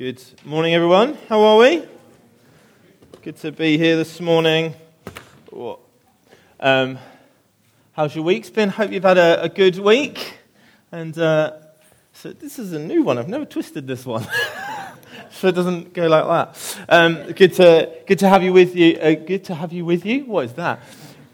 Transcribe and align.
Good 0.00 0.24
morning, 0.46 0.72
everyone. 0.72 1.18
How 1.28 1.42
are 1.42 1.58
we? 1.58 1.84
Good 3.20 3.36
to 3.40 3.52
be 3.52 3.76
here 3.76 3.98
this 3.98 4.18
morning. 4.18 4.74
Um, 6.58 6.98
how's 7.92 8.14
your 8.14 8.24
week's 8.24 8.48
been? 8.48 8.70
Hope 8.70 8.92
you've 8.92 9.02
had 9.02 9.18
a, 9.18 9.42
a 9.42 9.50
good 9.50 9.78
week. 9.78 10.38
And 10.90 11.18
uh, 11.18 11.52
so 12.14 12.32
this 12.32 12.58
is 12.58 12.72
a 12.72 12.78
new 12.78 13.02
one. 13.02 13.18
I've 13.18 13.28
never 13.28 13.44
twisted 13.44 13.86
this 13.86 14.06
one, 14.06 14.26
so 15.32 15.48
it 15.48 15.54
doesn't 15.54 15.92
go 15.92 16.06
like 16.06 16.24
that. 16.26 16.78
Um, 16.88 17.32
good 17.32 17.52
to 17.56 17.94
good 18.06 18.20
to 18.20 18.28
have 18.30 18.42
you 18.42 18.54
with 18.54 18.74
you. 18.74 18.96
Uh, 18.96 19.12
good 19.16 19.44
to 19.44 19.54
have 19.54 19.70
you 19.70 19.84
with 19.84 20.06
you. 20.06 20.24
What 20.24 20.46
is 20.46 20.54
that? 20.54 20.80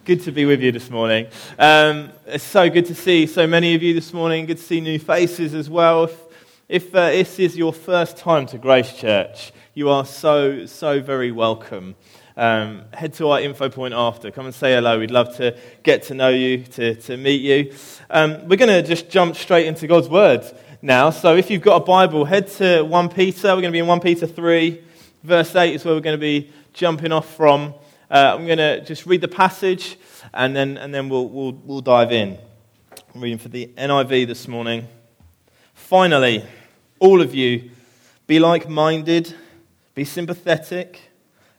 Good 0.04 0.22
to 0.22 0.32
be 0.32 0.44
with 0.44 0.60
you 0.60 0.72
this 0.72 0.90
morning. 0.90 1.28
Um, 1.56 2.10
it's 2.26 2.42
so 2.42 2.68
good 2.68 2.86
to 2.86 2.96
see 2.96 3.28
so 3.28 3.46
many 3.46 3.76
of 3.76 3.82
you 3.84 3.94
this 3.94 4.12
morning. 4.12 4.44
Good 4.44 4.56
to 4.56 4.62
see 4.64 4.80
new 4.80 4.98
faces 4.98 5.54
as 5.54 5.70
well. 5.70 6.02
If, 6.02 6.25
if 6.68 6.92
uh, 6.96 7.10
this 7.10 7.38
is 7.38 7.56
your 7.56 7.72
first 7.72 8.16
time 8.16 8.44
to 8.46 8.58
Grace 8.58 8.92
Church, 8.92 9.52
you 9.74 9.88
are 9.88 10.04
so, 10.04 10.66
so 10.66 11.00
very 11.00 11.30
welcome. 11.30 11.95
Um, 12.36 12.82
head 12.92 13.14
to 13.14 13.28
our 13.28 13.41
info 13.41 13.68
point 13.68 13.95
after. 13.95 14.32
Come 14.32 14.46
and 14.46 14.54
say 14.54 14.74
hello. 14.74 14.98
We'd 14.98 15.12
love 15.12 15.36
to 15.36 15.56
get 15.84 16.02
to 16.05 16.14
know 16.14 16.30
you, 16.30 16.64
to, 16.64 16.96
to 16.96 17.16
meet 17.16 17.41
you. 17.41 17.72
Um, 18.10 18.48
we're 18.48 18.56
going 18.56 18.82
to 18.82 18.82
just 18.82 19.08
jump 19.08 19.36
straight 19.36 19.66
into 19.66 19.86
God's 19.86 20.08
Word 20.08 20.44
now. 20.82 21.10
So 21.10 21.36
if 21.36 21.50
you've 21.50 21.62
got 21.62 21.82
a 21.82 21.84
Bible, 21.84 22.24
head 22.24 22.48
to 22.55 22.83
1 22.83 23.08
Peter. 23.10 23.48
We're 23.55 23.62
going 23.62 23.64
to 23.64 23.70
be 23.70 23.78
in 23.78 23.86
1 23.86 24.00
Peter 24.00 24.27
3. 24.27 24.83
Verse 25.22 25.55
8 25.55 25.72
is 25.72 25.84
where 25.84 25.94
we're 25.94 26.00
going 26.00 26.19
to 26.19 26.20
be 26.20 26.50
jumping 26.72 27.12
off 27.12 27.33
from. 27.36 27.74
Uh, 28.10 28.34
I'm 28.36 28.44
going 28.44 28.58
to 28.58 28.80
just 28.84 29.06
read 29.06 29.20
the 29.20 29.28
passage 29.28 29.98
and 30.34 30.56
then, 30.56 30.78
and 30.78 30.92
then 30.92 31.08
we'll, 31.08 31.28
we'll, 31.28 31.52
we'll 31.52 31.80
dive 31.80 32.10
in. 32.10 32.36
I'm 33.14 33.20
reading 33.20 33.38
for 33.38 33.50
the 33.50 33.69
NIV 33.78 34.27
this 34.27 34.48
morning. 34.48 34.88
Finally, 35.86 36.45
all 36.98 37.22
of 37.22 37.32
you, 37.32 37.70
be 38.27 38.40
like 38.40 38.68
minded, 38.68 39.32
be 39.94 40.04
sympathetic, 40.04 41.00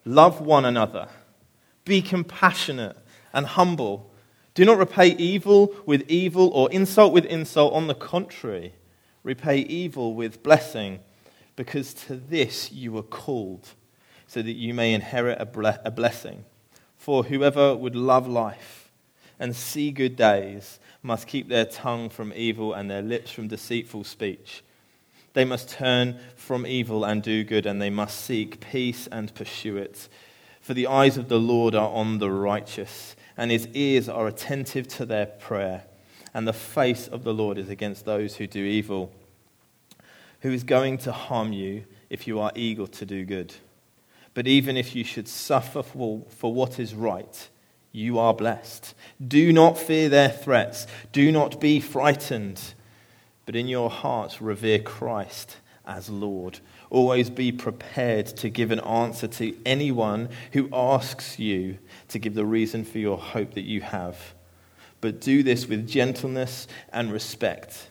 love 0.03 0.41
one 0.41 0.65
another, 0.65 1.07
be 1.85 2.01
compassionate 2.01 2.97
and 3.31 3.45
humble. 3.45 4.11
Do 4.53 4.65
not 4.65 4.79
repay 4.79 5.15
evil 5.15 5.73
with 5.85 6.03
evil 6.09 6.49
or 6.49 6.69
insult 6.71 7.13
with 7.13 7.23
insult. 7.23 7.71
On 7.71 7.87
the 7.87 7.95
contrary, 7.95 8.73
repay 9.23 9.59
evil 9.59 10.13
with 10.13 10.43
blessing, 10.43 10.99
because 11.55 11.93
to 11.93 12.17
this 12.17 12.69
you 12.69 12.91
were 12.91 13.03
called 13.03 13.69
so 14.27 14.41
that 14.41 14.57
you 14.57 14.73
may 14.73 14.93
inherit 14.93 15.39
a, 15.39 15.45
ble- 15.45 15.79
a 15.85 15.89
blessing. 15.89 16.43
For 16.97 17.23
whoever 17.23 17.73
would 17.73 17.95
love 17.95 18.27
life 18.27 18.91
and 19.39 19.55
see 19.55 19.89
good 19.89 20.17
days 20.17 20.79
must 21.01 21.27
keep 21.27 21.47
their 21.47 21.65
tongue 21.65 22.09
from 22.09 22.33
evil 22.35 22.73
and 22.73 22.89
their 22.89 23.01
lips 23.01 23.31
from 23.31 23.47
deceitful 23.47 24.03
speech. 24.03 24.63
They 25.33 25.45
must 25.45 25.69
turn 25.69 26.19
from 26.35 26.65
evil 26.65 27.05
and 27.05 27.21
do 27.21 27.43
good, 27.43 27.65
and 27.65 27.81
they 27.81 27.91
must 27.91 28.21
seek 28.21 28.59
peace 28.59 29.07
and 29.11 29.33
pursue 29.35 29.77
it. 29.77 30.09
For 30.61 30.73
the 30.73 30.87
eyes 30.87 31.17
of 31.17 31.29
the 31.29 31.39
Lord 31.39 31.75
are 31.75 31.89
on 31.89 32.17
the 32.17 32.31
righteous, 32.31 33.15
and 33.37 33.51
his 33.51 33.67
ears 33.73 34.09
are 34.09 34.27
attentive 34.27 34.87
to 34.89 35.05
their 35.05 35.27
prayer. 35.27 35.83
And 36.33 36.47
the 36.47 36.53
face 36.53 37.07
of 37.07 37.23
the 37.23 37.33
Lord 37.33 37.57
is 37.57 37.69
against 37.69 38.05
those 38.05 38.35
who 38.35 38.47
do 38.47 38.63
evil. 38.63 39.11
Who 40.41 40.51
is 40.51 40.63
going 40.63 40.97
to 40.99 41.11
harm 41.11 41.53
you 41.53 41.85
if 42.09 42.27
you 42.27 42.39
are 42.39 42.51
eager 42.55 42.87
to 42.87 43.05
do 43.05 43.23
good? 43.23 43.53
But 44.33 44.47
even 44.47 44.77
if 44.77 44.95
you 44.95 45.03
should 45.03 45.27
suffer 45.27 45.81
for, 45.81 46.25
what 46.41 46.79
is 46.79 46.93
right, 46.93 47.49
you 47.97 48.19
are 48.19 48.33
blessed. 48.33 48.93
Do 49.25 49.51
not 49.51 49.75
fear 49.75 50.07
their 50.07 50.29
threats. 50.29 50.85
Do 51.11 51.31
not 51.31 51.59
be 51.59 51.79
frightened. 51.79 52.61
But 53.47 53.55
in 53.55 53.67
your 53.67 53.89
hearts, 53.89 54.39
revere 54.39 54.77
Christ 54.77 55.57
as 55.83 56.07
Lord. 56.07 56.59
Always 56.91 57.31
be 57.31 57.51
prepared 57.51 58.27
to 58.37 58.49
give 58.49 58.69
an 58.69 58.81
answer 58.81 59.27
to 59.27 59.57
anyone 59.65 60.29
who 60.51 60.69
asks 60.71 61.39
you 61.39 61.79
to 62.09 62.19
give 62.19 62.35
the 62.35 62.45
reason 62.45 62.85
for 62.85 62.99
your 62.99 63.17
hope 63.17 63.55
that 63.55 63.65
you 63.65 63.81
have. 63.81 64.35
But 65.01 65.19
do 65.19 65.41
this 65.41 65.67
with 65.67 65.87
gentleness 65.87 66.67
and 66.93 67.11
respect, 67.11 67.89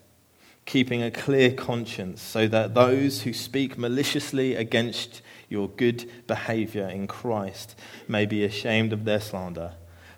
keeping 0.67 1.03
a 1.03 1.11
clear 1.11 1.53
conscience, 1.53 2.23
so 2.23 2.47
that 2.47 2.75
those 2.75 3.23
who 3.23 3.33
speak 3.33 3.77
maliciously 3.77 4.55
against 4.55 5.21
your 5.49 5.69
good 5.69 6.09
behavior 6.29 6.89
in 6.89 7.09
Christ 7.09 7.77
may 8.07 8.25
be 8.25 8.45
ashamed 8.45 8.93
of 8.93 9.05
their 9.05 9.21
slander. 9.21 9.73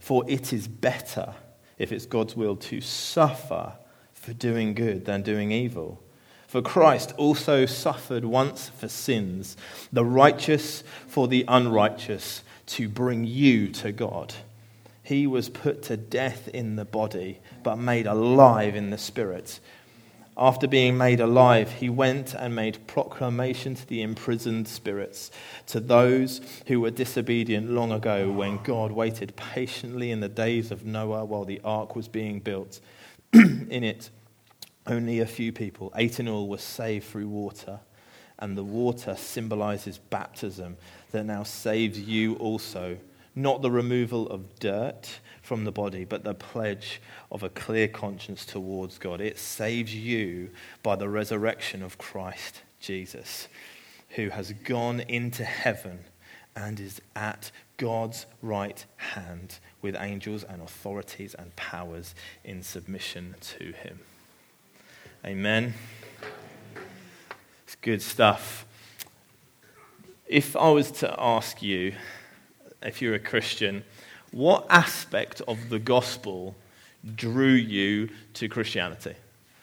For 0.08 0.24
it 0.26 0.54
is 0.54 0.68
better, 0.68 1.34
if 1.76 1.92
it's 1.92 2.06
God's 2.06 2.34
will, 2.34 2.56
to 2.56 2.80
suffer 2.80 3.74
for 4.14 4.32
doing 4.32 4.72
good 4.72 5.04
than 5.04 5.20
doing 5.20 5.52
evil. 5.52 6.02
For 6.46 6.62
Christ 6.62 7.12
also 7.18 7.66
suffered 7.66 8.24
once 8.24 8.70
for 8.70 8.88
sins, 8.88 9.54
the 9.92 10.06
righteous 10.06 10.82
for 11.06 11.28
the 11.28 11.44
unrighteous, 11.46 12.42
to 12.68 12.88
bring 12.88 13.24
you 13.24 13.68
to 13.72 13.92
God. 13.92 14.32
He 15.02 15.26
was 15.26 15.50
put 15.50 15.82
to 15.82 15.98
death 15.98 16.48
in 16.54 16.76
the 16.76 16.86
body, 16.86 17.40
but 17.62 17.76
made 17.76 18.06
alive 18.06 18.74
in 18.76 18.88
the 18.88 18.96
spirit 18.96 19.60
after 20.38 20.68
being 20.68 20.96
made 20.96 21.20
alive, 21.20 21.72
he 21.72 21.88
went 21.88 22.32
and 22.32 22.54
made 22.54 22.86
proclamation 22.86 23.74
to 23.74 23.86
the 23.86 24.02
imprisoned 24.02 24.68
spirits, 24.68 25.30
to 25.66 25.80
those 25.80 26.40
who 26.66 26.80
were 26.80 26.90
disobedient 26.90 27.70
long 27.70 27.90
ago 27.90 28.30
when 28.30 28.62
God 28.62 28.92
waited 28.92 29.34
patiently 29.36 30.10
in 30.10 30.20
the 30.20 30.28
days 30.28 30.70
of 30.70 30.84
Noah 30.84 31.24
while 31.24 31.44
the 31.44 31.60
ark 31.64 31.96
was 31.96 32.06
being 32.06 32.38
built. 32.40 32.80
in 33.32 33.84
it, 33.84 34.10
only 34.86 35.20
a 35.20 35.26
few 35.26 35.52
people, 35.52 35.92
eight 35.96 36.18
in 36.18 36.28
all, 36.28 36.48
were 36.48 36.58
saved 36.58 37.06
through 37.06 37.28
water. 37.28 37.80
And 38.38 38.56
the 38.56 38.64
water 38.64 39.16
symbolizes 39.16 39.98
baptism 39.98 40.76
that 41.10 41.24
now 41.24 41.42
saves 41.42 41.98
you 41.98 42.36
also, 42.36 42.98
not 43.38 43.62
the 43.62 43.70
removal 43.70 44.28
of 44.28 44.58
dirt 44.58 45.20
from 45.40 45.64
the 45.64 45.72
body, 45.72 46.04
but 46.04 46.24
the 46.24 46.34
pledge 46.34 47.00
of 47.30 47.42
a 47.42 47.48
clear 47.48 47.88
conscience 47.88 48.44
towards 48.44 48.98
God. 48.98 49.20
It 49.20 49.38
saves 49.38 49.94
you 49.94 50.50
by 50.82 50.96
the 50.96 51.08
resurrection 51.08 51.82
of 51.82 51.96
Christ 51.96 52.62
Jesus, 52.80 53.48
who 54.10 54.28
has 54.30 54.52
gone 54.52 55.00
into 55.00 55.44
heaven 55.44 56.00
and 56.54 56.80
is 56.80 57.00
at 57.14 57.50
God's 57.76 58.26
right 58.42 58.84
hand 58.96 59.58
with 59.80 59.96
angels 59.98 60.42
and 60.42 60.60
authorities 60.60 61.34
and 61.34 61.54
powers 61.54 62.14
in 62.44 62.62
submission 62.62 63.36
to 63.40 63.72
him. 63.72 64.00
Amen. 65.24 65.74
It's 67.64 67.76
good 67.76 68.02
stuff. 68.02 68.66
If 70.26 70.56
I 70.56 70.70
was 70.70 70.90
to 70.92 71.14
ask 71.18 71.62
you, 71.62 71.94
if 72.82 73.02
you're 73.02 73.14
a 73.14 73.18
Christian, 73.18 73.84
what 74.30 74.66
aspect 74.70 75.40
of 75.48 75.68
the 75.68 75.78
gospel 75.78 76.54
drew 77.14 77.52
you 77.52 78.10
to 78.34 78.48
Christianity? 78.48 79.14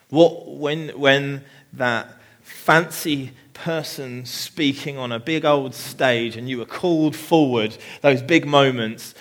What, 0.10 0.48
when, 0.48 0.90
when 0.90 1.44
that 1.74 2.10
fancy 2.42 3.32
person 3.54 4.26
speaking 4.26 4.98
on 4.98 5.12
a 5.12 5.20
big 5.20 5.46
old 5.46 5.74
stage 5.74 6.36
and 6.36 6.50
you 6.50 6.58
were 6.58 6.66
called 6.66 7.16
forward, 7.16 7.78
those 8.02 8.22
big 8.22 8.46
moments, 8.46 9.16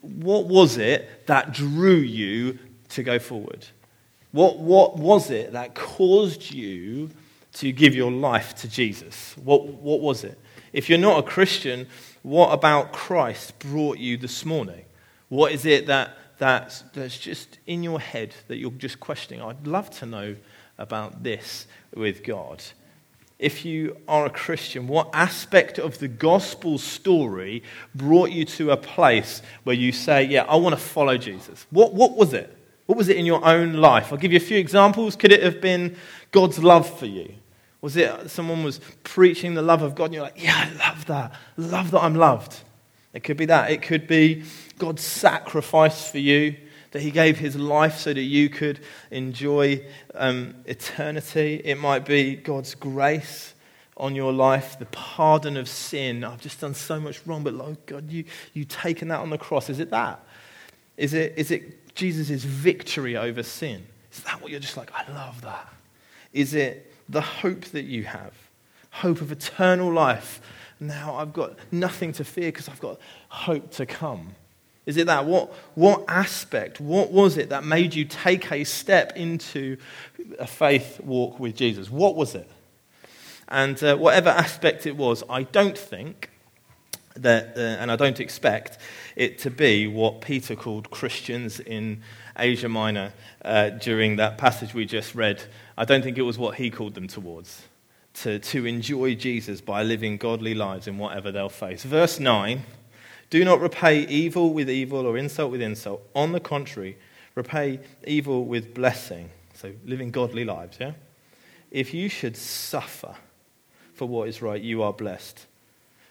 what 0.00 0.46
was 0.46 0.78
it 0.78 1.26
that 1.26 1.52
drew 1.52 1.96
you 1.96 2.58
to 2.90 3.02
go 3.02 3.18
forward? 3.18 3.66
What, 4.32 4.58
what 4.58 4.96
was 4.96 5.30
it 5.30 5.52
that 5.52 5.74
caused 5.74 6.52
you 6.52 7.10
to 7.54 7.72
give 7.72 7.94
your 7.94 8.12
life 8.12 8.54
to 8.56 8.68
Jesus? 8.68 9.34
What, 9.36 9.66
what 9.66 10.00
was 10.00 10.24
it? 10.24 10.38
If 10.72 10.88
you're 10.88 10.98
not 10.98 11.18
a 11.18 11.22
Christian, 11.22 11.88
what 12.22 12.52
about 12.52 12.92
Christ 12.92 13.58
brought 13.58 13.98
you 13.98 14.16
this 14.16 14.44
morning? 14.44 14.84
What 15.28 15.52
is 15.52 15.64
it 15.64 15.86
that, 15.86 16.16
that's, 16.38 16.82
that's 16.92 17.18
just 17.18 17.58
in 17.66 17.82
your 17.82 18.00
head 18.00 18.34
that 18.48 18.56
you're 18.58 18.70
just 18.72 19.00
questioning? 19.00 19.42
I'd 19.42 19.66
love 19.66 19.90
to 19.98 20.06
know 20.06 20.36
about 20.76 21.22
this 21.22 21.66
with 21.94 22.22
God. 22.24 22.62
If 23.38 23.64
you 23.64 23.96
are 24.06 24.26
a 24.26 24.30
Christian, 24.30 24.86
what 24.86 25.08
aspect 25.14 25.78
of 25.78 25.98
the 25.98 26.08
gospel 26.08 26.76
story 26.76 27.62
brought 27.94 28.30
you 28.30 28.44
to 28.44 28.70
a 28.72 28.76
place 28.76 29.40
where 29.64 29.76
you 29.76 29.92
say, 29.92 30.24
Yeah, 30.24 30.42
I 30.42 30.56
want 30.56 30.74
to 30.74 30.80
follow 30.80 31.16
Jesus? 31.16 31.66
What, 31.70 31.94
what 31.94 32.16
was 32.16 32.34
it? 32.34 32.54
What 32.84 32.98
was 32.98 33.08
it 33.08 33.16
in 33.16 33.24
your 33.24 33.42
own 33.42 33.74
life? 33.74 34.12
I'll 34.12 34.18
give 34.18 34.32
you 34.32 34.36
a 34.36 34.40
few 34.40 34.58
examples. 34.58 35.16
Could 35.16 35.32
it 35.32 35.42
have 35.42 35.60
been 35.60 35.96
God's 36.32 36.58
love 36.58 36.98
for 36.98 37.06
you? 37.06 37.34
Was 37.82 37.96
it 37.96 38.30
someone 38.30 38.62
was 38.62 38.80
preaching 39.04 39.54
the 39.54 39.62
love 39.62 39.82
of 39.82 39.94
God 39.94 40.06
and 40.06 40.14
you're 40.14 40.22
like, 40.22 40.42
Yeah, 40.42 40.54
I 40.56 40.88
love 40.88 41.06
that. 41.06 41.34
Love 41.56 41.90
that 41.92 42.02
I'm 42.02 42.14
loved. 42.14 42.56
It 43.12 43.24
could 43.24 43.36
be 43.36 43.46
that. 43.46 43.70
It 43.70 43.82
could 43.82 44.06
be 44.06 44.44
God's 44.78 45.02
sacrifice 45.02 46.10
for 46.10 46.18
you, 46.18 46.56
that 46.92 47.02
He 47.02 47.10
gave 47.10 47.38
His 47.38 47.56
life 47.56 47.98
so 47.98 48.12
that 48.12 48.20
you 48.20 48.48
could 48.48 48.80
enjoy 49.10 49.84
um, 50.14 50.54
eternity. 50.66 51.60
It 51.64 51.76
might 51.76 52.04
be 52.04 52.36
God's 52.36 52.74
grace 52.74 53.54
on 53.96 54.14
your 54.14 54.32
life, 54.32 54.78
the 54.78 54.86
pardon 54.86 55.56
of 55.56 55.68
sin. 55.68 56.24
I've 56.24 56.40
just 56.40 56.60
done 56.60 56.74
so 56.74 57.00
much 57.00 57.20
wrong, 57.26 57.42
but 57.42 57.52
Lord 57.54 57.76
God, 57.86 58.10
you, 58.10 58.24
you 58.54 58.64
taken 58.64 59.08
that 59.08 59.20
on 59.20 59.30
the 59.30 59.38
cross. 59.38 59.68
Is 59.68 59.78
it 59.78 59.90
that? 59.90 60.24
Is 60.96 61.12
it, 61.12 61.34
is 61.36 61.50
it 61.50 61.94
Jesus' 61.94 62.42
victory 62.44 63.16
over 63.16 63.42
sin? 63.42 63.86
Is 64.12 64.22
that 64.22 64.40
what 64.40 64.50
you're 64.50 64.60
just 64.60 64.76
like, 64.76 64.90
I 64.94 65.10
love 65.12 65.42
that? 65.42 65.68
Is 66.32 66.54
it 66.54 66.89
the 67.10 67.20
hope 67.20 67.66
that 67.66 67.84
you 67.84 68.04
have? 68.04 68.32
hope 68.90 69.20
of 69.20 69.32
eternal 69.32 69.92
life. 69.92 70.40
Now 70.78 71.16
I've 71.16 71.32
got 71.32 71.56
nothing 71.70 72.12
to 72.14 72.24
fear 72.24 72.46
because 72.46 72.68
I've 72.68 72.80
got 72.80 72.98
hope 73.28 73.70
to 73.72 73.86
come. 73.86 74.34
Is 74.86 74.96
it 74.96 75.06
that? 75.06 75.26
What, 75.26 75.52
what 75.74 76.04
aspect, 76.08 76.80
what 76.80 77.12
was 77.12 77.36
it 77.36 77.50
that 77.50 77.64
made 77.64 77.94
you 77.94 78.04
take 78.04 78.50
a 78.50 78.64
step 78.64 79.16
into 79.16 79.76
a 80.38 80.46
faith 80.46 81.00
walk 81.00 81.38
with 81.38 81.54
Jesus? 81.54 81.90
What 81.90 82.16
was 82.16 82.34
it? 82.34 82.50
And 83.48 83.82
uh, 83.82 83.96
whatever 83.96 84.30
aspect 84.30 84.86
it 84.86 84.96
was, 84.96 85.22
I 85.28 85.42
don't 85.42 85.76
think 85.76 86.30
that, 87.14 87.56
uh, 87.56 87.60
and 87.60 87.90
I 87.92 87.96
don't 87.96 88.20
expect 88.20 88.78
it 89.16 89.38
to 89.40 89.50
be 89.50 89.86
what 89.86 90.22
Peter 90.22 90.56
called 90.56 90.90
Christians 90.90 91.60
in 91.60 92.02
Asia 92.40 92.68
Minor 92.68 93.12
uh, 93.44 93.70
during 93.70 94.16
that 94.16 94.38
passage 94.38 94.74
we 94.74 94.86
just 94.86 95.14
read. 95.14 95.42
I 95.76 95.84
don't 95.84 96.02
think 96.02 96.18
it 96.18 96.22
was 96.22 96.38
what 96.38 96.56
he 96.56 96.70
called 96.70 96.94
them 96.94 97.08
towards. 97.08 97.62
To, 98.14 98.38
to 98.40 98.66
enjoy 98.66 99.14
Jesus 99.14 99.60
by 99.60 99.84
living 99.84 100.16
godly 100.16 100.54
lives 100.54 100.88
in 100.88 100.98
whatever 100.98 101.30
they'll 101.30 101.48
face. 101.48 101.84
Verse 101.84 102.18
9 102.18 102.62
Do 103.30 103.44
not 103.44 103.60
repay 103.60 104.00
evil 104.06 104.52
with 104.52 104.68
evil 104.68 105.06
or 105.06 105.16
insult 105.16 105.52
with 105.52 105.62
insult. 105.62 106.02
On 106.14 106.32
the 106.32 106.40
contrary, 106.40 106.98
repay 107.34 107.80
evil 108.06 108.44
with 108.44 108.74
blessing. 108.74 109.30
So, 109.54 109.72
living 109.84 110.10
godly 110.10 110.44
lives, 110.44 110.78
yeah? 110.80 110.92
If 111.70 111.94
you 111.94 112.08
should 112.08 112.36
suffer 112.36 113.14
for 113.94 114.08
what 114.08 114.28
is 114.28 114.42
right, 114.42 114.60
you 114.60 114.82
are 114.82 114.92
blessed. 114.92 115.46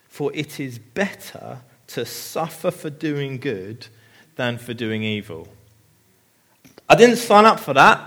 For 0.08 0.32
it 0.34 0.60
is 0.60 0.80
better 0.80 1.62
to 1.88 2.06
suffer 2.06 2.72
for 2.72 2.90
doing 2.90 3.38
good 3.38 3.88
than 4.36 4.58
for 4.58 4.74
doing 4.74 5.04
evil. 5.04 5.48
I 6.90 6.96
didn't 6.96 7.18
sign 7.18 7.46
up 7.46 7.60
for 7.60 7.74
that. 7.76 8.06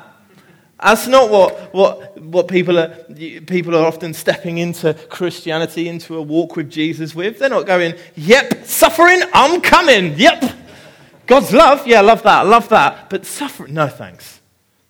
That's 0.83 1.07
not 1.07 1.31
what, 1.31 1.73
what, 1.73 2.19
what 2.19 2.49
people, 2.49 2.77
are, 2.77 2.89
people 3.47 3.77
are 3.77 3.87
often 3.87 4.13
stepping 4.13 4.59
into 4.59 4.95
Christianity, 5.09 5.89
into 5.89 6.17
a 6.17 6.23
walk 6.23 6.57
with 6.57 6.69
Jesus 6.69 7.15
with. 7.15 7.39
They're 7.39 7.49
not 7.49 7.67
going, 7.67 7.95
yep, 8.17 8.65
suffering, 8.65 9.23
I'm 9.33 9.61
coming, 9.61 10.19
yep. 10.19 10.43
God's 11.27 11.53
love, 11.53 11.87
yeah, 11.87 12.01
love 12.01 12.25
that, 12.25 12.47
love 12.47 12.69
that. 12.71 13.09
But 13.11 13.25
suffering, 13.25 13.75
no 13.75 13.87
thanks. 13.87 14.41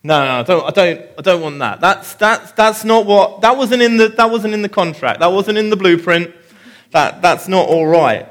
No, 0.02 0.24
no, 0.24 0.40
I 0.40 0.42
don't, 0.42 0.64
I 0.64 0.70
don't, 0.70 1.10
I 1.18 1.22
don't 1.22 1.42
want 1.42 1.58
that. 1.58 1.80
That's, 1.82 2.14
that's, 2.14 2.52
that's 2.52 2.84
not 2.84 3.04
what, 3.04 3.42
that 3.42 3.56
wasn't, 3.56 3.82
in 3.82 3.98
the, 3.98 4.08
that 4.08 4.30
wasn't 4.30 4.54
in 4.54 4.62
the 4.62 4.70
contract. 4.70 5.20
That 5.20 5.30
wasn't 5.30 5.58
in 5.58 5.68
the 5.68 5.76
blueprint. 5.76 6.34
That, 6.92 7.20
that's 7.20 7.48
not 7.48 7.68
all 7.68 7.86
right. 7.86 8.26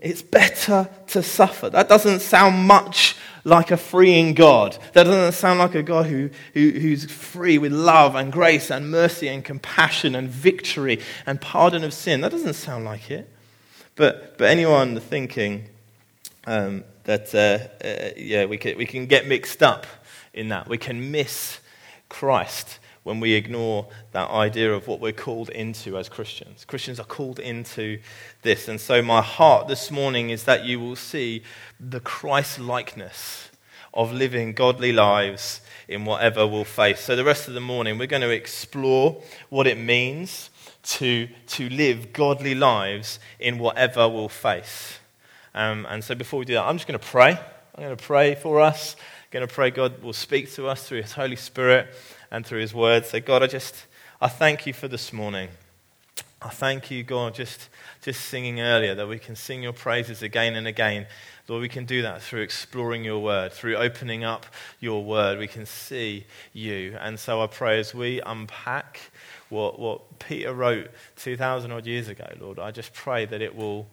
It's 0.00 0.22
better 0.22 0.88
to 1.08 1.22
suffer. 1.22 1.70
That 1.70 1.88
doesn't 1.88 2.20
sound 2.20 2.66
much 2.66 3.16
like 3.44 3.70
a 3.70 3.76
freeing 3.76 4.34
God. 4.34 4.76
That 4.92 5.04
doesn't 5.04 5.32
sound 5.32 5.58
like 5.58 5.74
a 5.74 5.82
God 5.82 6.06
who, 6.06 6.30
who, 6.54 6.70
who's 6.70 7.10
free 7.10 7.58
with 7.58 7.72
love 7.72 8.14
and 8.14 8.32
grace 8.32 8.70
and 8.70 8.90
mercy 8.90 9.28
and 9.28 9.44
compassion 9.44 10.14
and 10.14 10.28
victory 10.28 11.00
and 11.26 11.40
pardon 11.40 11.84
of 11.84 11.92
sin. 11.92 12.20
That 12.20 12.32
doesn't 12.32 12.54
sound 12.54 12.84
like 12.84 13.10
it. 13.10 13.28
But, 13.96 14.38
but 14.38 14.48
anyone 14.48 14.98
thinking 15.00 15.64
um, 16.46 16.84
that, 17.04 17.34
uh, 17.34 17.86
uh, 17.86 18.10
yeah, 18.16 18.46
we 18.46 18.56
can, 18.58 18.78
we 18.78 18.86
can 18.86 19.06
get 19.06 19.26
mixed 19.26 19.62
up 19.62 19.86
in 20.32 20.48
that, 20.48 20.68
we 20.68 20.78
can 20.78 21.10
miss 21.10 21.58
Christ 22.08 22.78
when 23.02 23.18
we 23.18 23.32
ignore 23.32 23.86
that 24.12 24.30
idea 24.30 24.72
of 24.72 24.86
what 24.86 25.00
we're 25.00 25.12
called 25.12 25.48
into 25.50 25.98
as 25.98 26.08
Christians. 26.08 26.64
Christians 26.64 27.00
are 27.00 27.04
called 27.04 27.38
into 27.38 27.98
this. 28.42 28.68
And 28.68 28.80
so, 28.80 29.02
my 29.02 29.20
heart 29.20 29.68
this 29.68 29.90
morning 29.90 30.30
is 30.30 30.44
that 30.44 30.64
you 30.64 30.78
will 30.78 30.96
see 30.96 31.42
the 31.80 32.00
Christ 32.00 32.58
likeness 32.58 33.50
of 33.94 34.12
living 34.12 34.52
godly 34.52 34.92
lives 34.92 35.60
in 35.88 36.04
whatever 36.04 36.46
we'll 36.46 36.64
face. 36.64 37.00
So, 37.00 37.16
the 37.16 37.24
rest 37.24 37.48
of 37.48 37.54
the 37.54 37.60
morning, 37.60 37.98
we're 37.98 38.06
going 38.06 38.22
to 38.22 38.30
explore 38.30 39.20
what 39.48 39.66
it 39.66 39.78
means 39.78 40.50
to, 40.82 41.28
to 41.48 41.68
live 41.70 42.12
godly 42.12 42.54
lives 42.54 43.18
in 43.38 43.58
whatever 43.58 44.08
we'll 44.08 44.28
face. 44.28 44.98
Um, 45.54 45.86
and 45.90 46.04
so, 46.04 46.14
before 46.14 46.38
we 46.38 46.44
do 46.44 46.54
that, 46.54 46.64
I'm 46.64 46.76
just 46.76 46.86
going 46.86 46.98
to 46.98 47.06
pray. 47.06 47.32
I'm 47.74 47.84
going 47.84 47.96
to 47.96 48.04
pray 48.04 48.36
for 48.36 48.60
us. 48.60 48.94
I'm 48.96 49.28
going 49.30 49.48
to 49.48 49.52
pray 49.52 49.70
God 49.70 50.02
will 50.02 50.12
speak 50.12 50.52
to 50.52 50.68
us 50.68 50.86
through 50.86 51.02
His 51.02 51.12
Holy 51.12 51.36
Spirit 51.36 51.88
and 52.32 52.44
through 52.44 52.60
His 52.60 52.74
Word. 52.74 53.06
So, 53.06 53.20
God, 53.20 53.44
I 53.44 53.46
just 53.46 53.86
I 54.20 54.28
thank 54.28 54.66
you 54.66 54.72
for 54.72 54.88
this 54.88 55.12
morning. 55.12 55.48
I 56.40 56.48
thank 56.48 56.90
you, 56.90 57.04
God, 57.04 57.34
just, 57.34 57.68
just 58.02 58.20
singing 58.20 58.60
earlier 58.60 58.96
that 58.96 59.06
we 59.06 59.18
can 59.18 59.36
sing 59.36 59.62
your 59.62 59.72
praises 59.72 60.22
again 60.22 60.56
and 60.56 60.66
again. 60.66 61.06
Lord, 61.46 61.62
we 61.62 61.68
can 61.68 61.84
do 61.84 62.02
that 62.02 62.22
through 62.22 62.40
exploring 62.40 63.04
your 63.04 63.20
word, 63.20 63.52
through 63.52 63.76
opening 63.76 64.24
up 64.24 64.46
your 64.80 65.04
word. 65.04 65.38
We 65.38 65.46
can 65.46 65.66
see 65.66 66.26
you. 66.52 66.96
And 67.00 67.18
so 67.18 67.42
I 67.42 67.46
pray 67.46 67.78
as 67.78 67.94
we 67.94 68.20
unpack 68.20 68.98
what, 69.50 69.78
what 69.78 70.18
Peter 70.18 70.52
wrote 70.52 70.90
2,000 71.16 71.70
odd 71.70 71.86
years 71.86 72.08
ago, 72.08 72.26
Lord, 72.40 72.58
I 72.58 72.70
just 72.70 72.92
pray 72.94 73.24
that 73.26 73.42
it 73.42 73.54
will, 73.54 73.86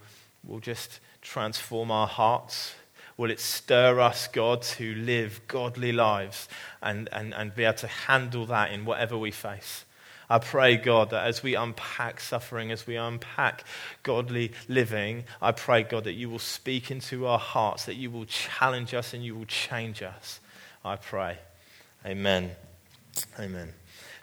will 0.48 0.60
just 0.60 1.00
transform 1.22 1.92
our 1.92 2.08
hearts 2.08 2.74
Will 3.20 3.32
it 3.32 3.42
stir 3.42 4.00
us, 4.00 4.30
God, 4.30 4.62
to 4.62 4.96
live 4.96 5.42
godly 5.50 5.92
lives 5.92 6.48
and, 6.82 7.10
and, 7.12 7.34
and 7.34 7.54
be 7.54 7.66
able 7.66 7.78
to 7.80 7.88
handle 7.88 8.46
that 8.46 8.72
in 8.72 8.86
whatever 8.86 9.18
we 9.18 9.30
face? 9.30 9.84
I 10.30 10.40
pray, 10.40 10.78
God, 10.78 11.10
that 11.10 11.28
as 11.28 11.44
we 11.44 11.54
unpack 11.54 12.22
suffering, 12.22 12.72
as 12.72 12.88
we 12.88 12.96
unpack 12.96 13.66
godly 14.04 14.54
living, 14.70 15.26
I 15.42 15.52
pray, 15.52 15.84
God, 15.84 16.06
that 16.06 16.14
you 16.14 16.30
will 16.30 16.40
speak 16.40 16.92
into 16.92 17.28
our 17.28 17.40
hearts, 17.40 17.88
that 17.88 17.96
you 17.96 18.10
will 18.10 18.24
challenge 18.24 18.94
us 18.94 19.14
and 19.14 19.22
you 19.22 19.36
will 19.36 19.48
change 19.48 20.02
us. 20.02 20.40
I 20.86 20.96
pray. 20.96 21.40
Amen. 22.06 22.52
Amen. 23.38 23.74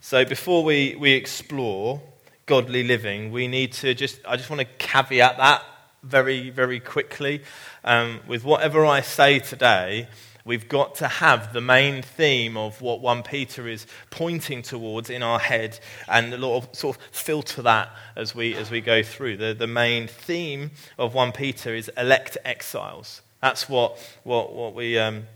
So 0.01 0.25
before 0.25 0.65
we, 0.65 0.97
we 0.99 1.13
explore 1.13 2.01
godly 2.47 2.83
living, 2.83 3.31
we 3.31 3.47
need 3.47 3.75
to 3.75 3.93
just, 3.93 4.21
I 4.27 4.39
just 4.39 4.49
want 4.49 4.61
to 4.61 4.69
caveat 4.79 5.37
that 5.37 5.63
very, 6.07 6.51
very 6.51 6.81
quickly. 6.81 7.43
Um, 7.85 8.21
with 8.27 8.45
whatever 8.45 8.87
I 8.87 9.01
say 9.01 9.39
today, 9.39 10.09
we've 10.45 10.69
got 10.69 10.95
to 10.97 11.09
have 11.09 11.53
the 11.53 11.61
main 11.61 12.03
theme 12.03 12.57
of 12.57 12.81
what 12.81 13.01
1 13.01 13.25
Peter 13.25 13.67
is 13.67 13.87
pointing 14.11 14.63
towards 14.63 15.11
in 15.11 15.23
our 15.23 15.41
head 15.41 15.79
and 16.09 16.33
sort 16.73 16.97
of 16.97 16.99
filter 17.11 17.63
that 17.63 17.91
as 18.15 18.35
we, 18.35 18.55
as 18.55 18.71
we 18.71 18.81
go 18.81 19.03
through. 19.03 19.37
The, 19.37 19.53
the 19.53 19.67
main 19.67 20.07
theme 20.07 20.71
of 20.99 21.15
1 21.15 21.33
Peter 21.33 21.75
is 21.75 21.91
elect 21.97 22.39
exiles. 22.45 23.23
That's 23.43 23.69
what, 23.69 23.99
what, 24.23 24.55
what 24.55 24.75
we. 24.75 24.99
Um, 24.99 25.27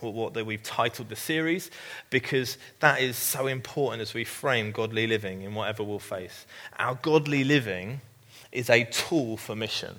what 0.00 0.34
we've 0.44 0.64
titled 0.64 1.08
the 1.08 1.14
series, 1.14 1.70
because 2.10 2.58
that 2.80 3.00
is 3.00 3.16
so 3.16 3.46
important 3.46 4.02
as 4.02 4.12
we 4.14 4.24
frame 4.24 4.72
godly 4.72 5.06
living 5.06 5.42
in 5.42 5.54
whatever 5.54 5.84
we'll 5.84 6.00
face. 6.00 6.44
Our 6.80 6.96
godly 6.96 7.44
living 7.44 8.00
is 8.52 8.70
a 8.70 8.84
tool 8.84 9.36
for 9.36 9.56
mission. 9.56 9.96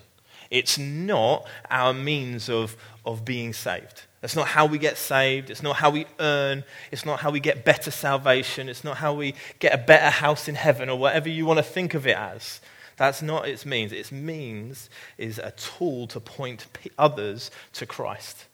It's 0.49 0.77
not 0.77 1.47
our 1.69 1.93
means 1.93 2.49
of, 2.49 2.77
of 3.05 3.25
being 3.25 3.53
saved. 3.53 4.03
That's 4.21 4.35
not 4.35 4.47
how 4.47 4.67
we 4.67 4.77
get 4.77 4.97
saved. 4.97 5.49
It's 5.49 5.63
not 5.63 5.77
how 5.77 5.89
we 5.89 6.05
earn. 6.19 6.63
It's 6.91 7.05
not 7.05 7.19
how 7.19 7.31
we 7.31 7.39
get 7.39 7.65
better 7.65 7.91
salvation. 7.91 8.69
It's 8.69 8.83
not 8.83 8.97
how 8.97 9.13
we 9.13 9.33
get 9.59 9.73
a 9.73 9.77
better 9.77 10.09
house 10.09 10.47
in 10.47 10.55
heaven 10.55 10.89
or 10.89 10.97
whatever 10.97 11.27
you 11.27 11.45
want 11.45 11.57
to 11.57 11.63
think 11.63 11.93
of 11.93 12.07
it 12.07 12.15
as. 12.15 12.61
That's 12.97 13.21
not 13.21 13.47
its 13.47 13.65
means. 13.65 13.91
Its 13.91 14.11
means 14.11 14.89
is 15.17 15.39
a 15.39 15.51
tool 15.51 16.07
to 16.07 16.19
point 16.19 16.67
others 16.97 17.49
to 17.73 17.85
Christ. 17.85 18.45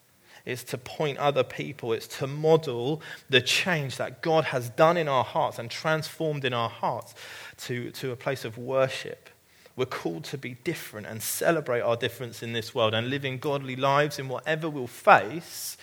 It's 0.46 0.64
to 0.64 0.78
point 0.78 1.18
other 1.18 1.44
people. 1.44 1.92
It's 1.94 2.08
to 2.20 2.28
model 2.28 3.02
the 3.30 3.42
change 3.42 3.98
that 3.98 4.22
God 4.22 4.46
has 4.46 4.70
done 4.70 4.98
in 4.98 5.08
our 5.08 5.24
hearts 5.24 5.60
and 5.60 5.70
transformed 5.70 6.46
in 6.46 6.54
our 6.54 6.70
hearts 6.70 7.14
to, 7.66 7.92
to 7.92 8.12
a 8.12 8.16
place 8.16 8.46
of 8.46 8.58
worship 8.58 9.30
we're 9.80 9.86
called 9.86 10.26
to 10.26 10.38
be 10.38 10.56
different 10.66 11.08
and 11.08 11.22
celebrate 11.22 11.80
our 11.80 11.96
difference 11.96 12.44
in 12.44 12.52
this 12.52 12.76
world 12.76 12.94
and 12.94 13.10
living 13.10 13.38
godly 13.38 13.78
lives 13.78 14.20
in 14.20 14.28
whatever 14.28 14.70
we'll 14.70 14.88
face 14.88 15.78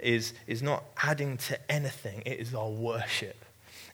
is, 0.00 0.34
is 0.48 0.60
not 0.60 0.82
adding 1.04 1.36
to 1.36 1.56
anything, 1.70 2.24
it 2.26 2.40
is 2.40 2.52
our 2.52 2.68
worship. 2.68 3.44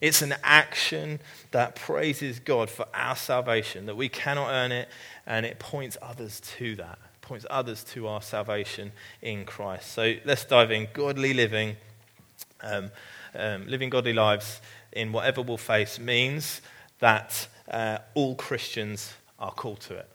It's 0.01 0.23
an 0.23 0.33
action 0.43 1.19
that 1.51 1.75
praises 1.75 2.39
God 2.39 2.71
for 2.71 2.87
our 2.91 3.15
salvation, 3.15 3.85
that 3.85 3.95
we 3.95 4.09
cannot 4.09 4.49
earn 4.49 4.71
it, 4.71 4.89
and 5.27 5.45
it 5.45 5.59
points 5.59 5.95
others 6.01 6.41
to 6.57 6.75
that, 6.77 6.97
points 7.21 7.45
others 7.51 7.83
to 7.83 8.07
our 8.07 8.23
salvation 8.23 8.91
in 9.21 9.45
Christ. 9.45 9.91
So 9.91 10.15
let's 10.25 10.43
dive 10.43 10.71
in. 10.71 10.87
Godly 10.91 11.35
living, 11.35 11.75
um, 12.61 12.89
um, 13.35 13.67
living 13.67 13.91
godly 13.91 14.13
lives 14.13 14.59
in 14.91 15.11
whatever 15.11 15.43
we'll 15.43 15.57
face 15.57 15.99
means 15.99 16.61
that 16.97 17.47
uh, 17.69 17.99
all 18.15 18.33
Christians 18.33 19.13
are 19.39 19.51
called 19.51 19.79
to 19.81 19.95
it. 19.95 20.09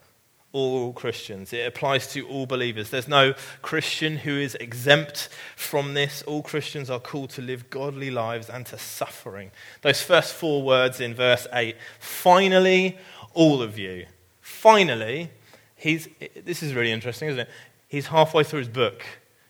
All 0.52 0.93
Christians. 0.93 1.52
It 1.52 1.66
applies 1.66 2.12
to 2.12 2.26
all 2.28 2.47
believers. 2.47 2.90
There's 2.90 3.09
no 3.09 3.35
Christian 3.61 4.19
who 4.19 4.38
is 4.38 4.54
exempt 4.57 5.28
from 5.57 5.95
this. 5.95 6.23
All 6.23 6.43
Christians 6.43 6.90
are 6.90 7.00
called 7.00 7.31
to 7.31 7.43
live 7.43 7.71
godly 7.71 8.12
lives 8.12 8.49
and 8.49 8.64
to 8.66 8.78
suffering. 8.78 9.50
Those 9.83 10.00
first 10.00 10.33
four 10.33 10.62
words 10.62 11.00
in 11.00 11.14
verse 11.14 11.49
8 11.52 11.75
finally, 11.99 12.97
all 13.33 13.62
of 13.62 13.78
you. 13.78 14.07
Finally, 14.40 15.31
he's, 15.75 16.09
this 16.45 16.62
is 16.62 16.73
really 16.73 16.93
interesting, 16.93 17.31
isn't 17.31 17.40
it? 17.40 17.49
He's 17.88 18.07
halfway 18.07 18.45
through 18.45 18.61
his 18.61 18.69
book. 18.69 19.02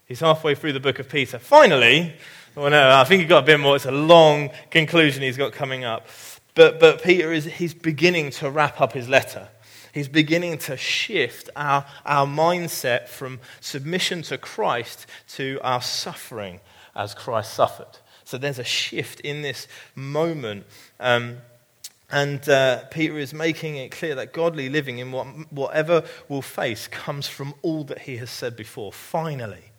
He's 0.06 0.20
halfway 0.20 0.54
through 0.54 0.72
the 0.72 0.80
book 0.80 0.98
of 0.98 1.08
Peter. 1.08 1.38
Finally, 1.38 2.14
well, 2.54 2.70
no, 2.70 2.96
I 2.96 3.04
think 3.04 3.20
he 3.20 3.26
got 3.26 3.42
a 3.42 3.46
bit 3.46 3.58
more. 3.58 3.74
It's 3.74 3.84
a 3.84 3.90
long 3.90 4.50
conclusion 4.70 5.22
he's 5.22 5.36
got 5.36 5.52
coming 5.52 5.84
up. 5.84 6.06
But, 6.54 6.78
but 6.78 7.02
Peter 7.02 7.32
is 7.32 7.46
he's 7.46 7.74
beginning 7.74 8.30
to 8.32 8.50
wrap 8.50 8.80
up 8.80 8.92
his 8.92 9.08
letter. 9.08 9.48
He's 9.94 10.08
beginning 10.08 10.58
to 10.58 10.76
shift 10.76 11.50
our, 11.54 11.86
our 12.04 12.26
mindset 12.26 13.06
from 13.06 13.38
submission 13.60 14.22
to 14.22 14.36
Christ 14.36 15.06
to 15.34 15.60
our 15.62 15.80
suffering 15.80 16.58
as 16.96 17.14
Christ 17.14 17.54
suffered. 17.54 17.98
So 18.24 18.36
there's 18.36 18.58
a 18.58 18.64
shift 18.64 19.20
in 19.20 19.42
this 19.42 19.68
moment. 19.94 20.66
Um, 20.98 21.36
and 22.10 22.46
uh, 22.48 22.86
Peter 22.86 23.16
is 23.18 23.32
making 23.32 23.76
it 23.76 23.92
clear 23.92 24.16
that 24.16 24.32
godly 24.32 24.68
living 24.68 24.98
in 24.98 25.12
what, 25.12 25.26
whatever 25.52 26.02
we'll 26.28 26.42
face 26.42 26.88
comes 26.88 27.28
from 27.28 27.54
all 27.62 27.84
that 27.84 28.00
he 28.00 28.16
has 28.16 28.30
said 28.30 28.56
before. 28.56 28.92
Finally, 28.92 29.70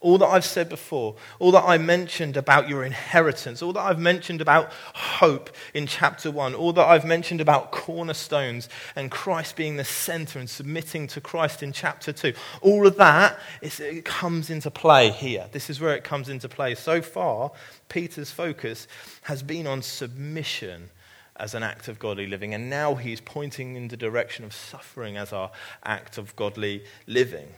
all 0.00 0.16
that 0.16 0.26
I've 0.26 0.46
said 0.46 0.70
before, 0.70 1.14
all 1.38 1.52
that 1.52 1.64
I 1.64 1.76
mentioned 1.76 2.38
about 2.38 2.68
your 2.68 2.84
inheritance, 2.84 3.60
all 3.60 3.74
that 3.74 3.82
I've 3.82 3.98
mentioned 3.98 4.40
about 4.40 4.72
hope 4.94 5.50
in 5.74 5.86
chapter 5.86 6.30
1, 6.30 6.54
all 6.54 6.72
that 6.72 6.86
I've 6.86 7.04
mentioned 7.04 7.42
about 7.42 7.70
cornerstones 7.70 8.70
and 8.96 9.10
Christ 9.10 9.56
being 9.56 9.76
the 9.76 9.84
center 9.84 10.38
and 10.38 10.48
submitting 10.48 11.06
to 11.08 11.20
Christ 11.20 11.62
in 11.62 11.72
chapter 11.72 12.12
2, 12.12 12.32
all 12.62 12.86
of 12.86 12.96
that 12.96 13.38
is, 13.60 13.78
it 13.78 14.06
comes 14.06 14.48
into 14.48 14.70
play 14.70 15.10
here. 15.10 15.48
This 15.52 15.68
is 15.68 15.80
where 15.80 15.94
it 15.94 16.02
comes 16.02 16.30
into 16.30 16.48
play. 16.48 16.74
So 16.74 17.02
far, 17.02 17.52
Peter's 17.90 18.30
focus 18.30 18.88
has 19.22 19.42
been 19.42 19.66
on 19.66 19.82
submission 19.82 20.88
as 21.36 21.54
an 21.54 21.62
act 21.62 21.88
of 21.88 21.98
godly 21.98 22.26
living, 22.26 22.54
and 22.54 22.70
now 22.70 22.94
he's 22.94 23.20
pointing 23.20 23.76
in 23.76 23.88
the 23.88 23.96
direction 23.96 24.44
of 24.44 24.52
suffering 24.54 25.16
as 25.16 25.32
our 25.32 25.50
act 25.84 26.16
of 26.16 26.34
godly 26.36 26.84
living. 27.06 27.48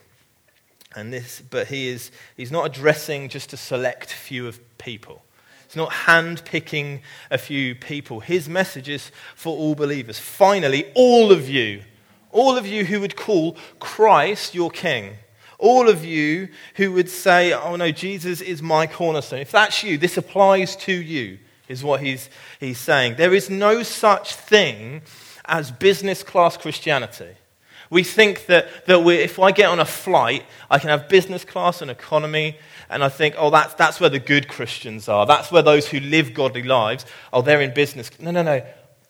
And 0.95 1.13
this, 1.13 1.43
but 1.49 1.69
he 1.69 1.89
is, 1.89 2.11
he's 2.37 2.53
not 2.53 2.67
addressing 2.67 3.29
just 3.29 3.53
a 3.53 3.57
select 3.57 4.13
few 4.13 4.47
of 4.47 4.61
people. 4.79 5.23
He's 5.67 5.77
not 5.77 5.93
hand-picking 5.93 7.01
a 7.31 7.39
few 7.39 7.75
people. 7.75 8.21
His 8.21 8.47
message 8.47 8.91
is 8.91 9.11
for 9.35 9.57
all 9.57 9.75
believers. 9.75 10.19
Finally, 10.19 10.93
all 10.95 11.33
of 11.33 11.49
you, 11.49 11.83
all 12.31 12.59
of 12.59 12.67
you 12.67 12.85
who 12.85 13.01
would 13.01 13.17
call 13.17 13.57
Christ 13.79 14.55
your 14.55 14.71
king, 14.71 15.15
all 15.59 15.89
of 15.89 16.05
you 16.05 16.49
who 16.75 16.93
would 16.93 17.09
say, 17.09 17.55
oh 17.55 17.77
no, 17.77 17.91
Jesus 17.91 18.41
is 18.41 18.61
my 18.61 18.87
cornerstone. 18.87 19.39
If 19.39 19.53
that's 19.53 19.83
you, 19.83 19.97
this 19.97 20.19
applies 20.19 20.77
to 20.77 20.93
you, 20.93 21.39
is 21.69 21.83
what 21.83 22.03
he's, 22.03 22.29
he's 22.61 22.79
saying. 22.79 23.15
There 23.17 23.33
is 23.33 23.49
no 23.49 23.83
such 23.83 24.35
thing 24.35 25.03
as 25.47 25.71
business 25.71 26.23
class 26.23 26.57
Christianity. 26.57 27.35
We 27.93 28.05
think 28.05 28.47
that, 28.47 28.87
that 28.87 29.07
if 29.07 29.39
I 29.39 29.53
get 29.53 29.69
on 29.69 29.79
a 29.79 29.85
flight, 29.85 30.45
I 30.71 30.79
can 30.79 30.89
have 30.89 31.11
business 31.11 31.45
class 31.45 31.83
and 31.83 31.91
economy, 31.91 32.57
and 32.89 33.05
I 33.05 33.11
think, 33.11 33.35
oh, 33.37 33.51
that's, 33.51 33.75
that's 33.75 34.01
where 34.01 34.09
the 34.09 34.19
good 34.19 34.49
Christians 34.49 35.11
are. 35.11 35.27
That's 35.27 35.53
where 35.53 35.61
those 35.61 35.87
who 35.87 36.01
live 36.01 36.33
godly 36.33 36.63
lives, 36.63 37.05
oh, 37.35 37.43
they're 37.43 37.61
in 37.61 37.75
business. 37.75 38.11
No, 38.19 38.31
no, 38.31 38.43
no. 38.43 38.65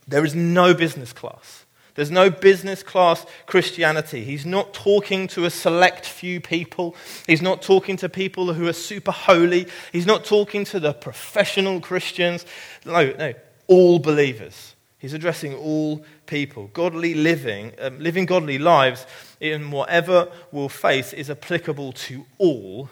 There 0.09 0.25
is 0.25 0.35
no 0.35 0.75
business 0.75 1.13
class. 1.13 1.65
There's 1.95 2.11
no 2.11 2.29
business 2.29 2.83
class 2.83 3.25
Christianity. 3.47 4.25
He's 4.25 4.45
not 4.45 4.75
talking 4.75 5.29
to 5.29 5.45
a 5.45 5.51
select 5.51 6.05
few 6.05 6.41
people. 6.41 6.97
He's 7.29 7.41
not 7.41 7.63
talking 7.63 7.97
to 7.99 8.09
people 8.09 8.53
who 8.53 8.67
are 8.67 8.73
super 8.73 9.13
holy. 9.13 9.69
He's 9.93 10.07
not 10.07 10.25
talking 10.25 10.65
to 10.65 10.81
the 10.81 10.93
professional 10.93 11.81
Christians. 11.81 12.45
No, 12.85 13.13
no, 13.13 13.33
all 13.69 14.01
believers. 14.01 14.72
He's 15.03 15.15
addressing 15.15 15.53
all 15.57 16.05
people. 16.27 16.71
Godly 16.73 17.15
living, 17.15 17.73
um, 17.81 17.99
living 17.99 18.25
godly 18.25 18.57
lives 18.57 19.05
in 19.41 19.73
whatever 19.73 20.29
we'll 20.53 20.69
face 20.69 21.13
is 21.13 21.29
applicable 21.29 21.91
to 21.93 22.25
all 22.39 22.89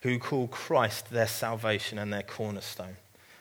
who 0.00 0.18
call 0.18 0.48
Christ 0.48 1.10
their 1.10 1.26
salvation 1.26 1.98
and 1.98 2.10
their 2.10 2.22
cornerstone. 2.22 2.96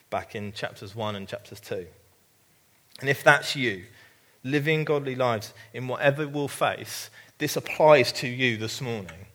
Back 0.09 0.35
in 0.35 0.51
chapters 0.51 0.93
1 0.93 1.15
and 1.15 1.25
chapters 1.25 1.61
2. 1.61 1.87
And 2.99 3.09
if 3.09 3.23
that's 3.23 3.55
you, 3.55 3.85
living 4.43 4.83
godly 4.83 5.15
lives 5.15 5.53
in 5.73 5.87
whatever 5.87 6.27
we'll 6.27 6.49
face, 6.49 7.09
this 7.37 7.55
applies 7.55 8.11
to 8.11 8.27
you 8.27 8.57
this 8.57 8.81
morning. 8.81 9.25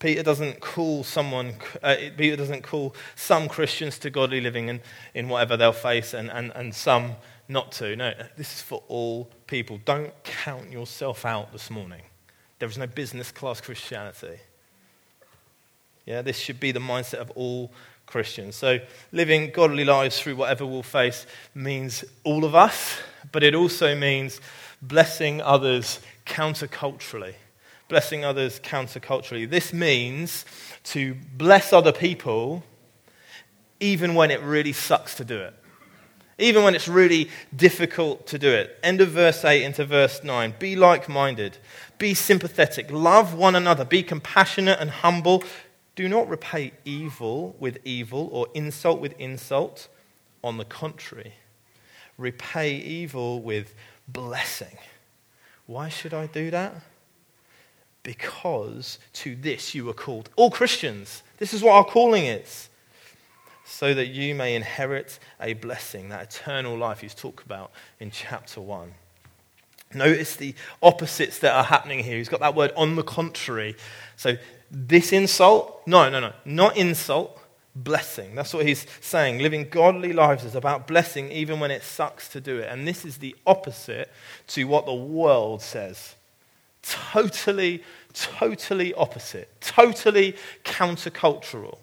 Peter 0.00 0.24
doesn't 0.24 0.58
call 0.60 1.04
someone, 1.04 1.54
uh, 1.84 1.94
Peter 2.16 2.34
doesn't 2.34 2.62
call 2.62 2.96
some 3.14 3.48
Christians 3.48 3.96
to 4.00 4.10
godly 4.10 4.40
living 4.40 4.68
in, 4.68 4.80
in 5.14 5.28
whatever 5.28 5.56
they'll 5.56 5.72
face 5.72 6.14
and, 6.14 6.32
and, 6.32 6.50
and 6.56 6.74
some 6.74 7.14
not 7.48 7.72
to. 7.72 7.96
No, 7.96 8.12
this 8.36 8.54
is 8.54 8.62
for 8.62 8.82
all 8.88 9.30
people. 9.46 9.80
Don't 9.84 10.12
count 10.24 10.70
yourself 10.70 11.24
out 11.24 11.52
this 11.52 11.70
morning. 11.70 12.02
There 12.58 12.68
is 12.68 12.78
no 12.78 12.86
business 12.86 13.30
class 13.30 13.60
Christianity. 13.60 14.38
Yeah, 16.06 16.22
this 16.22 16.38
should 16.38 16.60
be 16.60 16.72
the 16.72 16.80
mindset 16.80 17.14
of 17.14 17.30
all 17.32 17.72
Christians. 18.06 18.56
So, 18.56 18.78
living 19.12 19.50
godly 19.50 19.84
lives 19.84 20.18
through 20.20 20.36
whatever 20.36 20.66
we'll 20.66 20.82
face 20.82 21.26
means 21.54 22.04
all 22.24 22.44
of 22.44 22.54
us, 22.54 22.98
but 23.32 23.42
it 23.42 23.54
also 23.54 23.94
means 23.94 24.40
blessing 24.82 25.40
others 25.40 26.00
counterculturally. 26.26 27.34
Blessing 27.88 28.24
others 28.24 28.60
counterculturally. 28.60 29.48
This 29.48 29.72
means 29.72 30.44
to 30.84 31.16
bless 31.36 31.72
other 31.72 31.92
people 31.92 32.62
even 33.80 34.14
when 34.14 34.30
it 34.30 34.40
really 34.40 34.72
sucks 34.72 35.14
to 35.16 35.24
do 35.24 35.38
it 35.38 35.54
even 36.38 36.64
when 36.64 36.74
it's 36.74 36.88
really 36.88 37.30
difficult 37.54 38.26
to 38.26 38.38
do 38.38 38.50
it. 38.50 38.78
End 38.82 39.00
of 39.00 39.10
verse 39.10 39.44
8 39.44 39.62
into 39.62 39.84
verse 39.84 40.24
9. 40.24 40.54
Be 40.58 40.76
like 40.76 41.08
minded, 41.08 41.58
be 41.98 42.14
sympathetic, 42.14 42.90
love 42.90 43.34
one 43.34 43.54
another, 43.54 43.84
be 43.84 44.02
compassionate 44.02 44.80
and 44.80 44.90
humble. 44.90 45.44
Do 45.96 46.08
not 46.08 46.28
repay 46.28 46.72
evil 46.84 47.54
with 47.60 47.78
evil 47.84 48.28
or 48.32 48.48
insult 48.54 49.00
with 49.00 49.18
insult. 49.18 49.88
On 50.42 50.58
the 50.58 50.64
contrary, 50.64 51.34
repay 52.18 52.76
evil 52.76 53.40
with 53.40 53.74
blessing. 54.06 54.76
Why 55.66 55.88
should 55.88 56.12
I 56.12 56.26
do 56.26 56.50
that? 56.50 56.74
Because 58.02 58.98
to 59.14 59.34
this 59.34 59.74
you 59.74 59.86
were 59.86 59.94
called. 59.94 60.28
All 60.36 60.50
Christians, 60.50 61.22
this 61.38 61.54
is 61.54 61.62
what 61.62 61.72
our 61.72 61.84
calling 61.84 62.26
is 62.26 62.68
so 63.64 63.94
that 63.94 64.08
you 64.08 64.34
may 64.34 64.54
inherit 64.54 65.18
a 65.40 65.54
blessing, 65.54 66.10
that 66.10 66.22
eternal 66.22 66.76
life 66.76 67.00
he's 67.00 67.14
talked 67.14 67.44
about 67.44 67.72
in 67.98 68.10
chapter 68.10 68.60
1. 68.60 68.92
Notice 69.94 70.36
the 70.36 70.54
opposites 70.82 71.38
that 71.38 71.54
are 71.54 71.64
happening 71.64 72.00
here. 72.00 72.18
He's 72.18 72.28
got 72.28 72.40
that 72.40 72.54
word 72.54 72.72
on 72.76 72.96
the 72.96 73.02
contrary. 73.02 73.76
So, 74.16 74.36
this 74.70 75.12
insult, 75.12 75.82
no, 75.86 76.10
no, 76.10 76.20
no, 76.20 76.32
not 76.44 76.76
insult, 76.76 77.40
blessing. 77.76 78.34
That's 78.34 78.52
what 78.54 78.66
he's 78.66 78.86
saying. 79.00 79.38
Living 79.38 79.68
godly 79.68 80.12
lives 80.12 80.44
is 80.44 80.54
about 80.54 80.86
blessing 80.86 81.30
even 81.30 81.60
when 81.60 81.70
it 81.70 81.82
sucks 81.82 82.28
to 82.30 82.40
do 82.40 82.58
it. 82.58 82.68
And 82.70 82.86
this 82.86 83.04
is 83.04 83.18
the 83.18 83.36
opposite 83.46 84.10
to 84.48 84.64
what 84.64 84.86
the 84.86 84.94
world 84.94 85.62
says. 85.62 86.14
Totally, 86.82 87.82
totally 88.12 88.94
opposite. 88.94 89.48
Totally 89.60 90.36
countercultural. 90.64 91.78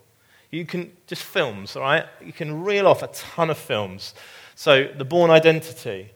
You 0.51 0.65
can, 0.65 0.91
just 1.07 1.23
films, 1.23 1.75
all 1.75 1.81
right? 1.81 2.05
You 2.23 2.33
can 2.33 2.63
reel 2.63 2.85
off 2.85 3.01
a 3.01 3.07
ton 3.07 3.49
of 3.49 3.57
films. 3.57 4.13
So, 4.55 4.89
The 4.95 5.05
Bourne 5.05 5.31
Identity, 5.31 6.11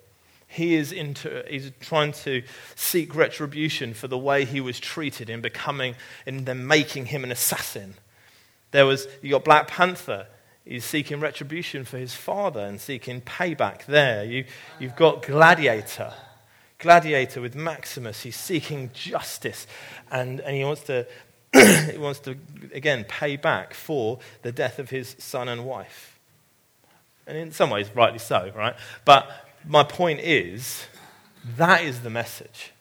he 0.48 0.76
is 0.76 0.92
into, 0.92 1.44
he's 1.50 1.72
trying 1.80 2.12
to 2.12 2.44
seek 2.76 3.16
retribution 3.16 3.94
for 3.94 4.08
the 4.08 4.18
way 4.18 4.46
he 4.46 4.62
was 4.62 4.80
treated 4.80 5.30
in 5.30 5.42
becoming, 5.42 5.96
in 6.26 6.46
them 6.46 6.68
making 6.68 7.08
him 7.08 7.24
an 7.24 7.32
assassin. 7.32 7.96
There 8.72 8.86
was, 8.86 9.08
you 9.22 9.32
got 9.32 9.46
Black 9.46 9.68
Panther, 9.68 10.28
he's 10.66 10.84
seeking 10.84 11.20
retribution 11.22 11.86
for 11.86 11.98
his 11.98 12.14
father 12.14 12.60
and 12.60 12.80
seeking 12.80 13.22
payback 13.22 13.86
there. 13.86 14.26
You, 14.26 14.46
you've 14.80 14.96
got 14.96 15.24
Gladiator. 15.24 16.14
Gladiator 16.78 17.40
with 17.40 17.56
Maximus, 17.56 18.24
he's 18.24 18.36
seeking 18.36 18.92
justice 18.94 19.66
and, 20.12 20.42
and 20.42 20.56
he 20.56 20.64
wants 20.64 20.84
to 20.84 21.08
he 21.92 21.98
wants 21.98 22.20
to, 22.22 22.36
again, 22.74 23.06
pay 23.06 23.38
back 23.38 23.74
for 23.74 24.20
the 24.42 24.52
death 24.52 24.80
of 24.80 24.90
his 24.90 25.16
son 25.20 25.48
and 25.48 25.66
wife. 25.66 26.20
And 27.28 27.38
in 27.38 27.52
some 27.52 27.70
ways, 27.70 27.90
rightly 27.96 28.20
so, 28.20 28.52
right? 28.56 28.76
But 29.06 29.30
my 29.68 29.84
point 29.84 30.20
is, 30.20 30.86
that 31.58 31.84
is 31.84 32.02
the 32.02 32.10
message. 32.10 32.72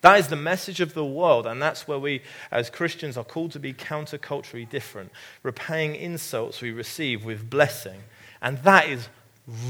That 0.00 0.18
is 0.18 0.28
the 0.28 0.36
message 0.36 0.80
of 0.80 0.94
the 0.94 1.04
world, 1.04 1.46
and 1.46 1.62
that's 1.62 1.86
where 1.86 1.98
we, 1.98 2.22
as 2.50 2.70
Christians, 2.70 3.16
are 3.16 3.24
called 3.24 3.52
to 3.52 3.60
be 3.60 3.72
counterculturally 3.72 4.68
different, 4.68 5.12
repaying 5.42 5.94
insults 5.94 6.60
we 6.60 6.72
receive 6.72 7.24
with 7.24 7.48
blessing. 7.48 8.00
And 8.40 8.58
that 8.58 8.88
is 8.88 9.08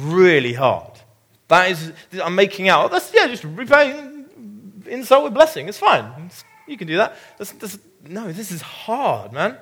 really 0.00 0.54
hard. 0.54 1.00
That 1.48 1.70
is, 1.70 1.92
I'm 2.22 2.34
making 2.34 2.68
out, 2.68 2.86
oh, 2.86 2.88
that's, 2.88 3.12
yeah, 3.12 3.26
just 3.26 3.44
repaying 3.44 4.24
insult 4.86 5.24
with 5.24 5.34
blessing. 5.34 5.68
It's 5.68 5.78
fine. 5.78 6.10
It's, 6.26 6.44
you 6.66 6.76
can 6.76 6.88
do 6.88 6.96
that. 6.96 7.16
That's, 7.38 7.52
that's, 7.52 7.78
no, 8.06 8.32
this 8.32 8.50
is 8.50 8.62
hard, 8.62 9.32
man. 9.32 9.56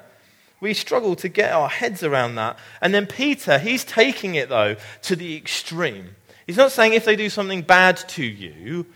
We 0.61 0.75
struggle 0.75 1.17
to 1.17 1.29
get 1.29 1.53
our 1.53 1.69
heads 1.69 2.03
around 2.03 2.35
that. 2.35 2.59
And 2.83 2.93
then 2.93 3.07
Peter, 3.07 3.59
he's 3.59 3.85
taking 3.85 4.35
it, 4.35 4.49
though, 4.49 4.77
to 5.03 5.17
the 5.17 5.37
extreme. 5.37 6.17
He's 6.47 6.57
not 6.57 6.73
saying 6.73 6.93
if 6.93 7.05
they 7.05 7.17
do 7.17 7.31
something 7.31 7.63
bad 7.63 7.97
to 8.09 8.25
you, 8.25 8.87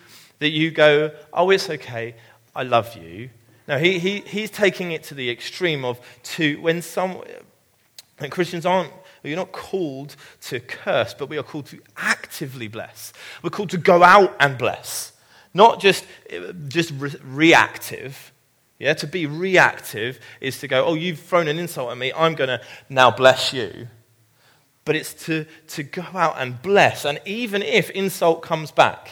that 0.40 0.50
you 0.50 0.70
go, 0.70 1.12
oh, 1.32 1.50
it's 1.50 1.70
okay, 1.70 2.16
I 2.54 2.64
love 2.64 2.96
you. 2.96 3.30
No, 3.66 3.78
he, 3.78 3.98
he, 3.98 4.20
he's 4.20 4.50
taking 4.50 4.92
it 4.92 5.04
to 5.04 5.14
the 5.14 5.30
extreme 5.30 5.84
of 5.84 5.98
to 6.34 6.60
when 6.60 6.82
some, 6.82 7.22
and 8.18 8.30
Christians 8.30 8.66
aren't 8.66 8.92
You're 9.24 9.36
not 9.36 9.52
called 9.52 10.16
to 10.42 10.60
curse, 10.60 11.14
but 11.14 11.30
we 11.30 11.38
are 11.38 11.42
called 11.42 11.66
to 11.66 11.80
actively 11.96 12.68
bless. 12.68 13.12
We're 13.42 13.50
called 13.50 13.70
to 13.70 13.78
go 13.78 14.02
out 14.02 14.36
and 14.38 14.58
bless, 14.58 15.12
not 15.54 15.80
just, 15.80 16.04
just 16.68 16.92
re- 16.98 17.14
reactive. 17.24 18.32
Yeah, 18.78 18.94
to 18.94 19.06
be 19.06 19.26
reactive 19.26 20.18
is 20.40 20.58
to 20.60 20.68
go, 20.68 20.84
oh, 20.84 20.94
you've 20.94 21.20
thrown 21.20 21.48
an 21.48 21.58
insult 21.58 21.92
at 21.92 21.96
me, 21.96 22.12
I'm 22.14 22.34
going 22.34 22.48
to 22.48 22.60
now 22.88 23.10
bless 23.10 23.52
you. 23.52 23.88
But 24.84 24.96
it's 24.96 25.14
to, 25.24 25.46
to 25.68 25.82
go 25.84 26.02
out 26.12 26.34
and 26.38 26.60
bless. 26.60 27.04
And 27.04 27.20
even 27.24 27.62
if 27.62 27.88
insult 27.90 28.42
comes 28.42 28.70
back, 28.72 29.08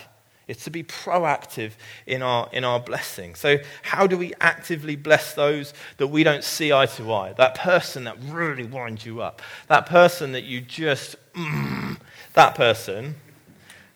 it's 0.48 0.64
to 0.64 0.70
be 0.70 0.82
proactive 0.82 1.72
in 2.06 2.20
our, 2.20 2.48
in 2.52 2.64
our 2.64 2.80
blessing. 2.80 3.36
So, 3.36 3.58
how 3.82 4.06
do 4.06 4.18
we 4.18 4.34
actively 4.40 4.96
bless 4.96 5.34
those 5.34 5.72
that 5.98 6.08
we 6.08 6.24
don't 6.24 6.44
see 6.44 6.72
eye 6.72 6.86
to 6.86 7.12
eye? 7.12 7.32
That 7.34 7.54
person 7.54 8.04
that 8.04 8.16
really 8.24 8.64
winds 8.64 9.06
you 9.06 9.22
up. 9.22 9.40
That 9.68 9.86
person 9.86 10.32
that 10.32 10.42
you 10.42 10.60
just, 10.60 11.16
mm, 11.32 11.96
that 12.34 12.54
person. 12.56 13.14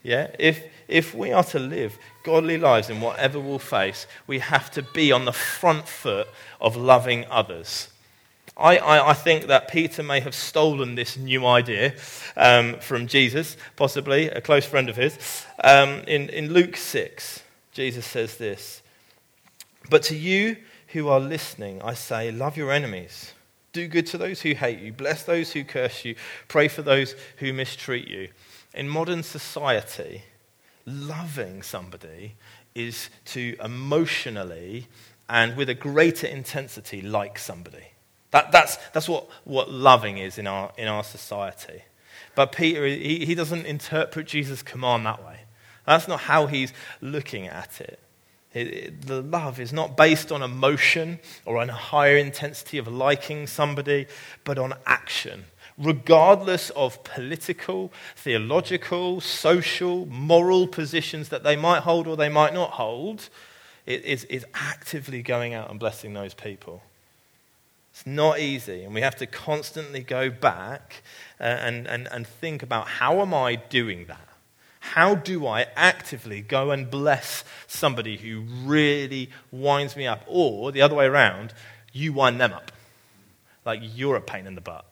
Yeah? 0.02 0.30
If, 0.38 0.64
if 0.86 1.14
we 1.14 1.32
are 1.32 1.44
to 1.44 1.58
live 1.58 1.98
godly 2.26 2.58
lives 2.58 2.90
in 2.90 3.00
whatever 3.00 3.38
we'll 3.38 3.60
face, 3.60 4.04
we 4.26 4.40
have 4.40 4.68
to 4.72 4.82
be 4.82 5.12
on 5.12 5.24
the 5.24 5.32
front 5.32 5.86
foot 5.86 6.26
of 6.60 6.76
loving 6.76 7.24
others. 7.30 7.88
I, 8.56 8.78
I, 8.78 9.10
I, 9.10 9.12
think 9.12 9.46
that 9.46 9.70
Peter 9.70 10.02
may 10.02 10.18
have 10.20 10.34
stolen 10.34 10.96
this 10.96 11.16
new 11.16 11.46
idea 11.46 11.94
um, 12.36 12.80
from 12.80 13.06
Jesus, 13.06 13.56
possibly, 13.76 14.28
a 14.28 14.40
close 14.40 14.66
friend 14.66 14.88
of 14.88 14.96
his. 14.96 15.46
Um, 15.62 16.00
in, 16.08 16.28
in 16.30 16.52
Luke 16.52 16.76
6, 16.76 17.42
Jesus 17.72 18.04
says 18.04 18.38
this 18.38 18.82
But 19.88 20.02
to 20.04 20.16
you 20.16 20.56
who 20.88 21.08
are 21.08 21.20
listening, 21.20 21.80
I 21.82 21.94
say, 21.94 22.32
love 22.32 22.56
your 22.56 22.72
enemies. 22.72 23.34
Do 23.72 23.86
good 23.86 24.06
to 24.06 24.18
those 24.18 24.40
who 24.40 24.54
hate 24.54 24.80
you. 24.80 24.92
Bless 24.92 25.22
those 25.22 25.52
who 25.52 25.62
curse 25.62 26.04
you. 26.04 26.16
Pray 26.48 26.66
for 26.66 26.82
those 26.82 27.14
who 27.36 27.52
mistreat 27.52 28.08
you. 28.08 28.30
In 28.74 28.88
modern 28.88 29.22
society, 29.22 30.22
loving 30.86 31.62
somebody 31.62 32.36
is 32.74 33.10
to 33.26 33.56
emotionally 33.62 34.86
and 35.28 35.56
with 35.56 35.68
a 35.68 35.74
greater 35.74 36.26
intensity 36.26 37.02
like 37.02 37.38
somebody. 37.38 37.92
That, 38.30 38.52
that's, 38.52 38.76
that's 38.92 39.08
what, 39.08 39.28
what 39.44 39.70
loving 39.70 40.18
is 40.18 40.38
in 40.38 40.46
our, 40.46 40.72
in 40.76 40.88
our 40.88 41.04
society. 41.04 41.82
But 42.34 42.52
Peter, 42.52 42.86
he, 42.86 43.24
he 43.24 43.34
doesn't 43.34 43.66
interpret 43.66 44.26
Jesus' 44.26 44.62
command 44.62 45.06
that 45.06 45.24
way. 45.24 45.40
That's 45.86 46.08
not 46.08 46.20
how 46.20 46.46
he's 46.46 46.72
looking 47.00 47.46
at 47.46 47.80
it. 47.80 47.98
It, 48.52 48.66
it. 48.68 49.02
The 49.06 49.22
love 49.22 49.60
is 49.60 49.72
not 49.72 49.96
based 49.96 50.32
on 50.32 50.42
emotion 50.42 51.18
or 51.44 51.58
on 51.58 51.70
a 51.70 51.74
higher 51.74 52.16
intensity 52.16 52.78
of 52.78 52.88
liking 52.88 53.46
somebody, 53.46 54.06
but 54.44 54.58
on 54.58 54.74
action. 54.84 55.44
Regardless 55.78 56.70
of 56.70 57.04
political, 57.04 57.92
theological, 58.14 59.20
social, 59.20 60.06
moral 60.06 60.66
positions 60.66 61.28
that 61.28 61.42
they 61.42 61.56
might 61.56 61.80
hold 61.80 62.06
or 62.06 62.16
they 62.16 62.30
might 62.30 62.54
not 62.54 62.72
hold, 62.72 63.28
is, 63.86 64.24
is 64.24 64.44
actively 64.54 65.22
going 65.22 65.54
out 65.54 65.70
and 65.70 65.78
blessing 65.78 66.12
those 66.12 66.34
people. 66.34 66.82
It's 67.92 68.06
not 68.06 68.38
easy, 68.40 68.84
and 68.84 68.94
we 68.94 69.00
have 69.00 69.16
to 69.16 69.26
constantly 69.26 70.00
go 70.00 70.28
back 70.28 71.02
uh, 71.40 71.44
and, 71.44 71.86
and, 71.86 72.08
and 72.10 72.26
think 72.26 72.62
about 72.62 72.88
how 72.88 73.20
am 73.20 73.32
I 73.32 73.54
doing 73.54 74.04
that? 74.06 74.28
How 74.80 75.14
do 75.14 75.46
I 75.46 75.66
actively 75.74 76.42
go 76.42 76.70
and 76.70 76.90
bless 76.90 77.42
somebody 77.66 78.18
who 78.18 78.42
really 78.64 79.30
winds 79.50 79.96
me 79.96 80.06
up? 80.06 80.22
Or 80.26 80.72
the 80.72 80.82
other 80.82 80.94
way 80.94 81.06
around, 81.06 81.54
you 81.92 82.12
wind 82.12 82.40
them 82.40 82.52
up. 82.52 82.70
Like 83.64 83.80
you're 83.82 84.16
a 84.16 84.20
pain 84.20 84.46
in 84.46 84.54
the 84.54 84.60
butt. 84.60 84.84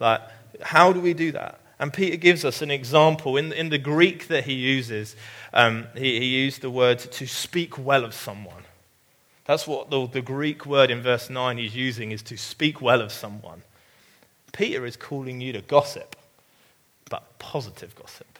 Like, 0.00 0.20
how 0.62 0.92
do 0.92 1.00
we 1.00 1.14
do 1.14 1.32
that? 1.32 1.60
And 1.78 1.92
Peter 1.92 2.16
gives 2.16 2.44
us 2.44 2.60
an 2.62 2.70
example. 2.70 3.36
In, 3.36 3.52
in 3.52 3.68
the 3.68 3.78
Greek 3.78 4.28
that 4.28 4.44
he 4.44 4.54
uses, 4.54 5.14
um, 5.52 5.86
he, 5.94 6.18
he 6.18 6.26
used 6.26 6.60
the 6.60 6.70
word 6.70 6.98
to 6.98 7.26
speak 7.26 7.78
well 7.78 8.04
of 8.04 8.14
someone. 8.14 8.64
That's 9.44 9.66
what 9.66 9.88
the, 9.90 10.06
the 10.06 10.20
Greek 10.20 10.66
word 10.66 10.90
in 10.90 11.00
verse 11.00 11.30
9 11.30 11.56
he's 11.56 11.74
using 11.74 12.10
is 12.10 12.22
to 12.22 12.36
speak 12.36 12.82
well 12.82 13.00
of 13.00 13.12
someone. 13.12 13.62
Peter 14.52 14.84
is 14.84 14.96
calling 14.96 15.40
you 15.40 15.52
to 15.52 15.62
gossip, 15.62 16.16
but 17.08 17.38
positive 17.38 17.94
gossip. 17.94 18.38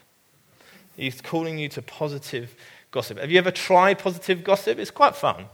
He's 0.96 1.20
calling 1.20 1.58
you 1.58 1.68
to 1.70 1.82
positive 1.82 2.54
gossip. 2.90 3.18
Have 3.18 3.30
you 3.30 3.38
ever 3.38 3.52
tried 3.52 4.00
positive 4.00 4.42
gossip? 4.42 4.78
It's 4.78 4.90
quite 4.90 5.14
fun. 5.14 5.46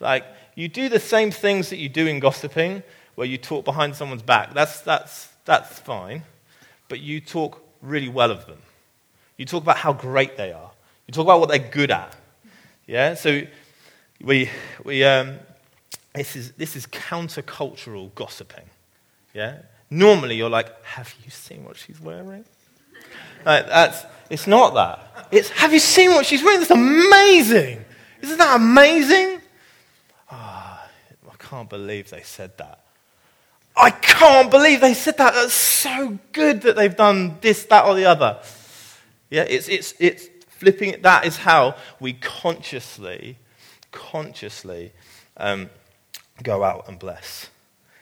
Like, 0.00 0.24
you 0.54 0.66
do 0.66 0.88
the 0.88 0.98
same 0.98 1.30
things 1.30 1.70
that 1.70 1.76
you 1.76 1.88
do 1.88 2.06
in 2.06 2.20
gossiping, 2.20 2.82
where 3.14 3.26
you 3.26 3.36
talk 3.36 3.64
behind 3.64 3.94
someone's 3.94 4.22
back. 4.22 4.54
That's, 4.54 4.80
that's, 4.80 5.28
that's 5.48 5.78
fine. 5.78 6.24
But 6.88 7.00
you 7.00 7.20
talk 7.20 7.64
really 7.80 8.10
well 8.10 8.30
of 8.30 8.46
them. 8.46 8.58
You 9.38 9.46
talk 9.46 9.62
about 9.62 9.78
how 9.78 9.94
great 9.94 10.36
they 10.36 10.52
are. 10.52 10.70
You 11.06 11.12
talk 11.12 11.24
about 11.24 11.40
what 11.40 11.48
they're 11.48 11.58
good 11.58 11.90
at. 11.90 12.14
Yeah? 12.86 13.14
So 13.14 13.40
we, 14.20 14.50
we, 14.84 15.04
um, 15.04 15.38
this, 16.14 16.36
is, 16.36 16.52
this 16.52 16.76
is 16.76 16.86
countercultural 16.86 18.14
gossiping. 18.14 18.66
Yeah? 19.32 19.60
Normally, 19.88 20.36
you're 20.36 20.50
like, 20.50 20.84
have 20.84 21.14
you 21.24 21.30
seen 21.30 21.64
what 21.64 21.78
she's 21.78 21.98
wearing? 21.98 22.44
Like, 23.46 23.66
that's, 23.68 24.04
it's 24.28 24.46
not 24.46 24.74
that. 24.74 25.28
It's, 25.32 25.48
have 25.48 25.72
you 25.72 25.78
seen 25.78 26.10
what 26.10 26.26
she's 26.26 26.42
wearing? 26.42 26.60
That's 26.60 26.72
amazing. 26.72 27.86
Isn't 28.20 28.36
that 28.36 28.56
amazing? 28.56 29.40
Oh, 30.30 30.80
I 31.30 31.36
can't 31.38 31.70
believe 31.70 32.10
they 32.10 32.20
said 32.20 32.58
that. 32.58 32.80
I 33.78 33.90
can't 33.90 34.50
believe 34.50 34.80
they 34.80 34.94
said 34.94 35.16
that. 35.18 35.34
That's 35.34 35.54
so 35.54 36.18
good 36.32 36.62
that 36.62 36.76
they've 36.76 36.96
done 36.96 37.38
this, 37.40 37.64
that, 37.66 37.84
or 37.84 37.94
the 37.94 38.06
other. 38.06 38.40
Yeah, 39.30 39.42
it's, 39.42 39.68
it's, 39.68 39.94
it's 39.98 40.28
flipping. 40.48 41.00
That 41.02 41.24
is 41.24 41.36
how 41.36 41.76
we 42.00 42.14
consciously 42.14 43.38
consciously 43.92 44.92
um, 45.36 45.70
go 46.42 46.62
out 46.62 46.88
and 46.88 46.98
bless. 46.98 47.50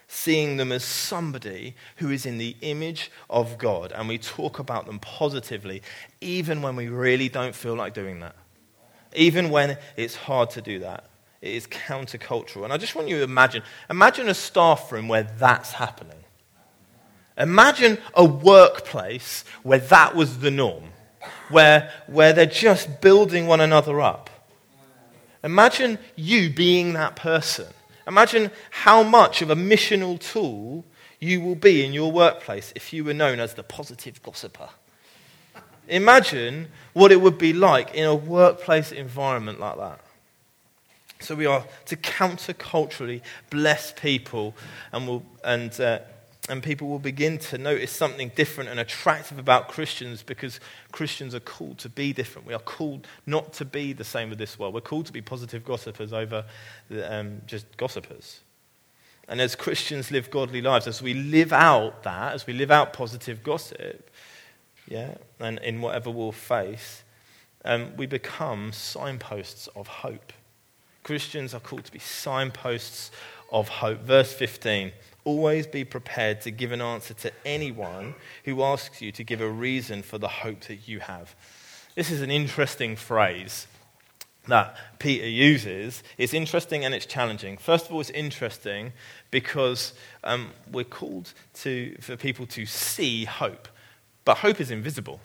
Seeing 0.09 0.57
them 0.57 0.73
as 0.73 0.85
somebody 0.85 1.75
who 1.97 2.11
is 2.11 2.27
in 2.27 2.39
the 2.39 2.57
image 2.63 3.11
of 3.29 3.59
God, 3.59 3.93
and 3.93 4.09
we 4.09 4.19
talk 4.19 4.59
about 4.59 4.87
them 4.87 4.99
positively, 4.99 5.83
even 6.21 6.63
when 6.63 6.77
we 6.77 6.89
really 6.89 7.29
don't 7.29 7.55
feel 7.55 7.75
like 7.75 7.93
doing 7.93 8.21
that. 8.21 8.37
Even 9.15 9.51
when 9.51 9.79
it's 9.97 10.15
hard 10.15 10.51
to 10.51 10.63
do 10.63 10.79
that. 10.81 11.05
It 11.47 11.55
is 11.55 11.67
countercultural. 11.69 12.65
And 12.65 12.73
I 12.73 12.77
just 12.77 12.97
want 12.97 13.09
you 13.09 13.19
to 13.19 13.23
imagine 13.23 13.63
imagine 13.89 14.29
a 14.29 14.35
staff 14.35 14.91
room 14.91 15.07
where 15.07 15.23
that's 15.23 15.73
happening. 15.73 16.19
Imagine 17.39 17.99
a 18.15 18.25
workplace 18.25 19.45
where 19.63 19.79
that 19.79 20.17
was 20.17 20.39
the 20.39 20.51
norm, 20.51 20.85
where, 21.51 21.93
where 22.07 22.33
they're 22.33 22.47
just 22.47 23.01
building 23.01 23.47
one 23.47 23.61
another 23.61 24.01
up. 24.01 24.31
Imagine 25.45 25.99
you 26.17 26.51
being 26.51 26.95
that 26.95 27.15
person. 27.15 27.67
Imagine 28.09 28.51
how 28.71 29.03
much 29.03 29.43
of 29.43 29.51
a 29.51 29.55
missional 29.55 30.19
tool 30.19 30.85
you 31.21 31.41
will 31.41 31.55
be 31.55 31.85
in 31.85 31.93
your 31.93 32.11
workplace 32.11 32.73
if 32.75 32.93
you 32.93 33.05
were 33.05 33.15
known 33.15 33.39
as 33.39 33.55
the 33.55 33.63
positive 33.63 34.23
gossiper. 34.23 34.71
Imagine 35.89 36.69
what 36.95 37.13
it 37.13 37.21
would 37.21 37.39
be 37.39 37.53
like 37.53 37.95
in 37.95 38.05
a 38.05 38.15
workplace 38.15 38.91
environment 38.93 39.61
like 39.61 39.77
that. 39.77 40.01
So 41.21 41.35
we 41.35 41.47
are 41.47 41.65
to 41.87 41.97
counterculturally 41.97 43.23
bless 43.51 43.93
people 43.93 44.55
and, 44.93 45.09
we'll, 45.09 45.23
and 45.43 45.79
uh, 45.81 46.01
and 46.49 46.63
people 46.63 46.89
will 46.89 46.99
begin 47.01 47.39
to 47.39 47.59
notice 47.59 47.91
something 47.91 48.31
different 48.37 48.71
and 48.71 48.79
attractive 48.79 49.39
about 49.39 49.69
Christians 49.69 50.23
because 50.23 50.61
Christians 50.93 51.35
are 51.35 51.41
called 51.41 51.79
to 51.79 51.89
be 51.89 52.13
different. 52.13 52.47
We 52.47 52.55
are 52.55 52.61
called 52.61 53.07
not 53.27 53.53
to 53.55 53.65
be 53.65 53.93
the 53.93 54.05
same 54.05 54.31
with 54.31 54.39
this 54.39 54.59
world. 54.59 54.73
We're 54.73 54.81
called 54.81 55.07
to 55.07 55.13
be 55.13 55.21
positive 55.21 55.65
gossipers 55.65 56.13
over 56.13 56.45
the, 56.89 57.13
um, 57.13 57.43
just 57.47 57.77
gossipers. 57.77 58.41
And 59.29 59.41
as 59.41 59.57
Christians 59.57 60.13
live 60.13 60.31
godly 60.31 60.63
lives, 60.63 60.87
as 60.87 61.03
we 61.03 61.15
live 61.15 61.53
out 61.53 62.05
that, 62.05 62.35
as 62.35 62.47
we 62.47 62.53
live 62.53 62.71
out 62.71 62.93
positive 62.93 63.43
gossip, 63.43 64.09
yeah, 64.87 65.17
and 65.41 65.59
in 65.59 65.81
whatever 65.81 66.11
we'll 66.11 66.31
face, 66.31 67.03
um, 67.65 67.97
we 67.97 68.07
become 68.07 68.71
signposts 68.73 69.69
of 69.75 69.89
hope. 69.89 70.33
Christians 71.07 71.55
are 71.55 71.61
called 71.61 71.85
to 71.85 71.93
be 71.93 72.01
signposts 72.01 73.13
of 73.53 73.69
hope. 73.69 74.01
Verse 74.01 74.33
15 74.33 74.91
Always 75.23 75.65
be 75.65 75.85
prepared 75.85 76.41
to 76.41 76.51
give 76.51 76.73
an 76.73 76.81
answer 76.81 77.15
to 77.15 77.33
anyone 77.45 78.17
who 78.45 78.65
asks 78.65 79.01
you 79.01 79.13
to 79.13 79.23
give 79.23 79.41
a 79.41 79.49
reason 79.49 80.03
for 80.03 80.19
the 80.19 80.27
hope 80.27 80.63
that 80.63 80.89
you 80.89 80.99
have. 80.99 81.37
This 81.95 82.11
is 82.11 82.23
an 82.23 82.33
interesting 82.33 82.97
phrase 82.97 83.69
that 84.49 84.77
Peter 84.99 85.29
uses. 85.29 86.03
It's 86.19 86.35
interesting 86.35 86.85
and 86.85 86.93
it's 86.93 87.07
challenging. 87.07 87.57
First 87.57 87.87
of 87.87 87.93
all, 87.93 88.01
it's 88.01 88.11
interesting 88.11 88.93
because 89.31 89.95
um, 90.25 90.51
we're 90.73 90.83
called 90.83 91.33
to, 91.61 91.97
for 92.01 92.17
people 92.17 92.47
to 92.47 92.67
see 92.67 93.27
hope, 93.27 93.69
but 94.25 94.39
hope 94.39 94.61
is 94.61 94.73
invisible. 94.73 95.21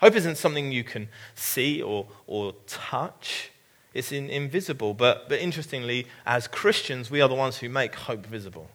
Hope 0.00 0.14
isn't 0.14 0.38
something 0.38 0.72
you 0.72 0.84
can 0.84 1.10
see 1.34 1.82
or, 1.82 2.06
or 2.26 2.54
touch. 2.66 3.50
It's 3.94 4.12
in, 4.12 4.28
invisible. 4.30 4.94
But, 4.94 5.28
but 5.28 5.38
interestingly, 5.38 6.06
as 6.26 6.46
Christians, 6.46 7.10
we 7.10 7.20
are 7.20 7.28
the 7.28 7.34
ones 7.34 7.58
who 7.58 7.68
make 7.68 7.94
hope 7.94 8.26
visible. 8.26 8.70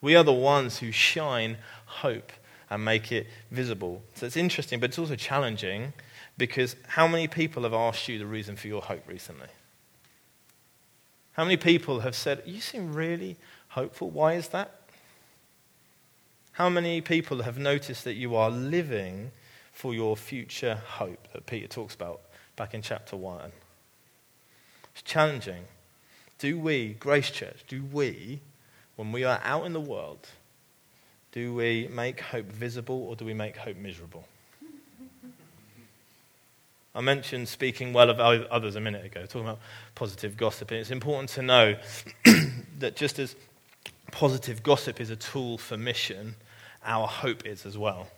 We 0.00 0.14
are 0.14 0.24
the 0.24 0.32
ones 0.32 0.78
who 0.78 0.92
shine 0.92 1.56
hope 1.86 2.32
and 2.70 2.84
make 2.84 3.12
it 3.12 3.26
visible. 3.50 4.02
So 4.14 4.26
it's 4.26 4.36
interesting, 4.36 4.80
but 4.80 4.90
it's 4.90 4.98
also 4.98 5.16
challenging 5.16 5.92
because 6.38 6.76
how 6.88 7.06
many 7.06 7.28
people 7.28 7.62
have 7.62 7.72
asked 7.72 8.08
you 8.08 8.18
the 8.18 8.26
reason 8.26 8.56
for 8.56 8.68
your 8.68 8.82
hope 8.82 9.06
recently? 9.08 9.48
How 11.32 11.44
many 11.44 11.56
people 11.56 12.00
have 12.00 12.14
said, 12.14 12.42
You 12.46 12.60
seem 12.60 12.94
really 12.94 13.36
hopeful? 13.68 14.10
Why 14.10 14.34
is 14.34 14.48
that? 14.48 14.72
How 16.52 16.70
many 16.70 17.02
people 17.02 17.42
have 17.42 17.58
noticed 17.58 18.04
that 18.04 18.14
you 18.14 18.34
are 18.34 18.50
living 18.50 19.30
for 19.72 19.92
your 19.92 20.16
future 20.16 20.80
hope 20.86 21.28
that 21.34 21.44
Peter 21.44 21.68
talks 21.68 21.94
about 21.94 22.22
back 22.56 22.72
in 22.72 22.80
chapter 22.80 23.16
1? 23.16 23.52
It's 24.96 25.02
challenging. 25.02 25.64
Do 26.38 26.58
we, 26.58 26.94
Grace 26.94 27.30
Church, 27.30 27.64
do 27.68 27.84
we, 27.92 28.40
when 28.96 29.12
we 29.12 29.24
are 29.24 29.38
out 29.44 29.66
in 29.66 29.74
the 29.74 29.80
world, 29.80 30.26
do 31.32 31.52
we 31.54 31.86
make 31.88 32.18
hope 32.18 32.46
visible 32.46 33.02
or 33.02 33.14
do 33.14 33.26
we 33.26 33.34
make 33.34 33.58
hope 33.58 33.76
miserable? 33.76 34.26
I 36.94 37.02
mentioned 37.02 37.46
speaking 37.46 37.92
well 37.92 38.08
of 38.08 38.18
others 38.18 38.74
a 38.74 38.80
minute 38.80 39.04
ago, 39.04 39.26
talking 39.26 39.42
about 39.42 39.58
positive 39.94 40.34
gossip. 40.34 40.70
And 40.70 40.80
it's 40.80 40.90
important 40.90 41.28
to 41.30 41.42
know 41.42 41.76
that 42.78 42.96
just 42.96 43.18
as 43.18 43.36
positive 44.12 44.62
gossip 44.62 44.98
is 44.98 45.10
a 45.10 45.16
tool 45.16 45.58
for 45.58 45.76
mission, 45.76 46.36
our 46.86 47.06
hope 47.06 47.44
is 47.44 47.66
as 47.66 47.76
well. 47.76 48.08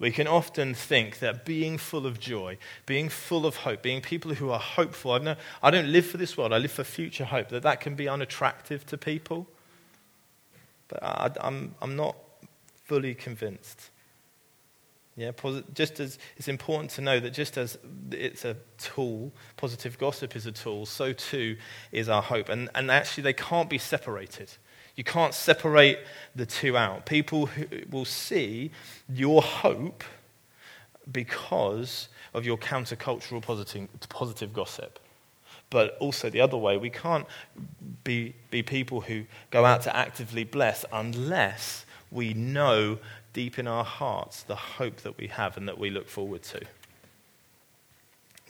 We 0.00 0.10
can 0.10 0.26
often 0.26 0.72
think 0.72 1.18
that 1.18 1.44
being 1.44 1.76
full 1.76 2.06
of 2.06 2.18
joy, 2.18 2.56
being 2.86 3.10
full 3.10 3.44
of 3.44 3.56
hope, 3.56 3.82
being 3.82 4.00
people 4.00 4.32
who 4.32 4.48
are 4.48 4.58
hopeful, 4.58 5.12
I, 5.12 5.18
know, 5.18 5.36
I 5.62 5.70
don't 5.70 5.92
live 5.92 6.06
for 6.06 6.16
this 6.16 6.38
world, 6.38 6.54
I 6.54 6.58
live 6.58 6.72
for 6.72 6.84
future 6.84 7.26
hope, 7.26 7.50
that 7.50 7.62
that 7.64 7.82
can 7.82 7.94
be 7.94 8.08
unattractive 8.08 8.86
to 8.86 8.96
people. 8.96 9.46
But 10.88 11.02
I, 11.02 11.30
I'm, 11.42 11.74
I'm 11.82 11.96
not 11.96 12.16
fully 12.86 13.14
convinced. 13.14 13.90
Yeah, 15.16 15.32
just 15.74 16.00
as 16.00 16.18
it's 16.38 16.48
important 16.48 16.92
to 16.92 17.02
know 17.02 17.20
that 17.20 17.34
just 17.34 17.58
as 17.58 17.76
it's 18.10 18.46
a 18.46 18.56
tool, 18.78 19.32
positive 19.58 19.98
gossip 19.98 20.34
is 20.34 20.46
a 20.46 20.52
tool, 20.52 20.86
so 20.86 21.12
too 21.12 21.58
is 21.92 22.08
our 22.08 22.22
hope. 22.22 22.48
And, 22.48 22.70
and 22.74 22.90
actually, 22.90 23.24
they 23.24 23.34
can't 23.34 23.68
be 23.68 23.76
separated. 23.76 24.50
You 25.00 25.04
can't 25.04 25.32
separate 25.32 26.00
the 26.36 26.44
two 26.44 26.76
out. 26.76 27.06
People 27.06 27.48
will 27.88 28.04
see 28.04 28.70
your 29.08 29.40
hope 29.40 30.04
because 31.10 32.08
of 32.34 32.44
your 32.44 32.58
countercultural 32.58 33.40
positive, 33.40 33.88
positive 34.10 34.52
gossip. 34.52 34.98
But 35.70 35.96
also 36.00 36.28
the 36.28 36.42
other 36.42 36.58
way, 36.58 36.76
we 36.76 36.90
can't 36.90 37.26
be, 38.04 38.34
be 38.50 38.62
people 38.62 39.00
who 39.00 39.24
go 39.50 39.64
out 39.64 39.80
to 39.84 39.96
actively 39.96 40.44
bless 40.44 40.84
unless 40.92 41.86
we 42.10 42.34
know 42.34 42.98
deep 43.32 43.58
in 43.58 43.66
our 43.66 43.84
hearts 43.84 44.42
the 44.42 44.54
hope 44.54 44.98
that 44.98 45.16
we 45.16 45.28
have 45.28 45.56
and 45.56 45.66
that 45.66 45.78
we 45.78 45.88
look 45.88 46.10
forward 46.10 46.42
to. 46.42 46.60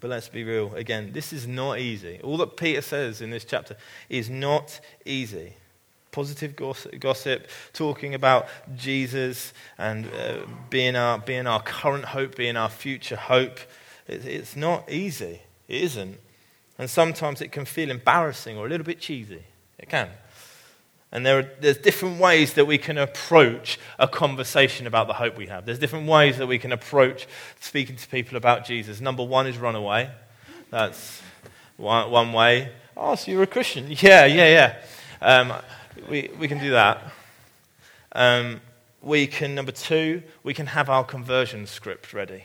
But 0.01 0.11
let's 0.11 0.29
be 0.29 0.43
real 0.43 0.75
again, 0.75 1.13
this 1.13 1.33
is 1.33 1.47
not 1.47 1.79
easy. 1.79 2.19
All 2.25 2.39
that 2.39 2.57
Peter 2.57 2.83
says 2.83 3.21
in 3.21 3.31
this 3.31 3.45
chapter 3.45 3.77
is 4.09 4.29
not 4.29 4.81
easy. 5.05 5.55
Positive 6.13 6.57
gossip, 6.99 7.47
talking 7.73 8.15
about 8.15 8.49
Jesus 8.77 9.53
and 9.79 10.07
uh, 10.07 10.39
being, 10.69 10.97
our, 10.97 11.19
being 11.19 11.47
our 11.47 11.63
current 11.63 12.05
hope, 12.05 12.35
being 12.35 12.57
our 12.57 12.69
future 12.69 13.17
hope. 13.17 13.59
It, 14.09 14.25
it's 14.27 14.57
not 14.57 14.91
easy. 14.91 15.41
It 15.69 15.83
isn't. 15.83 16.19
And 16.79 16.91
sometimes 16.91 17.41
it 17.41 17.53
can 17.53 17.65
feel 17.65 17.91
embarrassing 17.91 18.57
or 18.57 18.67
a 18.67 18.69
little 18.69 18.87
bit 18.87 19.01
cheesy. 19.01 19.45
It 19.79 19.89
can. 19.89 20.09
And 21.13 21.27
there 21.27 21.39
are, 21.39 21.51
there's 21.61 21.79
different 21.79 22.21
ways 22.21 22.55
that 22.55 22.67
we 22.67 22.79
can 22.79 22.97
approach 22.97 23.79
a 23.99 24.07
conversation 24.07 24.87
about 24.87 25.09
the 25.09 25.15
hope 25.15 25.37
we 25.37 25.47
have. 25.47 25.67
There's 25.67 25.79
different 25.79 26.09
ways 26.09 26.39
that 26.39 26.47
we 26.47 26.59
can 26.59 26.73
approach 26.73 27.27
speaking 27.61 27.97
to 27.97 28.09
people 28.09 28.37
about 28.37 28.65
Jesus. 28.65 29.01
Number 29.01 29.25
one 29.25 29.47
is 29.47 29.59
run 29.59 29.75
away. 29.75 30.11
That's 30.71 31.21
one, 31.77 32.11
one 32.11 32.33
way. 32.33 32.71
Oh, 32.97 33.17
so 33.17 33.31
you're 33.31 33.43
a 33.43 33.47
Christian? 33.47 33.87
Yeah, 33.89 34.27
yeah, 34.27 34.49
yeah. 34.49 34.77
Um, 35.21 35.53
we, 36.09 36.31
we 36.39 36.49
can 36.49 36.59
do 36.59 36.71
that. 36.71 37.03
Um, 38.13 38.61
we 39.03 39.27
can, 39.27 39.55
number 39.55 39.73
two, 39.73 40.23
we 40.43 40.55
can 40.55 40.67
have 40.67 40.91
our 40.91 41.05
conversion 41.05 41.67
script 41.67 42.13
ready. 42.13 42.45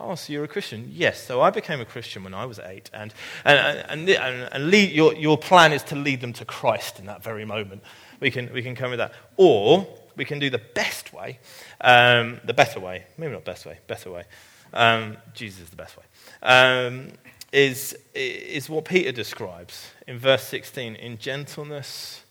Oh, 0.00 0.14
so 0.14 0.32
you're 0.32 0.44
a 0.44 0.48
Christian? 0.48 0.88
Yes. 0.92 1.20
So 1.24 1.40
I 1.40 1.50
became 1.50 1.80
a 1.80 1.84
Christian 1.84 2.22
when 2.22 2.32
I 2.32 2.46
was 2.46 2.60
eight. 2.60 2.88
And, 2.92 3.12
and, 3.44 3.58
and, 3.88 4.08
and, 4.08 4.48
and 4.52 4.70
lead, 4.70 4.92
your, 4.92 5.14
your 5.14 5.36
plan 5.36 5.72
is 5.72 5.82
to 5.84 5.96
lead 5.96 6.20
them 6.20 6.32
to 6.34 6.44
Christ 6.44 7.00
in 7.00 7.06
that 7.06 7.24
very 7.24 7.44
moment. 7.44 7.82
We 8.20 8.30
can, 8.30 8.52
we 8.52 8.62
can 8.62 8.76
come 8.76 8.90
with 8.90 8.98
that. 8.98 9.12
Or 9.36 9.88
we 10.16 10.24
can 10.24 10.38
do 10.38 10.50
the 10.50 10.58
best 10.74 11.12
way, 11.12 11.40
um, 11.80 12.40
the 12.44 12.54
better 12.54 12.78
way, 12.78 13.06
maybe 13.16 13.32
not 13.32 13.44
best 13.44 13.66
way, 13.66 13.78
better 13.88 14.10
way. 14.10 14.24
Um, 14.72 15.16
Jesus 15.34 15.62
is 15.62 15.70
the 15.70 15.76
best 15.76 15.96
way. 15.96 16.04
Um, 16.42 17.08
is, 17.52 17.96
is 18.14 18.68
what 18.68 18.84
Peter 18.84 19.10
describes 19.10 19.90
in 20.06 20.18
verse 20.18 20.44
16 20.44 20.94
in 20.96 21.18
gentleness 21.18 22.22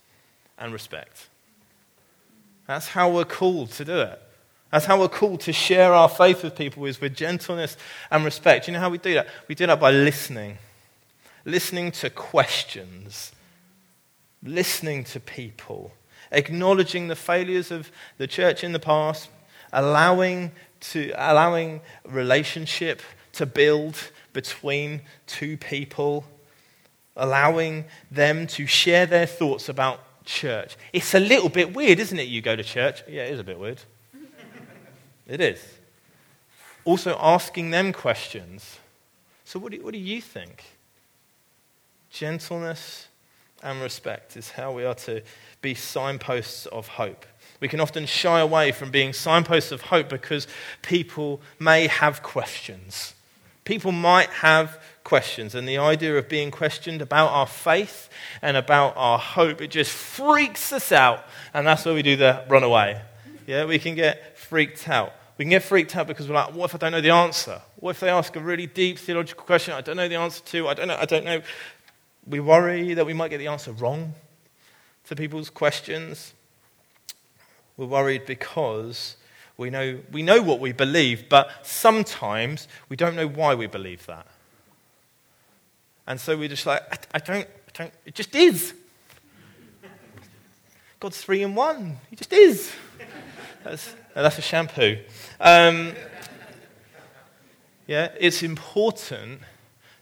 and 0.58 0.74
respect. 0.74 1.28
That's 2.68 2.88
how 2.88 3.10
we're 3.12 3.26
called 3.26 3.72
to 3.74 3.86
do 3.86 4.00
it. 4.00 4.22
That's 4.72 4.86
how 4.86 5.00
we're 5.00 5.08
called 5.08 5.42
to 5.42 5.54
share 5.54 5.94
our 5.94 6.10
faith 6.10 6.44
with 6.44 6.56
people 6.56 6.86
is 6.86 7.00
with 7.00 7.16
gentleness 7.16 7.78
and 8.12 8.26
respect. 8.26 8.68
You 8.68 8.74
know 8.74 8.80
how 8.82 8.90
we 8.90 8.98
do 8.98 9.14
that? 9.14 9.28
We 9.48 9.56
do 9.56 9.66
that 9.68 9.80
by 9.80 9.92
listening. 9.92 10.58
Listening 11.46 11.92
to 11.94 12.10
questions. 12.10 13.32
Listening 14.44 15.06
to 15.06 15.22
people. 15.22 15.94
Acknowledging 16.32 17.08
the 17.08 17.16
failures 17.16 17.72
of 17.72 17.90
the 18.18 18.28
church 18.28 18.64
in 18.64 18.74
the 18.74 18.80
past. 18.80 19.30
Allowing, 19.72 20.52
to, 20.82 21.14
allowing 21.16 21.80
relationship 22.06 23.02
to 23.34 23.46
build 23.46 24.12
between 24.34 25.02
two 25.28 25.56
people. 25.56 26.26
Allowing 27.16 27.86
them 28.12 28.48
to 28.48 28.68
share 28.68 29.06
their 29.06 29.26
thoughts 29.26 29.70
about 29.70 30.02
church. 30.28 30.78
It's 30.94 31.16
a 31.16 31.20
little 31.20 31.50
bit 31.50 31.74
weird, 31.74 32.00
isn't 32.00 32.20
it? 32.20 32.28
You 32.28 32.42
go 32.42 32.56
to 32.56 32.64
church. 32.64 33.04
Yeah, 33.08 33.24
it 33.24 33.34
is 33.34 33.40
a 33.40 33.44
bit 33.44 33.58
weird. 33.58 33.82
It 35.28 35.42
is. 35.42 35.62
Also, 36.86 37.18
asking 37.20 37.72
them 37.72 37.92
questions. 37.92 38.80
So, 39.44 39.60
what 39.60 39.72
do, 39.72 39.84
what 39.84 39.94
do 39.94 40.00
you 40.00 40.22
think? 40.22 40.64
Gentleness 42.12 43.08
and 43.64 43.82
respect 43.82 44.38
is 44.38 44.52
how 44.52 44.72
we 44.72 44.86
are 44.86 44.96
to 44.96 45.22
be 45.62 45.74
signposts 45.74 46.66
of 46.68 46.88
hope. 46.88 47.26
We 47.60 47.68
can 47.68 47.80
often 47.80 48.06
shy 48.06 48.40
away 48.40 48.72
from 48.72 48.92
being 48.92 49.14
signposts 49.14 49.72
of 49.72 49.82
hope 49.82 50.10
because 50.10 50.48
people 50.82 51.42
may 51.60 51.88
have 51.88 52.22
questions. 52.22 53.16
People 53.66 53.92
might 53.92 54.30
have 54.30 54.82
questions, 55.08 55.56
and 55.56 55.66
the 55.66 55.78
idea 55.78 56.18
of 56.18 56.28
being 56.28 56.52
questioned 56.52 57.02
about 57.02 57.30
our 57.30 57.48
faith 57.48 58.10
and 58.42 58.58
about 58.58 58.94
our 58.98 59.18
hope, 59.18 59.62
it 59.62 59.72
just 59.72 59.90
freaks 59.90 60.74
us 60.74 60.92
out, 60.92 61.24
and 61.54 61.66
that's 61.66 61.86
where 61.86 61.94
we 61.94 62.02
do 62.02 62.18
the 62.18 62.44
run 62.50 62.62
away. 62.62 63.02
Yeah, 63.48 63.64
we 63.64 63.80
can 63.80 63.96
get 63.96 64.38
freaked 64.38 64.90
out. 64.90 65.14
We 65.38 65.46
can 65.46 65.50
get 65.52 65.64
freaked 65.64 65.96
out 65.96 66.08
because 66.08 66.28
we're 66.28 66.36
like, 66.36 66.54
what 66.54 66.66
if 66.66 66.76
I 66.76 66.78
don't 66.78 66.92
know 66.92 67.00
the 67.00 67.12
answer? 67.12 67.62
What 67.78 67.92
if 67.92 68.02
they 68.02 68.10
ask 68.10 68.36
a 68.36 68.42
really 68.42 68.68
deep 68.68 69.00
theological 69.00 69.46
question 69.46 69.74
I 69.74 69.80
don't 69.80 69.96
know 69.96 70.10
the 70.10 70.16
answer 70.16 70.44
to? 70.44 70.68
I 70.68 70.74
don't 70.74 70.90
know. 70.90 70.98
I 70.98 71.06
don't 71.06 71.24
know. 71.24 71.42
We 72.26 72.42
worry 72.42 72.94
that 72.94 73.06
we 73.06 73.14
might 73.14 73.30
get 73.30 73.38
the 73.38 73.48
answer 73.48 73.72
wrong 73.72 74.14
to 75.06 75.16
people's 75.16 75.50
questions. 75.50 76.34
We're 77.78 77.86
worried 77.86 78.26
because 78.26 79.16
we 79.56 79.70
know, 79.70 80.00
we 80.12 80.22
know 80.22 80.42
what 80.42 80.60
we 80.60 80.74
believe, 80.74 81.30
but 81.30 81.50
sometimes 81.66 82.68
we 82.90 82.98
don't 82.98 83.16
know 83.16 83.28
why 83.28 83.56
we 83.56 83.68
believe 83.68 84.06
that. 84.08 84.28
And 86.08 86.20
so 86.20 86.38
we're 86.38 86.48
just 86.48 86.66
like, 86.66 86.82
I, 87.14 87.20
don't, 87.20 87.48
I 87.48 87.72
don't, 87.74 87.94
it 88.06 88.16
just 88.16 88.34
is. 88.34 88.74
God's 91.00 91.22
three 91.22 91.44
in 91.44 91.54
one. 91.54 91.98
He 92.10 92.16
just 92.16 92.34
is. 92.34 92.72
That's, 93.64 93.94
that's 94.14 94.38
a 94.38 94.42
shampoo. 94.42 94.98
Um, 95.40 95.94
yeah, 97.86 98.12
it's 98.20 98.42
important 98.42 99.42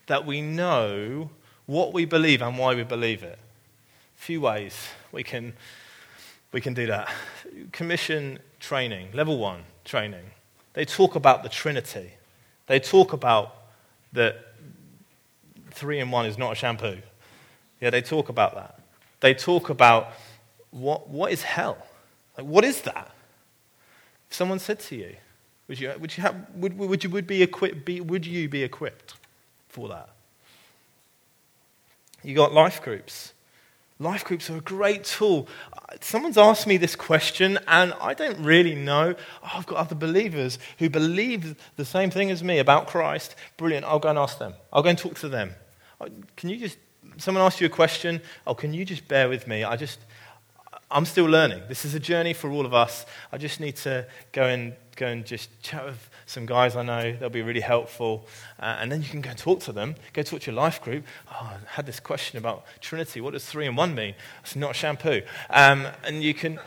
that 0.08 0.26
we 0.26 0.42
know 0.42 1.32
what 1.66 1.92
we 1.92 2.06
believe 2.06 2.42
and 2.42 2.58
why 2.58 2.76
we 2.76 2.84
believe 2.84 3.24
it. 3.24 3.40
A 4.18 4.22
few 4.22 4.42
ways 4.42 4.88
we 5.12 5.24
can, 5.24 5.54
we 6.52 6.62
can 6.62 6.74
do 6.74 6.86
that. 6.86 7.12
Commission 7.72 8.40
training, 8.60 9.10
level 9.14 9.38
one 9.38 9.64
training. 9.84 10.26
They 10.74 10.86
talk 10.86 11.16
about 11.16 11.44
the 11.44 11.50
Trinity. 11.50 12.12
They 12.68 12.80
talk 12.80 13.14
about 13.14 13.56
that 14.14 14.55
three 15.76 16.00
in 16.00 16.12
one 16.12 16.26
is 16.26 16.38
not 16.38 16.54
a 16.54 16.56
shampoo. 16.56 16.98
Yeah, 17.82 17.90
they 17.90 18.02
talk 18.02 18.30
about 18.30 18.56
that. 18.56 18.80
They 19.20 19.34
talk 19.34 19.70
about 19.70 20.14
what, 20.72 21.10
what 21.10 21.32
is 21.32 21.44
hell? 21.44 21.78
Like, 22.38 22.48
what 22.48 22.64
is 22.64 22.82
that? 22.82 23.12
If 24.30 24.36
someone 24.36 24.60
said 24.60 24.80
to 24.82 24.96
you, 24.96 25.16
would 25.68 25.80
you, 25.80 25.94
would 26.00 26.16
you, 26.16 26.24
have, 26.24 26.36
would, 26.56 26.78
would 26.78 27.04
you, 27.04 27.10
would 27.10 27.28
be 27.28 27.42
equipped, 27.42 27.86
be, 27.86 28.02
would 28.02 28.26
you 28.26 28.48
be 28.50 28.64
equipped 28.64 29.16
for 29.68 29.88
that? 29.90 30.10
You 32.24 32.36
got 32.36 32.54
life 32.54 32.82
groups. 32.82 33.34
Life 34.00 34.26
groups 34.26 34.50
are 34.50 34.58
a 34.58 34.62
great 34.62 35.06
tool. 35.06 35.48
Someone's 36.02 36.38
asked 36.38 36.68
me 36.68 36.76
this 36.76 36.96
question, 36.96 37.58
and 37.68 37.94
I 38.02 38.14
don't 38.14 38.38
really 38.40 38.76
know. 38.76 39.16
Oh, 39.44 39.52
I've 39.54 39.66
got 39.66 39.78
other 39.78 39.96
believers 39.96 40.60
who 40.80 40.90
believe 40.90 41.56
the 41.78 41.86
same 41.86 42.10
thing 42.10 42.30
as 42.30 42.44
me 42.44 42.60
about 42.60 42.88
Christ. 42.88 43.36
Brilliant. 43.56 43.86
I'll 43.86 44.00
go 44.00 44.10
and 44.10 44.20
ask 44.20 44.38
them. 44.38 44.54
I'll 44.74 44.84
go 44.84 44.90
and 44.90 44.98
talk 44.98 45.16
to 45.20 45.30
them. 45.30 45.56
Can 46.36 46.50
you 46.50 46.58
just, 46.58 46.78
someone 47.18 47.44
asked 47.44 47.62
you 47.62 47.68
a 47.68 47.70
question? 47.70 48.22
Oh, 48.46 48.54
can 48.54 48.74
you 48.74 48.86
just 48.86 49.08
bear 49.08 49.30
with 49.30 49.48
me? 49.48 49.64
I 49.64 49.76
just, 49.76 50.00
I'm 50.92 51.06
still 51.06 51.26
learning. 51.26 51.64
This 51.68 51.86
is 51.86 51.96
a 51.96 52.00
journey 52.00 52.34
for 52.34 52.50
all 52.52 52.66
of 52.66 52.74
us. 52.74 53.06
I 53.32 53.38
just 53.38 53.60
need 53.60 53.76
to 53.78 54.08
go 54.32 54.44
and, 54.44 54.74
go 54.96 55.08
and 55.08 55.26
just 55.26 55.50
chat 55.62 55.86
with 55.86 56.10
some 56.26 56.46
guys 56.46 56.76
I 56.76 56.84
know. 56.84 57.12
They'll 57.12 57.30
be 57.30 57.42
really 57.42 57.62
helpful. 57.62 58.28
Uh, 58.60 58.78
and 58.80 58.92
then 58.92 59.02
you 59.02 59.10
can 59.10 59.22
go 59.22 59.32
talk 59.34 59.62
to 59.62 59.72
them. 59.72 59.96
Go 60.14 60.22
talk 60.22 60.42
to 60.42 60.52
your 60.52 60.60
life 60.60 60.82
group. 60.82 61.06
Oh, 61.32 61.52
I 61.54 61.58
had 61.68 61.86
this 61.86 62.00
question 62.00 62.38
about 62.38 62.66
Trinity. 62.82 63.20
What 63.22 63.34
does 63.34 63.46
three 63.46 63.68
and 63.68 63.76
one 63.76 63.96
mean? 63.96 64.16
It's 64.42 64.56
not 64.56 64.76
shampoo. 64.76 65.22
Um, 65.50 65.88
and 66.04 66.24
you 66.24 66.34
can, 66.34 66.60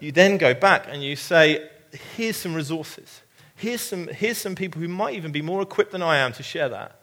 you 0.00 0.12
then 0.12 0.38
go 0.38 0.54
back 0.54 0.86
and 0.88 1.02
you 1.02 1.16
say, 1.16 1.68
here's 2.16 2.36
some 2.36 2.54
resources. 2.54 3.22
Here's 3.56 3.80
some, 3.80 4.08
here's 4.08 4.38
some 4.38 4.54
people 4.54 4.82
who 4.82 4.88
might 4.88 5.14
even 5.14 5.32
be 5.32 5.42
more 5.42 5.62
equipped 5.62 5.92
than 5.92 6.02
I 6.02 6.18
am 6.18 6.32
to 6.34 6.42
share 6.42 6.68
that. 6.68 6.95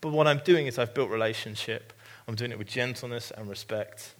But 0.00 0.10
what 0.10 0.26
I'm 0.26 0.40
doing 0.44 0.66
is 0.66 0.78
I've 0.78 0.94
built 0.94 1.10
relationship. 1.10 1.92
I'm 2.26 2.34
doing 2.34 2.50
it 2.50 2.58
with 2.58 2.68
gentleness 2.68 3.32
and 3.36 3.48
respect. 3.48 4.14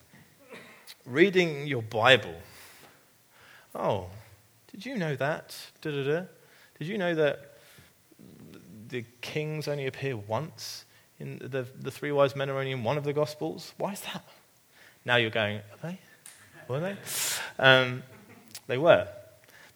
Reading 1.05 1.67
your 1.67 1.83
Bible. 1.83 2.35
Oh, 3.75 4.07
did 4.71 4.85
you 4.85 4.97
know 4.97 5.14
that? 5.17 5.57
Da-da-da. 5.81 6.27
Did 6.79 6.88
you 6.88 6.99
know 6.99 7.14
that 7.14 7.59
the 8.88 9.05
kings 9.21 9.69
only 9.69 9.87
appear 9.87 10.17
once? 10.17 10.85
In 11.21 11.38
the, 11.38 11.67
the 11.81 11.91
three 11.91 12.12
wise 12.12 12.37
men 12.37 12.49
are 12.49 12.59
only 12.59 12.71
in 12.73 12.85
one 12.85 12.97
of 12.97 13.05
the 13.05 13.12
Gospels? 13.12 13.75
Why 13.77 13.93
is 13.93 14.01
that? 14.03 14.25
Now 15.05 15.17
you're 15.17 15.31
going, 15.31 15.59
are 15.59 15.91
they? 15.91 15.99
Were 16.69 16.81
they? 16.81 16.97
Um, 17.59 18.03
they 18.67 18.79
were. 18.79 19.09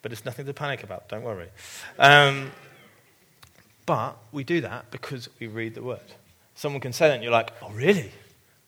But 0.01 0.11
it's 0.11 0.25
nothing 0.25 0.45
to 0.45 0.53
panic 0.53 0.83
about, 0.83 1.09
don't 1.09 1.23
worry. 1.23 1.49
Um, 1.97 2.51
but 3.85 4.17
we 4.31 4.43
do 4.43 4.61
that 4.61 4.91
because 4.91 5.29
we 5.39 5.47
read 5.47 5.75
the 5.75 5.83
Word. 5.83 5.99
Someone 6.55 6.81
can 6.81 6.93
say 6.93 7.07
that 7.07 7.15
and 7.15 7.23
you're 7.23 7.31
like, 7.31 7.51
oh, 7.61 7.69
really? 7.71 8.11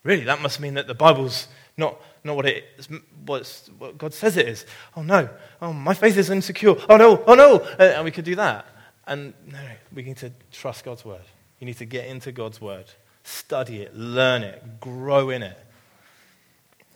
Really? 0.04 0.24
That 0.24 0.42
must 0.42 0.60
mean 0.60 0.76
that 0.76 0.88
the 0.88 0.94
Bible's 0.94 1.48
not, 1.78 2.00
not 2.24 2.36
what, 2.36 2.46
it 2.46 2.64
is, 2.78 2.88
what 3.26 3.98
God 3.98 4.14
says 4.14 4.38
it 4.38 4.48
is. 4.48 4.66
Oh 4.96 5.02
no, 5.02 5.30
oh, 5.62 5.74
my 5.74 5.94
faith 5.94 6.18
is 6.18 6.30
insecure. 6.30 6.76
Oh 6.90 6.98
no, 6.98 7.24
oh 7.26 7.36
no. 7.36 7.60
And 7.80 8.06
we 8.06 8.12
could 8.12 8.26
do 8.26 8.36
that. 8.36 8.66
And 9.08 9.34
no, 9.52 9.60
we 9.94 10.04
need 10.04 10.18
to 10.18 10.32
trust 10.52 10.86
God's 10.86 11.06
word. 11.06 11.22
You 11.60 11.66
need 11.66 11.78
to 11.78 11.86
get 11.86 12.08
into 12.08 12.32
God's 12.32 12.60
word, 12.60 12.86
study 13.24 13.82
it, 13.82 13.96
learn 13.96 14.44
it, 14.44 14.80
grow 14.80 15.30
in 15.30 15.44
it. 15.44 15.58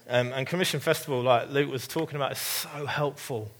Um, 0.07 0.33
and 0.33 0.47
Commission 0.47 0.79
Festival, 0.79 1.21
like 1.21 1.51
Luke 1.51 1.71
was 1.71 1.87
talking 1.87 2.15
about, 2.15 2.31
is 2.31 2.39
so 2.39 2.85
helpful. 2.85 3.51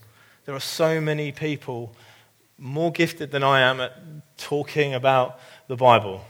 There 0.46 0.56
are 0.56 0.60
so 0.60 1.00
many 1.00 1.32
people 1.32 1.96
more 2.60 2.92
gifted 2.92 3.32
than 3.32 3.44
I 3.44 3.62
am 3.62 3.80
at 3.80 3.94
talking 4.38 4.94
about 4.94 5.40
the 5.68 5.76
Bible, 5.76 6.26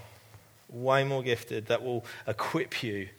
way 0.70 1.04
more 1.04 1.24
gifted, 1.24 1.66
that 1.68 1.84
will 1.84 2.06
equip 2.28 2.84
you 2.84 3.10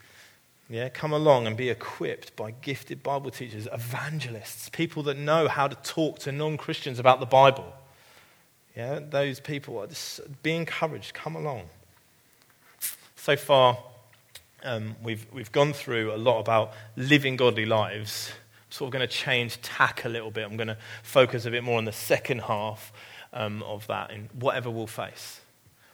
yeah, 0.71 0.89
come 0.89 1.13
along 1.13 1.49
and 1.49 1.57
be 1.57 1.69
equipped 1.69 2.37
by 2.37 2.53
gifted 2.53 3.03
Bible 3.03 3.33
teachers, 3.33 3.67
evangelists, 3.73 4.69
people 4.69 5.03
that 5.03 5.19
know 5.19 5.49
how 5.49 5.67
to 5.67 5.75
talk 5.83 6.21
to 6.21 6.33
non 6.33 6.57
Christians 6.57 7.01
about 7.01 7.19
the 7.19 7.27
Bible. 7.27 7.75
Yeah, 8.77 9.01
those 9.01 9.41
people 9.41 9.79
are 9.79 9.89
just 9.89 10.21
be 10.45 10.55
encouraged. 10.55 11.13
Come 11.13 11.35
along. 11.35 11.65
So 13.17 13.37
far, 13.37 13.79
um, 14.63 14.95
we've, 15.03 15.27
we've 15.33 15.51
gone 15.51 15.73
through 15.73 16.15
a 16.15 16.17
lot 16.17 16.39
about 16.39 16.73
living 16.97 17.35
godly 17.35 17.67
lives. 17.67 18.31
Sort 18.71 18.89
of 18.89 18.93
going 18.93 19.07
to 19.07 19.13
change 19.13 19.61
tack 19.63 20.05
a 20.05 20.09
little 20.09 20.31
bit. 20.31 20.45
I'm 20.45 20.57
going 20.57 20.69
to 20.69 20.79
focus 21.03 21.45
a 21.45 21.51
bit 21.51 21.65
more 21.65 21.79
on 21.79 21.85
the 21.85 21.93
second 21.93 22.43
half 22.43 22.93
um, 23.33 23.63
of 23.65 23.87
that 23.89 24.11
in 24.11 24.29
whatever 24.39 24.71
we'll 24.71 24.87
face. 24.87 25.41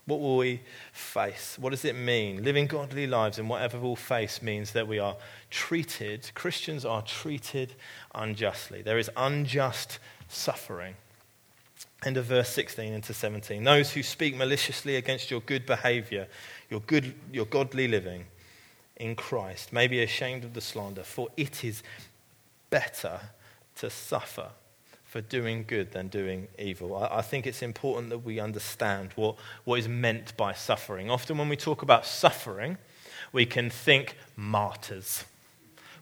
What 0.06 0.20
will 0.20 0.36
we 0.36 0.60
face? 0.92 1.56
What 1.58 1.70
does 1.70 1.84
it 1.84 1.96
mean? 1.96 2.44
Living 2.44 2.68
godly 2.68 3.08
lives 3.08 3.40
in 3.40 3.48
whatever 3.48 3.78
we'll 3.78 3.96
face 3.96 4.40
means 4.40 4.70
that 4.72 4.86
we 4.86 5.00
are 5.00 5.16
treated, 5.50 6.30
Christians 6.34 6.84
are 6.84 7.02
treated 7.02 7.74
unjustly. 8.14 8.82
There 8.82 8.98
is 8.98 9.10
unjust 9.16 9.98
suffering. 10.28 10.94
End 12.04 12.16
of 12.16 12.26
verse 12.26 12.50
16 12.50 12.92
into 12.92 13.12
17. 13.12 13.64
Those 13.64 13.92
who 13.92 14.02
speak 14.04 14.36
maliciously 14.36 14.94
against 14.94 15.28
your 15.28 15.40
good 15.40 15.66
behavior, 15.66 16.28
your, 16.70 16.80
good, 16.80 17.14
your 17.32 17.46
godly 17.46 17.88
living 17.88 18.26
in 18.96 19.16
Christ, 19.16 19.72
may 19.72 19.88
be 19.88 20.02
ashamed 20.02 20.44
of 20.44 20.54
the 20.54 20.60
slander, 20.60 21.02
for 21.02 21.28
it 21.36 21.64
is 21.64 21.82
better 22.70 23.20
to 23.76 23.90
suffer 23.90 24.48
for 25.04 25.20
doing 25.20 25.64
good 25.66 25.92
than 25.92 26.08
doing 26.08 26.48
evil. 26.58 26.96
I, 26.96 27.18
I, 27.18 27.22
think 27.22 27.46
it's 27.46 27.62
important 27.62 28.10
that 28.10 28.18
we 28.18 28.40
understand 28.40 29.10
what, 29.14 29.36
what 29.64 29.78
is 29.78 29.88
meant 29.88 30.36
by 30.36 30.52
suffering. 30.52 31.10
Often, 31.10 31.38
when 31.38 31.48
we 31.48 31.56
talk 31.56 31.82
about 31.82 32.04
suffering, 32.04 32.76
we 33.32 33.46
can 33.46 33.70
think 33.70 34.16
martyrs, 34.36 35.24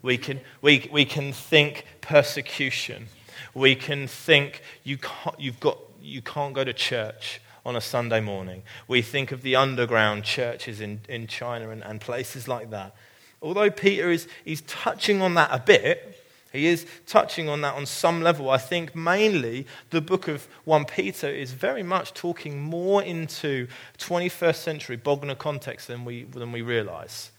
we 0.02 0.18
can, 0.18 0.40
we, 0.62 0.88
we 0.90 1.04
can 1.04 1.32
think 1.32 1.84
persecution, 2.00 3.06
we 3.54 3.74
can 3.74 4.06
think 4.06 4.62
you 4.82 4.98
can't, 4.98 5.38
you've 5.38 5.60
got, 5.60 5.78
you 6.02 6.22
can't 6.22 6.54
go 6.54 6.64
to 6.64 6.72
church 6.72 7.40
on 7.64 7.76
a 7.76 7.80
Sunday 7.80 8.20
morning. 8.20 8.62
We 8.88 9.00
think 9.00 9.32
of 9.32 9.42
the 9.42 9.56
underground 9.56 10.24
churches 10.24 10.80
in, 10.80 11.00
in 11.08 11.26
China 11.26 11.70
and, 11.70 11.82
and 11.84 12.00
places 12.00 12.48
like 12.48 12.70
that. 12.70 12.94
Although 13.40 13.70
Peter 13.70 14.10
is 14.10 14.26
he's 14.44 14.62
touching 14.62 15.22
on 15.22 15.34
that 15.34 15.50
a 15.52 15.58
bit, 15.58 16.23
he 16.54 16.66
is 16.66 16.86
touching 17.06 17.48
on 17.48 17.62
that 17.62 17.74
on 17.74 17.84
some 17.84 18.22
level. 18.22 18.48
I 18.48 18.58
think 18.58 18.94
mainly 18.94 19.66
the 19.90 20.00
book 20.00 20.28
of 20.28 20.46
1 20.64 20.84
Peter 20.84 21.28
is 21.28 21.50
very 21.50 21.82
much 21.82 22.14
talking 22.14 22.60
more 22.60 23.02
into 23.02 23.66
21st 23.98 24.54
century 24.54 24.96
Bognor 24.96 25.34
context 25.34 25.88
than 25.88 26.04
we, 26.04 26.22
than 26.22 26.52
we 26.52 26.62
realize. 26.62 27.32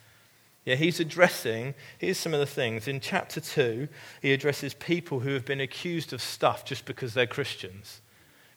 Yeah, 0.66 0.76
he's 0.76 1.00
addressing, 1.00 1.76
here's 1.98 2.18
some 2.18 2.34
of 2.34 2.42
the 2.42 2.46
things. 2.46 2.90
In 2.90 3.00
chapter 3.00 3.40
2, 3.40 3.88
he 4.22 4.34
addresses 4.34 4.74
people 4.74 5.22
who 5.22 5.30
have 5.30 5.46
been 5.46 5.62
accused 5.62 6.12
of 6.12 6.22
stuff 6.22 6.66
just 6.66 6.84
because 6.86 7.14
they're 7.14 7.26
Christians, 7.26 8.02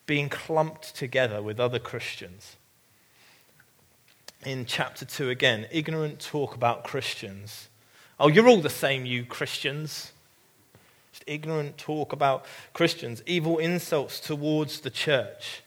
being 0.06 0.28
clumped 0.28 0.96
together 0.96 1.40
with 1.40 1.60
other 1.60 1.78
Christians. 1.78 2.56
In 4.44 4.64
chapter 4.64 5.04
2, 5.04 5.30
again, 5.30 5.68
ignorant 5.70 6.18
talk 6.18 6.56
about 6.56 6.82
Christians. 6.82 7.68
Oh, 8.18 8.26
you're 8.26 8.48
all 8.48 8.60
the 8.60 8.68
same, 8.68 9.06
you 9.06 9.24
Christians 9.24 10.12
ignorant 11.28 11.78
talk 11.78 12.12
about 12.12 12.44
Christians, 12.72 13.22
evil 13.26 13.58
insults 13.58 14.20
towards 14.20 14.80
the 14.80 14.90
church, 14.90 15.62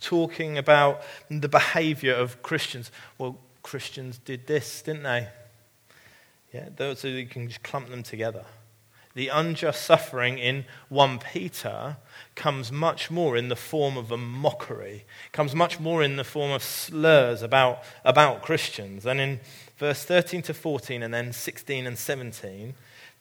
talking 0.00 0.56
about 0.56 1.02
the 1.30 1.48
behavior 1.48 2.14
of 2.14 2.42
Christians. 2.42 2.90
Well, 3.18 3.38
Christians 3.62 4.18
did 4.18 4.46
this, 4.46 4.82
didn't 4.82 5.02
they? 5.02 5.28
Yeah, 6.52 6.94
so 6.94 7.08
you 7.08 7.26
can 7.26 7.48
just 7.48 7.62
clump 7.62 7.88
them 7.88 8.02
together. 8.04 8.44
The 9.14 9.28
unjust 9.28 9.84
suffering 9.84 10.38
in 10.38 10.64
1 10.88 11.20
Peter 11.20 11.96
comes 12.34 12.72
much 12.72 13.10
more 13.10 13.36
in 13.36 13.48
the 13.48 13.56
form 13.56 13.96
of 13.96 14.10
a 14.10 14.16
mockery, 14.16 15.04
comes 15.30 15.54
much 15.54 15.78
more 15.78 16.02
in 16.02 16.16
the 16.16 16.24
form 16.24 16.50
of 16.50 16.62
slurs 16.64 17.40
about, 17.42 17.82
about 18.04 18.42
Christians. 18.42 19.06
And 19.06 19.20
in 19.20 19.40
verse 19.78 20.04
13 20.04 20.42
to 20.42 20.54
14, 20.54 21.02
and 21.02 21.14
then 21.14 21.32
16 21.32 21.86
and 21.86 21.96
17, 21.96 22.74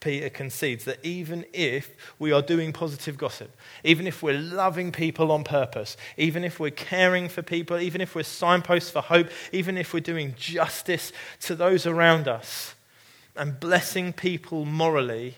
Peter 0.03 0.29
concedes 0.29 0.83
that 0.83 1.03
even 1.03 1.45
if 1.53 1.95
we 2.19 2.33
are 2.33 2.41
doing 2.41 2.73
positive 2.73 3.17
gossip, 3.17 3.55
even 3.85 4.05
if 4.05 4.21
we're 4.21 4.37
loving 4.37 4.91
people 4.91 5.31
on 5.31 5.45
purpose, 5.45 5.95
even 6.17 6.43
if 6.43 6.59
we're 6.59 6.69
caring 6.69 7.29
for 7.29 7.41
people, 7.41 7.79
even 7.79 8.01
if 8.01 8.13
we're 8.13 8.23
signposts 8.23 8.89
for 8.89 9.01
hope, 9.01 9.29
even 9.53 9.77
if 9.77 9.93
we're 9.93 10.01
doing 10.01 10.35
justice 10.37 11.13
to 11.39 11.55
those 11.55 11.85
around 11.85 12.27
us 12.27 12.75
and 13.37 13.59
blessing 13.61 14.11
people 14.11 14.65
morally, 14.65 15.37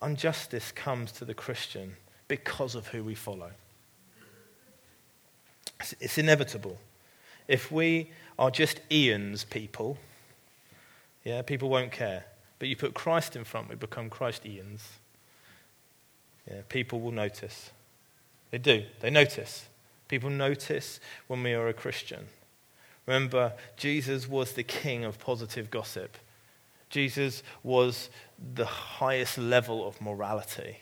injustice 0.00 0.70
comes 0.70 1.10
to 1.10 1.24
the 1.24 1.34
Christian 1.34 1.96
because 2.28 2.76
of 2.76 2.86
who 2.86 3.02
we 3.02 3.16
follow. 3.16 3.50
It's 5.98 6.18
inevitable. 6.18 6.78
If 7.48 7.72
we 7.72 8.12
are 8.38 8.52
just 8.52 8.80
Ian's 8.92 9.42
people, 9.42 9.98
yeah, 11.24 11.42
people 11.42 11.68
won't 11.68 11.90
care. 11.90 12.26
But 12.60 12.68
you 12.68 12.76
put 12.76 12.94
Christ 12.94 13.34
in 13.34 13.42
front, 13.42 13.68
we 13.68 13.74
become 13.74 14.08
Christians. 14.08 14.86
Yeah, 16.46 16.60
people 16.68 17.00
will 17.00 17.10
notice. 17.10 17.70
They 18.52 18.58
do. 18.58 18.84
They 19.00 19.10
notice. 19.10 19.66
People 20.08 20.30
notice 20.30 21.00
when 21.26 21.42
we 21.42 21.54
are 21.54 21.68
a 21.68 21.72
Christian. 21.72 22.26
Remember, 23.06 23.54
Jesus 23.76 24.28
was 24.28 24.52
the 24.52 24.62
king 24.62 25.04
of 25.04 25.18
positive 25.18 25.70
gossip. 25.70 26.16
Jesus 26.90 27.42
was 27.62 28.10
the 28.54 28.66
highest 28.66 29.38
level 29.38 29.86
of 29.86 30.00
morality. 30.00 30.78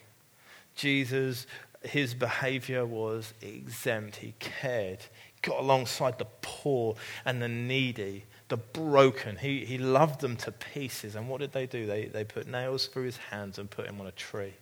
Jesus, 0.75 1.47
his 1.83 2.13
behavior 2.13 2.85
was 2.85 3.35
exempt. 3.41 4.17
He 4.17 4.35
cared, 4.41 5.01
He 5.35 5.41
got 5.43 5.61
alongside 5.61 6.19
the 6.19 6.27
poor 6.41 6.97
and 7.25 7.41
the 7.41 7.49
needy, 7.49 8.25
the 8.49 8.57
broken. 8.57 9.37
He, 9.37 9.65
he 9.65 9.79
loved 9.79 10.21
them 10.21 10.37
to 10.39 10.53
pieces. 10.53 11.15
And 11.15 11.29
what 11.29 11.41
did 11.41 11.53
they 11.53 11.67
do? 11.67 11.87
They, 11.87 12.07
they 12.07 12.25
put 12.25 12.47
nails 12.47 12.87
through 12.87 13.05
his 13.05 13.17
hands 13.17 13.59
and 13.59 13.71
put 13.71 13.87
him 13.87 14.01
on 14.01 14.07
a 14.07 14.13
tree. 14.13 14.55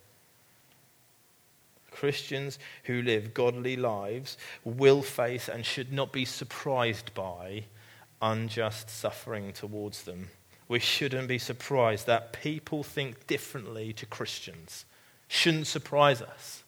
Christians 1.91 2.59
who 2.85 3.01
live 3.01 3.33
godly 3.33 3.77
lives 3.77 4.37
will 4.65 5.03
face 5.03 5.49
and 5.49 5.65
should 5.65 5.93
not 5.93 6.13
be 6.13 6.25
surprised 6.25 7.15
by 7.15 7.65
unjust 8.21 8.91
suffering 8.91 9.53
towards 9.53 10.03
them. 10.03 10.29
We 10.69 10.79
shouldn't 10.79 11.29
be 11.29 11.39
surprised 11.39 12.07
that 12.07 12.33
people 12.33 12.83
think 12.83 13.27
differently 13.27 13.93
to 13.95 14.05
Christians. 14.05 14.85
Shouldn't 15.29 15.69
surprise 15.69 16.21
us. 16.21 16.65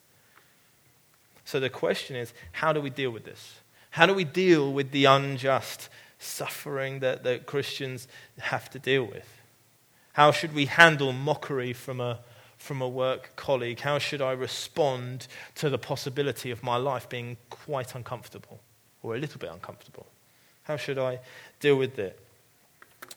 So 1.45 1.59
the 1.59 1.69
question 1.69 2.15
is 2.15 2.33
how 2.53 2.73
do 2.73 2.81
we 2.81 2.89
deal 2.89 3.11
with 3.11 3.25
this? 3.25 3.55
How 3.91 4.05
do 4.05 4.13
we 4.13 4.23
deal 4.23 4.71
with 4.71 4.91
the 4.91 5.05
unjust 5.05 5.89
suffering 6.19 6.99
that, 6.99 7.23
that 7.23 7.45
Christians 7.45 8.07
have 8.37 8.69
to 8.71 8.79
deal 8.79 9.05
with? 9.05 9.27
How 10.13 10.31
should 10.31 10.53
we 10.53 10.65
handle 10.65 11.13
mockery 11.13 11.73
from 11.73 12.01
a, 12.01 12.19
from 12.57 12.81
a 12.81 12.87
work 12.89 13.35
colleague? 13.35 13.79
How 13.79 13.97
should 13.99 14.21
I 14.21 14.33
respond 14.33 15.27
to 15.55 15.69
the 15.69 15.77
possibility 15.77 16.51
of 16.51 16.61
my 16.61 16.75
life 16.75 17.07
being 17.07 17.37
quite 17.49 17.95
uncomfortable 17.95 18.59
or 19.01 19.15
a 19.15 19.17
little 19.17 19.39
bit 19.39 19.49
uncomfortable? 19.51 20.05
How 20.63 20.75
should 20.75 20.97
I 20.97 21.19
deal 21.59 21.77
with 21.77 21.97
it? 21.97 22.19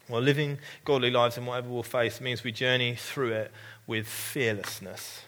Well, 0.09 0.23
living 0.23 0.59
godly 0.85 1.11
lives 1.11 1.39
in 1.39 1.47
whatever 1.47 1.69
we'll 1.69 1.83
face 1.83 2.21
means 2.21 2.45
we 2.45 2.53
journey 2.53 2.95
through 2.95 3.33
it 3.33 3.51
with 3.87 4.07
fearlessness. 4.07 5.23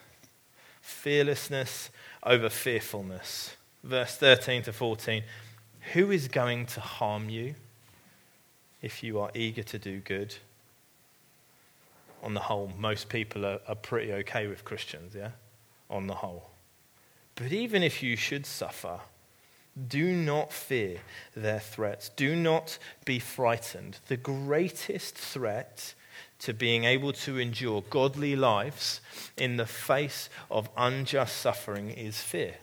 Fearlessness 0.80 1.90
over 2.22 2.48
fearfulness. 2.48 3.56
Verse 3.82 4.16
13 4.16 4.62
to 4.62 4.72
14 4.72 5.22
Who 5.92 6.10
is 6.10 6.28
going 6.28 6.66
to 6.66 6.80
harm 6.80 7.28
you 7.28 7.54
if 8.84 9.02
you 9.02 9.18
are 9.18 9.30
eager 9.34 9.62
to 9.62 9.78
do 9.78 9.98
good? 10.00 10.34
On 12.22 12.34
the 12.34 12.40
whole, 12.40 12.70
most 12.78 13.08
people 13.08 13.46
are, 13.46 13.58
are 13.66 13.74
pretty 13.74 14.12
okay 14.12 14.46
with 14.46 14.62
Christians, 14.62 15.14
yeah? 15.14 15.30
On 15.88 16.06
the 16.06 16.14
whole. 16.14 16.50
But 17.34 17.50
even 17.50 17.82
if 17.82 18.02
you 18.02 18.14
should 18.14 18.44
suffer, 18.44 19.00
do 19.88 20.12
not 20.12 20.52
fear 20.52 20.98
their 21.34 21.60
threats. 21.60 22.10
Do 22.10 22.36
not 22.36 22.78
be 23.06 23.18
frightened. 23.18 23.98
The 24.08 24.18
greatest 24.18 25.16
threat 25.16 25.94
to 26.40 26.52
being 26.52 26.84
able 26.84 27.14
to 27.14 27.38
endure 27.38 27.82
godly 27.88 28.36
lives 28.36 29.00
in 29.38 29.56
the 29.56 29.66
face 29.66 30.28
of 30.50 30.68
unjust 30.76 31.38
suffering 31.38 31.90
is 31.90 32.20
fear. 32.20 32.56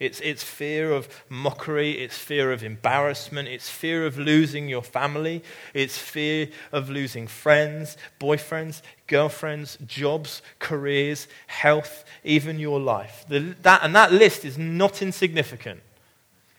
It's, 0.00 0.20
it's 0.20 0.44
fear 0.44 0.92
of 0.92 1.08
mockery, 1.28 1.98
it's 1.98 2.16
fear 2.16 2.52
of 2.52 2.62
embarrassment, 2.62 3.48
it's 3.48 3.68
fear 3.68 4.06
of 4.06 4.16
losing 4.16 4.68
your 4.68 4.82
family, 4.82 5.42
it's 5.74 5.98
fear 5.98 6.48
of 6.70 6.88
losing 6.88 7.26
friends, 7.26 7.96
boyfriends, 8.20 8.80
girlfriends, 9.08 9.76
jobs, 9.86 10.40
careers, 10.60 11.26
health, 11.48 12.04
even 12.22 12.60
your 12.60 12.78
life. 12.78 13.24
The, 13.28 13.56
that, 13.62 13.82
and 13.82 13.94
that 13.96 14.12
list 14.12 14.44
is 14.44 14.56
not 14.56 15.02
insignificant. 15.02 15.80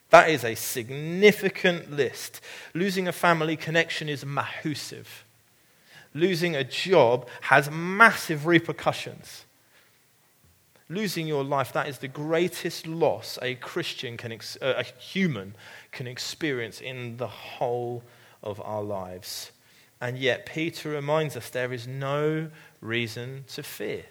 That 0.10 0.30
is 0.30 0.44
a 0.44 0.56
significant 0.56 1.92
list. 1.92 2.42
Losing 2.74 3.08
a 3.08 3.14
family 3.14 3.56
connection 3.56 4.10
is 4.10 4.26
massive 4.26 5.24
losing 6.14 6.56
a 6.56 6.64
job 6.64 7.28
has 7.42 7.70
massive 7.70 8.46
repercussions. 8.46 9.46
Losing 10.90 11.28
your 11.28 11.44
life, 11.44 11.72
that 11.74 11.88
is 11.88 12.00
the 12.00 12.08
greatest 12.08 12.88
loss 12.88 13.38
a 13.42 13.56
Christian 13.56 14.18
can, 14.18 14.32
ex- 14.32 14.58
uh, 14.60 14.74
a 14.78 14.84
human 14.84 15.56
can 15.92 16.08
experience 16.08 16.82
in 16.82 17.18
the 17.18 17.28
whole 17.28 18.04
of 18.42 18.60
our 18.62 18.82
lives. 18.82 19.52
And 20.02 20.18
yet, 20.18 20.46
Peter 20.46 20.90
reminds 20.90 21.38
us 21.38 21.50
there 21.50 21.74
is 21.74 21.88
no 21.88 22.50
reason 22.82 23.44
to 23.50 23.62
fear. 23.62 24.06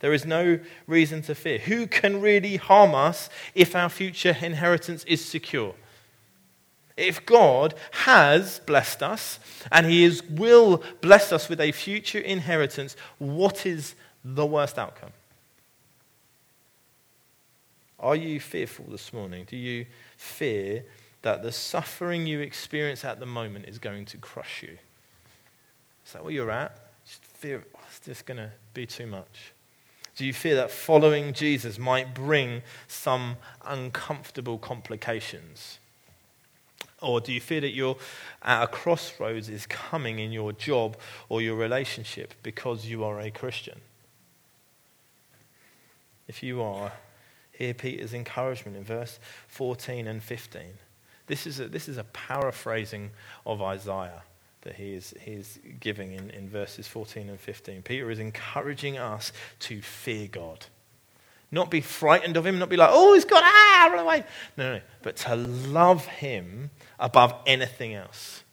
There 0.00 0.12
is 0.12 0.24
no 0.24 0.58
reason 0.86 1.22
to 1.22 1.34
fear. 1.34 1.58
Who 1.58 1.86
can 1.86 2.20
really 2.20 2.56
harm 2.56 2.94
us 2.94 3.28
if 3.54 3.76
our 3.76 3.88
future 3.88 4.36
inheritance 4.40 5.04
is 5.04 5.24
secure? 5.24 5.74
If 6.96 7.24
God 7.26 7.74
has 7.92 8.60
blessed 8.60 9.02
us 9.02 9.38
and 9.70 9.86
He 9.86 10.04
is, 10.04 10.22
will 10.24 10.82
bless 11.00 11.32
us 11.32 11.48
with 11.48 11.60
a 11.60 11.72
future 11.72 12.18
inheritance, 12.18 12.96
what 13.18 13.66
is 13.66 13.94
the 14.24 14.46
worst 14.46 14.78
outcome? 14.78 15.12
Are 18.00 18.16
you 18.16 18.38
fearful 18.38 18.86
this 18.88 19.12
morning? 19.12 19.44
Do 19.48 19.56
you 19.56 19.86
fear 20.16 20.84
that 21.22 21.42
the 21.42 21.50
suffering 21.50 22.26
you 22.26 22.40
experience 22.40 23.04
at 23.04 23.18
the 23.18 23.26
moment 23.26 23.66
is 23.66 23.78
going 23.78 24.04
to 24.06 24.18
crush 24.18 24.62
you? 24.62 24.78
Is 26.06 26.12
that 26.12 26.22
where 26.22 26.32
you're 26.32 26.50
at? 26.50 26.78
Just 27.04 27.24
fear 27.24 27.64
oh, 27.74 27.80
it's 27.88 28.00
just 28.00 28.24
going 28.24 28.36
to 28.36 28.52
be 28.72 28.86
too 28.86 29.06
much. 29.06 29.52
Do 30.16 30.24
you 30.24 30.32
fear 30.32 30.56
that 30.56 30.70
following 30.70 31.32
Jesus 31.32 31.78
might 31.78 32.14
bring 32.14 32.62
some 32.86 33.36
uncomfortable 33.64 34.58
complications? 34.58 35.78
Or 37.00 37.20
do 37.20 37.32
you 37.32 37.40
fear 37.40 37.60
that 37.60 37.70
you're 37.70 37.96
at 38.42 38.64
a 38.64 38.66
crossroads 38.66 39.48
is 39.48 39.66
coming 39.66 40.18
in 40.18 40.32
your 40.32 40.52
job 40.52 40.96
or 41.28 41.40
your 41.40 41.56
relationship 41.56 42.34
because 42.42 42.86
you 42.86 43.04
are 43.04 43.20
a 43.20 43.30
Christian? 43.30 43.80
If 46.26 46.42
you 46.42 46.62
are, 46.62 46.92
hear 47.58 47.74
Peter's 47.74 48.14
encouragement 48.14 48.76
in 48.76 48.84
verse 48.84 49.18
14 49.48 50.06
and 50.06 50.22
15. 50.22 50.62
This 51.26 51.44
is 51.44 51.58
a, 51.58 51.66
this 51.66 51.88
is 51.88 51.96
a 51.96 52.04
paraphrasing 52.04 53.10
of 53.44 53.60
Isaiah 53.60 54.22
that 54.62 54.76
he 54.76 54.94
is, 54.94 55.12
he 55.20 55.32
is 55.32 55.58
giving 55.80 56.12
in, 56.12 56.30
in 56.30 56.48
verses 56.48 56.86
14 56.86 57.28
and 57.28 57.40
15. 57.40 57.82
Peter 57.82 58.12
is 58.12 58.20
encouraging 58.20 58.96
us 58.96 59.32
to 59.58 59.82
fear 59.82 60.28
God. 60.28 60.66
Not 61.50 61.68
be 61.68 61.80
frightened 61.80 62.36
of 62.36 62.46
him, 62.46 62.60
not 62.60 62.68
be 62.68 62.76
like, 62.76 62.90
oh, 62.92 63.14
he's 63.14 63.24
got, 63.24 63.42
ah, 63.42 63.90
run 63.92 64.04
away. 64.04 64.24
No, 64.56 64.74
no, 64.74 64.80
but 65.02 65.16
to 65.16 65.34
love 65.34 66.06
him 66.06 66.70
above 67.00 67.34
anything 67.44 67.92
else. 67.92 68.44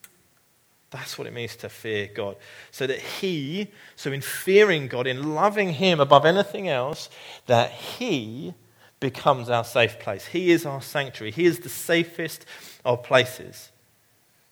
That's 0.89 1.17
what 1.17 1.27
it 1.27 1.33
means 1.33 1.55
to 1.57 1.69
fear 1.69 2.09
God. 2.11 2.37
So 2.71 2.87
that 2.87 2.99
he, 2.99 3.67
so 3.95 4.11
in 4.11 4.21
fearing 4.21 4.87
God, 4.87 5.05
in 5.05 5.35
loving 5.35 5.73
him 5.73 5.99
above 5.99 6.25
anything 6.25 6.69
else, 6.69 7.09
that 7.45 7.69
he 7.69 8.55
becomes 8.99 9.49
our 9.49 9.63
safe 9.63 9.99
place. 9.99 10.25
He 10.27 10.51
is 10.51 10.65
our 10.65 10.81
sanctuary. 10.81 11.31
He 11.31 11.45
is 11.45 11.60
the 11.60 11.69
safest 11.69 12.45
of 12.84 13.03
places. 13.03 13.71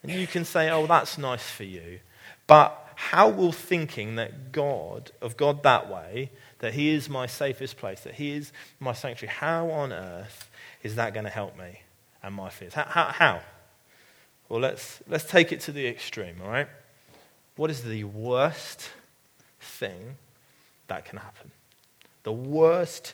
And 0.02 0.12
you 0.12 0.28
can 0.28 0.46
say, 0.46 0.70
oh, 0.70 0.86
that's 0.86 1.18
nice 1.18 1.50
for 1.50 1.64
you. 1.64 2.00
But 2.46 2.80
how 2.96 3.30
will 3.30 3.52
thinking 3.52 4.16
that 4.16 4.52
God, 4.52 5.12
of 5.22 5.38
God 5.38 5.64
that 5.64 5.90
way, 5.90 6.32
that 6.60 6.74
He 6.74 6.90
is 6.90 7.10
my 7.10 7.26
safest 7.26 7.78
place, 7.78 8.02
that 8.02 8.16
He 8.16 8.32
is 8.32 8.52
my 8.80 8.94
sanctuary. 8.94 9.34
How 9.36 9.70
on 9.72 9.92
earth 9.92 10.50
is 10.84 10.96
that 10.96 11.14
going 11.14 11.26
to 11.26 11.30
help 11.30 11.58
me 11.58 11.82
and 12.22 12.36
my 12.36 12.50
fears? 12.50 12.74
How? 12.74 12.84
how, 12.84 13.06
how? 13.06 13.42
Well, 14.50 14.60
let's, 14.60 15.02
let's 15.08 15.26
take 15.26 15.52
it 15.52 15.62
to 15.62 15.72
the 15.72 15.88
extreme, 15.88 16.36
all 16.44 16.50
right? 16.50 16.68
What 17.56 17.70
is 17.72 17.84
the 17.84 18.04
worst 18.04 18.90
thing 19.60 20.16
that 20.88 21.06
can 21.06 21.18
happen? 21.18 21.52
The 22.24 22.34
worst 22.34 23.14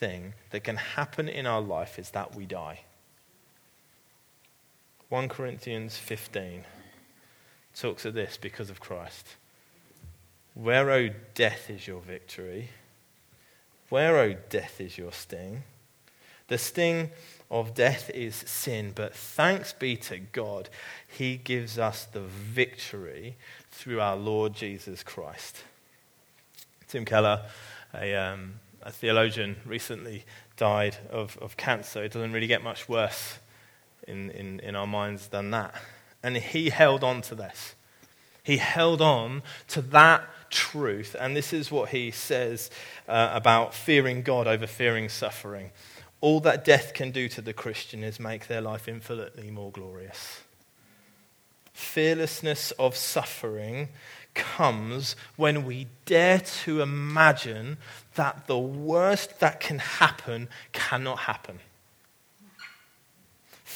thing 0.00 0.32
that 0.50 0.64
can 0.64 0.76
happen 0.76 1.28
in 1.28 1.46
our 1.46 1.60
life 1.60 1.98
is 1.98 2.10
that 2.10 2.34
we 2.34 2.46
die. 2.46 2.80
1 5.10 5.28
Corinthians 5.28 5.96
15 5.98 6.64
talks 7.74 8.04
of 8.04 8.14
this 8.14 8.38
because 8.40 8.70
of 8.70 8.80
Christ. 8.80 9.36
Where, 10.54 10.90
O 10.90 10.94
oh, 10.94 11.08
death, 11.34 11.70
is 11.70 11.86
your 11.86 12.00
victory? 12.00 12.70
Where, 13.90 14.18
O 14.18 14.34
death, 14.48 14.80
is 14.80 14.96
your 14.96 15.12
sting? 15.12 15.64
The 16.48 16.58
sting 16.58 17.10
of 17.50 17.74
death 17.74 18.10
is 18.10 18.34
sin, 18.34 18.92
but 18.94 19.14
thanks 19.14 19.72
be 19.72 19.96
to 19.96 20.18
God, 20.18 20.68
He 21.06 21.36
gives 21.36 21.78
us 21.78 22.04
the 22.04 22.20
victory 22.20 23.36
through 23.70 24.00
our 24.00 24.16
Lord 24.16 24.54
Jesus 24.54 25.02
Christ. 25.02 25.58
Tim 26.88 27.04
Keller, 27.04 27.42
a, 27.94 28.14
um, 28.14 28.54
a 28.82 28.90
theologian, 28.90 29.56
recently 29.64 30.24
died 30.56 30.96
of, 31.10 31.38
of 31.38 31.56
cancer. 31.56 32.02
It 32.02 32.12
doesn't 32.12 32.32
really 32.32 32.46
get 32.46 32.62
much 32.62 32.88
worse 32.88 33.38
in, 34.06 34.30
in, 34.30 34.60
in 34.60 34.76
our 34.76 34.86
minds 34.86 35.28
than 35.28 35.50
that. 35.50 35.74
And 36.22 36.36
he 36.36 36.70
held 36.70 37.04
on 37.04 37.22
to 37.22 37.34
this. 37.34 37.74
He 38.42 38.56
held 38.56 39.00
on 39.00 39.42
to 39.68 39.82
that 39.82 40.24
truth. 40.50 41.14
And 41.18 41.36
this 41.36 41.52
is 41.52 41.70
what 41.70 41.90
he 41.90 42.10
says 42.10 42.70
uh, 43.08 43.30
about 43.32 43.74
fearing 43.74 44.22
God 44.22 44.46
over 44.46 44.66
fearing 44.66 45.08
suffering. 45.08 45.70
All 46.20 46.40
that 46.40 46.64
death 46.64 46.92
can 46.92 47.10
do 47.10 47.28
to 47.28 47.40
the 47.40 47.52
Christian 47.52 48.04
is 48.04 48.20
make 48.20 48.46
their 48.46 48.60
life 48.60 48.88
infinitely 48.88 49.50
more 49.50 49.70
glorious. 49.70 50.40
Fearlessness 51.72 52.72
of 52.72 52.96
suffering 52.96 53.88
comes 54.34 55.16
when 55.36 55.64
we 55.64 55.88
dare 56.04 56.40
to 56.40 56.80
imagine 56.80 57.78
that 58.14 58.46
the 58.46 58.58
worst 58.58 59.40
that 59.40 59.60
can 59.60 59.78
happen 59.78 60.48
cannot 60.72 61.20
happen. 61.20 61.60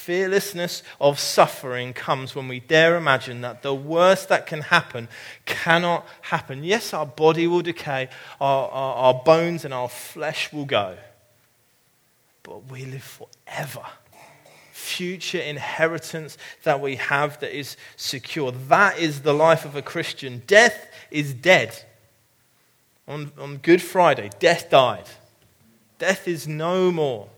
fearlessness 0.05 0.83
of 1.01 1.19
suffering 1.19 1.91
comes 1.91 2.35
when 2.35 2.47
we 2.47 2.59
dare 2.59 2.95
imagine 2.95 3.41
that 3.41 3.63
the 3.63 3.73
worst 3.73 4.29
that 4.29 4.45
can 4.45 4.61
happen 4.61 5.07
cannot 5.45 6.05
happen. 6.21 6.63
Yes, 6.63 6.93
our 6.93 7.07
body 7.07 7.47
will 7.47 7.63
decay, 7.63 8.09
our, 8.39 8.69
our, 8.69 8.95
our 8.95 9.13
bones 9.23 9.65
and 9.65 9.73
our 9.73 9.89
flesh 9.89 10.53
will 10.53 10.65
go, 10.65 10.95
but 12.43 12.69
we 12.69 12.85
live 12.85 13.01
forever. 13.01 13.81
Future 14.85 15.39
inheritance 15.39 16.37
that 16.63 16.79
we 16.79 16.95
have 16.95 17.39
that 17.39 17.57
is 17.57 17.75
secure. 17.95 18.51
That 18.51 18.97
is 18.99 19.21
the 19.21 19.33
life 19.33 19.65
of 19.65 19.75
a 19.75 19.81
Christian. 19.81 20.43
Death 20.47 20.87
is 21.11 21.33
dead. 21.33 21.83
On, 23.07 23.31
on 23.37 23.57
Good 23.57 23.81
Friday, 23.81 24.29
death 24.39 24.69
died. 24.69 25.05
Death 25.99 26.27
is 26.27 26.47
no 26.47 26.91
more 26.91 27.29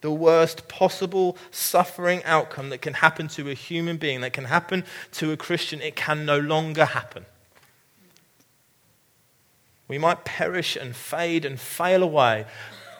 the 0.00 0.10
worst 0.10 0.68
possible 0.68 1.36
suffering 1.50 2.22
outcome 2.24 2.70
that 2.70 2.80
can 2.80 2.94
happen 2.94 3.28
to 3.28 3.50
a 3.50 3.54
human 3.54 3.96
being, 3.96 4.20
that 4.22 4.32
can 4.32 4.46
happen 4.46 4.84
to 5.12 5.32
a 5.32 5.36
Christian, 5.36 5.80
it 5.82 5.96
can 5.96 6.24
no 6.24 6.38
longer 6.38 6.86
happen. 6.86 7.26
We 9.88 9.98
might 9.98 10.24
perish 10.24 10.76
and 10.76 10.94
fade 10.94 11.44
and 11.44 11.58
fail 11.58 12.02
away, 12.02 12.46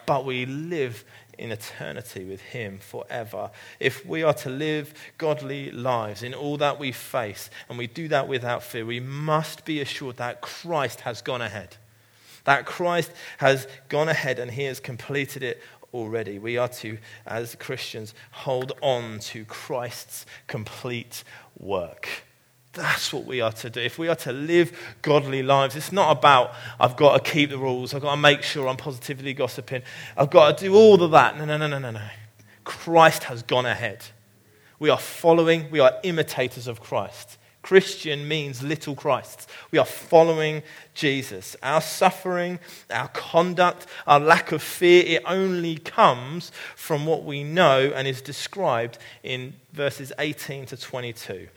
but 0.05 0.25
we 0.25 0.45
live 0.45 1.05
in 1.41 1.51
eternity 1.51 2.23
with 2.23 2.41
Him 2.41 2.79
forever. 2.79 3.51
If 3.79 4.05
we 4.05 4.23
are 4.23 4.33
to 4.35 4.49
live 4.49 4.93
godly 5.17 5.71
lives 5.71 6.23
in 6.23 6.33
all 6.33 6.57
that 6.57 6.79
we 6.79 6.91
face, 6.91 7.49
and 7.67 7.77
we 7.77 7.87
do 7.87 8.07
that 8.09 8.27
without 8.27 8.63
fear, 8.63 8.85
we 8.85 8.99
must 8.99 9.65
be 9.65 9.81
assured 9.81 10.17
that 10.17 10.41
Christ 10.41 11.01
has 11.01 11.21
gone 11.21 11.41
ahead. 11.41 11.77
That 12.43 12.65
Christ 12.65 13.11
has 13.37 13.67
gone 13.89 14.09
ahead 14.09 14.39
and 14.39 14.51
He 14.51 14.63
has 14.63 14.79
completed 14.79 15.43
it 15.43 15.61
already. 15.93 16.39
We 16.39 16.57
are 16.57 16.69
to, 16.69 16.97
as 17.25 17.55
Christians, 17.55 18.13
hold 18.31 18.73
on 18.81 19.19
to 19.19 19.45
Christ's 19.45 20.25
complete 20.47 21.23
work. 21.59 22.07
That's 22.73 23.11
what 23.11 23.25
we 23.25 23.41
are 23.41 23.51
to 23.51 23.69
do. 23.69 23.81
If 23.81 23.99
we 23.99 24.07
are 24.07 24.15
to 24.15 24.31
live 24.31 24.77
godly 25.01 25.43
lives, 25.43 25.75
it's 25.75 25.91
not 25.91 26.17
about, 26.17 26.53
I've 26.79 26.95
got 26.95 27.23
to 27.23 27.31
keep 27.31 27.49
the 27.49 27.57
rules, 27.57 27.93
I've 27.93 28.01
got 28.01 28.11
to 28.11 28.21
make 28.21 28.43
sure 28.43 28.67
I'm 28.67 28.77
positively 28.77 29.33
gossiping, 29.33 29.81
I've 30.15 30.29
got 30.29 30.57
to 30.57 30.65
do 30.65 30.75
all 30.75 31.01
of 31.03 31.11
that. 31.11 31.37
No, 31.37 31.45
no, 31.45 31.57
no, 31.57 31.67
no, 31.67 31.79
no, 31.79 31.91
no. 31.91 32.01
Christ 32.63 33.25
has 33.25 33.43
gone 33.43 33.65
ahead. 33.65 34.05
We 34.79 34.89
are 34.89 34.97
following, 34.97 35.69
we 35.69 35.79
are 35.79 35.99
imitators 36.03 36.67
of 36.67 36.79
Christ. 36.79 37.37
Christian 37.61 38.27
means 38.27 38.63
little 38.63 38.95
Christ. 38.95 39.49
We 39.69 39.77
are 39.77 39.85
following 39.85 40.63
Jesus. 40.93 41.55
Our 41.61 41.81
suffering, 41.81 42.59
our 42.89 43.07
conduct, 43.09 43.85
our 44.07 44.19
lack 44.19 44.51
of 44.51 44.63
fear, 44.63 45.03
it 45.05 45.23
only 45.25 45.77
comes 45.77 46.51
from 46.75 47.05
what 47.05 47.23
we 47.23 47.43
know 47.43 47.91
and 47.93 48.07
is 48.07 48.21
described 48.21 48.97
in 49.21 49.53
verses 49.73 50.11
18 50.17 50.65
to 50.67 50.77
22. 50.77 51.47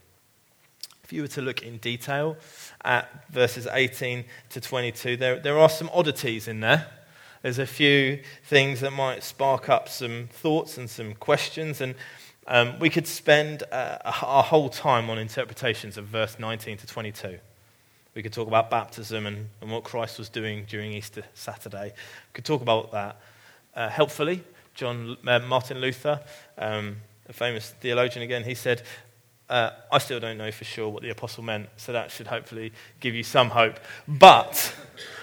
If 1.05 1.13
you 1.13 1.21
were 1.21 1.29
to 1.29 1.43
look 1.43 1.63
in 1.63 1.77
detail 1.77 2.39
at 2.83 3.31
verses 3.31 3.69
18 3.71 4.25
to 4.49 4.61
22, 4.61 5.19
there, 5.19 5.39
there 5.39 5.59
are 5.59 5.69
some 5.69 5.91
oddities 5.93 6.49
in 6.49 6.61
there. 6.61 6.87
There's 7.43 7.59
a 7.59 7.67
few 7.67 8.23
things 8.45 8.81
that 8.81 8.91
might 8.91 9.23
spark 9.23 9.69
up 9.69 9.91
some 9.91 10.29
thoughts 10.33 10.79
and 10.79 10.89
some 10.89 11.13
questions. 11.13 11.83
And 11.83 11.95
um, 12.47 12.79
we 12.79 12.89
could 12.89 13.07
spend 13.07 13.65
uh, 13.71 13.99
our 14.03 14.43
whole 14.43 14.71
time 14.71 15.11
on 15.11 15.19
interpretations 15.19 15.99
of 15.99 16.07
verse 16.07 16.39
19 16.39 16.79
to 16.79 16.87
22. 16.87 17.39
We 18.15 18.23
could 18.23 18.33
talk 18.33 18.49
about 18.49 18.71
baptism 18.71 19.27
and, 19.27 19.49
and 19.61 19.71
what 19.71 19.85
Christ 19.85 20.19
was 20.19 20.31
doing 20.31 20.65
during 20.67 20.93
Easter 20.93 21.25
Saturday. 21.35 21.93
We 21.93 22.33
could 22.33 22.47
talk 22.47 22.63
about 22.63 22.93
that. 22.93 23.21
Uh, 23.77 23.91
helpfully, 23.91 24.43
John 24.73 25.19
uh, 25.27 25.41
Martin 25.41 25.83
Luther, 25.83 26.21
um, 26.57 26.97
a 27.29 27.35
famous 27.35 27.75
theologian 27.79 28.23
again, 28.23 28.45
he 28.45 28.55
said, 28.55 28.83
uh, 29.55 29.71
I 29.93 29.99
still 29.99 30.19
don't 30.19 30.37
know 30.37 30.51
for 30.51 30.65
sure 30.65 30.89
what 30.89 31.05
the 31.05 31.11
apostle 31.11 31.45
meant, 31.45 31.69
so 31.77 31.93
that 31.93 32.11
should 32.11 32.27
hopefully 32.27 32.73
give 32.99 33.15
you 33.15 33.23
some 33.23 33.51
hope. 33.51 33.79
But 34.09 34.75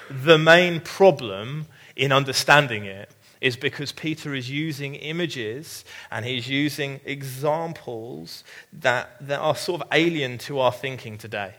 the 0.09 0.37
main 0.37 0.79
problem 0.79 1.65
in 1.97 2.13
understanding 2.13 2.85
it 2.85 3.11
is 3.41 3.57
because 3.57 3.91
Peter 3.91 4.33
is 4.33 4.49
using 4.49 4.95
images 4.95 5.83
and 6.11 6.23
he's 6.23 6.47
using 6.47 7.01
examples 7.03 8.45
that, 8.71 9.17
that 9.19 9.39
are 9.39 9.55
sort 9.55 9.81
of 9.81 9.87
alien 9.91 10.37
to 10.37 10.59
our 10.59 10.71
thinking 10.71 11.17
today. 11.17 11.55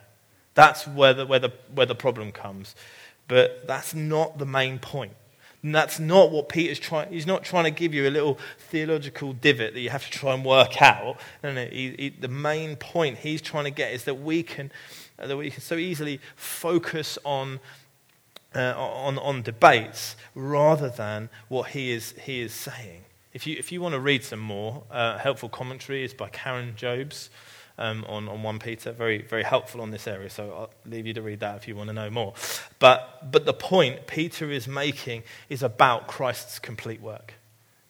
That's 0.55 0.87
where 0.87 1.13
the, 1.13 1.27
where, 1.27 1.39
the, 1.39 1.51
where 1.75 1.85
the 1.85 1.93
problem 1.93 2.31
comes. 2.31 2.73
But 3.27 3.67
that's 3.67 3.93
not 3.93 4.39
the 4.39 4.47
main 4.47 4.79
point. 4.79 5.13
And 5.63 5.73
that's 5.73 5.97
not 5.97 6.29
what 6.31 6.49
Peter's 6.49 6.77
trying. 6.77 7.11
He's 7.11 7.25
not 7.25 7.43
trying 7.43 7.63
to 7.63 7.71
give 7.71 7.93
you 7.93 8.07
a 8.07 8.11
little 8.11 8.37
theological 8.59 9.31
divot 9.33 9.73
that 9.73 9.79
you 9.79 9.89
have 9.89 10.03
to 10.05 10.11
try 10.11 10.33
and 10.33 10.43
work 10.43 10.81
out. 10.81 11.17
No, 11.41 11.53
no. 11.53 11.65
He, 11.65 11.95
he, 11.97 12.09
the 12.09 12.27
main 12.27 12.75
point 12.75 13.19
he's 13.19 13.41
trying 13.41 13.63
to 13.63 13.71
get 13.71 13.93
is 13.93 14.03
that 14.03 14.15
we 14.15 14.43
can, 14.43 14.71
that 15.17 15.37
we 15.37 15.49
can 15.49 15.61
so 15.61 15.75
easily 15.75 16.19
focus 16.35 17.17
on 17.23 17.61
uh, 18.55 18.73
on, 18.77 19.17
on 19.17 19.41
debates 19.41 20.15
rather 20.35 20.89
than 20.89 21.29
what 21.47 21.69
he 21.69 21.91
is, 21.91 22.13
he 22.23 22.41
is 22.41 22.53
saying. 22.53 23.03
If 23.33 23.47
you, 23.47 23.55
if 23.57 23.71
you 23.71 23.81
want 23.81 23.93
to 23.93 23.99
read 23.99 24.23
some 24.23 24.39
more, 24.39 24.83
uh, 24.91 25.17
helpful 25.17 25.49
commentary 25.49 26.03
is 26.03 26.13
by 26.13 26.29
Karen 26.29 26.73
Jobes 26.75 27.31
um, 27.77 28.05
on, 28.07 28.27
on 28.27 28.43
1 28.43 28.59
Peter. 28.59 28.91
Very, 28.91 29.21
very 29.21 29.43
helpful 29.43 29.81
on 29.81 29.91
this 29.91 30.07
area, 30.07 30.29
so 30.29 30.51
I'll 30.51 30.89
leave 30.89 31.07
you 31.07 31.13
to 31.13 31.21
read 31.21 31.39
that 31.41 31.57
if 31.57 31.67
you 31.67 31.75
want 31.75 31.89
to 31.89 31.93
know 31.93 32.09
more. 32.09 32.33
But, 32.79 33.31
but 33.31 33.45
the 33.45 33.53
point 33.53 34.07
Peter 34.07 34.51
is 34.51 34.67
making 34.67 35.23
is 35.49 35.63
about 35.63 36.07
Christ's 36.07 36.59
complete 36.59 37.01
work. 37.01 37.35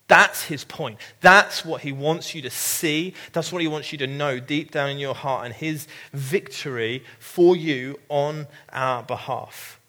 That's 0.07 0.43
his 0.43 0.63
point. 0.63 0.99
That's 1.21 1.63
what 1.63 1.81
he 1.81 1.91
wants 1.91 2.35
you 2.35 2.41
to 2.43 2.49
see. 2.49 3.13
That's 3.31 3.51
what 3.51 3.61
he 3.61 3.67
wants 3.67 3.91
you 3.91 3.97
to 3.99 4.07
know 4.07 4.39
deep 4.39 4.71
down 4.71 4.89
in 4.89 4.99
your 4.99 5.15
heart 5.15 5.45
and 5.45 5.53
his 5.53 5.87
victory 6.11 7.03
for 7.19 7.55
you 7.55 7.99
on 8.09 8.47
our 8.71 9.01
behalf 9.03 9.79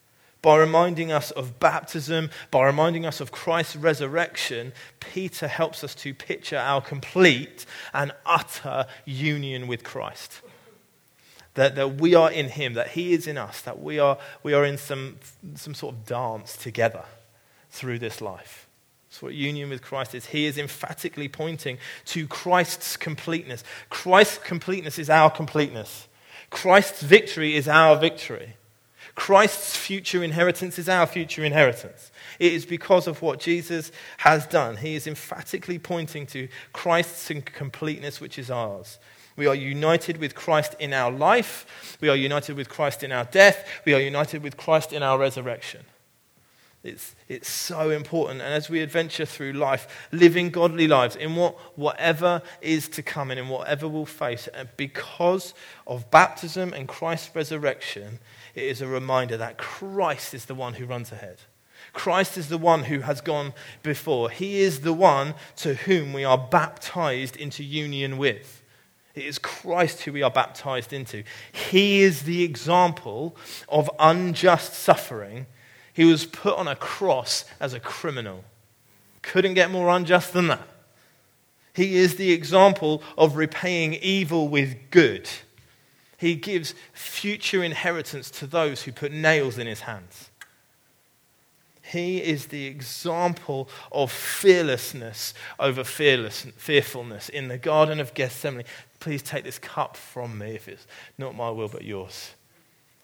by 0.45 0.59
reminding 0.59 1.11
us 1.11 1.31
of 1.31 1.59
baptism, 1.59 2.29
by 2.51 2.67
reminding 2.67 3.07
us 3.07 3.19
of 3.19 3.33
Christ's 3.33 3.77
resurrection, 3.77 4.75
Peter 5.01 5.49
helps 5.49 5.83
us 5.83 5.95
to 5.95 6.13
picture 6.13 6.59
our 6.59 6.83
complete 6.83 7.65
and 7.95 8.13
utter 8.27 8.85
union 9.07 9.67
with 9.67 9.83
Christ. 9.85 10.43
That, 11.55 11.77
that 11.77 11.95
we 11.95 12.15
are 12.15 12.31
in 12.31 12.51
him, 12.51 12.75
that 12.75 12.89
he 12.89 13.15
is 13.15 13.27
in 13.27 13.39
us, 13.39 13.63
that 13.63 13.81
we 13.81 13.99
are, 13.99 14.19
we 14.43 14.53
are 14.53 14.67
in 14.67 14.77
some, 14.77 15.17
some 15.55 15.73
sort 15.73 15.95
of 15.95 16.05
dance 16.05 16.59
together 16.59 17.05
through 17.71 18.01
this 18.01 18.21
life. 18.21 18.69
That's 19.09 19.23
what 19.23 19.33
union 19.33 19.71
with 19.71 19.81
Christ 19.81 20.15
is. 20.15 20.27
He 20.27 20.45
is 20.45 20.59
emphatically 20.59 21.29
pointing 21.29 21.79
to 22.07 22.27
Christ's 22.27 22.99
completeness. 22.99 23.65
Christ's 23.89 24.45
completeness 24.45 24.99
is 24.99 25.09
our 25.09 25.31
completeness. 25.31 26.07
Christ's 26.51 27.03
victory 27.03 27.57
is 27.57 27.67
our 27.67 27.99
victory. 27.99 28.57
Christ's 29.15 29.77
future 29.77 30.25
inheritance 30.25 30.79
is 30.79 30.89
our 30.89 31.07
future 31.07 31.45
inheritance. 31.45 32.11
It 32.39 32.53
is 32.53 32.67
because 32.67 33.07
of 33.07 33.23
what 33.23 33.39
Jesus 33.39 33.93
has 34.19 34.47
done. 34.47 34.77
He 34.77 34.97
is 34.97 35.07
emphatically 35.07 35.79
pointing 35.79 36.27
to 36.29 36.49
Christ's 36.73 37.31
completeness, 37.45 38.21
which 38.21 38.39
is 38.39 38.51
ours. 38.51 38.99
We 39.37 39.47
are 39.47 39.55
united 39.55 40.19
with 40.19 40.35
Christ 40.35 40.75
in 40.79 40.93
our 40.93 41.11
life. 41.11 41.97
We 42.01 42.09
are 42.09 42.17
united 42.17 42.57
with 42.57 42.69
Christ 42.69 43.03
in 43.03 43.13
our 43.13 43.25
death. 43.25 43.69
We 43.85 43.95
are 43.95 44.01
united 44.01 44.43
with 44.43 44.57
Christ 44.57 44.93
in 44.93 45.03
our 45.03 45.19
resurrection. 45.19 45.85
It's, 46.85 47.15
it's 47.29 47.49
so 47.49 47.89
important. 47.89 48.43
And 48.43 48.53
as 48.53 48.69
we 48.69 48.81
adventure 48.81 49.25
through 49.25 49.55
life, 49.55 50.07
living 50.13 50.51
godly 50.51 50.87
lives 50.87 51.17
in 51.17 51.35
what, 51.35 51.57
whatever 51.79 52.43
is 52.61 52.89
to 52.91 53.03
come 53.03 53.31
and 53.31 53.41
in 53.41 53.49
whatever 53.49 53.89
we'll 53.89 54.05
face, 54.05 54.49
and 54.49 54.69
because 54.77 55.55
of 55.87 56.11
baptism 56.11 56.75
and 56.75 56.87
Christ's 56.87 57.35
resurrection, 57.35 58.19
it 58.55 58.65
is 58.65 58.83
a 58.83 58.87
reminder 58.87 59.39
that 59.39 59.57
Christ 59.57 60.35
is 60.35 60.45
the 60.45 60.55
one 60.55 60.75
who 60.75 60.85
runs 60.85 61.11
ahead. 61.11 61.39
Christ 61.95 62.37
is 62.37 62.49
the 62.49 62.59
one 62.59 62.85
who 62.85 63.01
has 63.01 63.23
gone 63.23 63.55
before. 63.83 64.29
He 64.29 64.61
is 64.61 64.81
the 64.81 64.93
one 64.93 65.35
to 65.57 65.75
whom 65.75 66.13
we 66.13 66.25
are 66.25 66.39
baptized 66.39 67.37
into 67.37 67.65
union 67.65 68.19
with. 68.19 68.63
It 69.15 69.25
is 69.25 69.39
Christ 69.39 70.03
who 70.03 70.13
we 70.13 70.23
are 70.23 70.31
baptized 70.31 70.93
into. 70.93 71.23
He 71.53 72.03
is 72.03 72.25
the 72.25 72.43
example 72.43 73.37
of 73.69 73.89
unjust 73.99 74.75
suffering. 74.75 75.47
He 75.95 76.05
was 76.05 76.27
put 76.27 76.59
on 76.59 76.69
a 76.69 76.77
cross 76.77 77.45
as 77.61 77.73
a 77.73 77.81
criminal. 77.81 78.45
Couldn't 79.23 79.55
get 79.55 79.71
more 79.71 79.89
unjust 79.89 80.35
than 80.35 80.49
that. 80.49 80.69
He 81.73 81.97
is 81.97 82.17
the 82.17 82.33
example 82.33 83.03
of 83.17 83.37
repaying 83.37 83.95
evil 83.95 84.49
with 84.49 84.77
good. 84.91 85.29
He 86.19 86.35
gives 86.35 86.75
future 86.93 87.63
inheritance 87.63 88.31
to 88.33 88.47
those 88.47 88.83
who 88.83 88.93
put 88.93 89.13
nails 89.13 89.57
in 89.57 89.67
his 89.67 89.81
hands. 89.81 90.31
He 91.83 92.23
is 92.23 92.47
the 92.47 92.67
example 92.67 93.69
of 93.93 94.11
fearlessness 94.11 95.35
over 95.61 95.85
fearless, 95.85 96.47
fearfulness 96.57 97.29
in 97.29 97.49
the 97.49 97.59
Garden 97.59 98.01
of 98.01 98.15
Gethsemane. 98.15 98.65
Please 99.01 99.23
take 99.23 99.45
this 99.45 99.59
cup 99.59 99.97
from 99.97 100.39
me 100.39 100.55
if 100.55 100.67
it's 100.67 100.87
not 101.19 101.37
my 101.37 101.51
will 101.51 101.69
but 101.69 101.85
yours. 101.85 102.33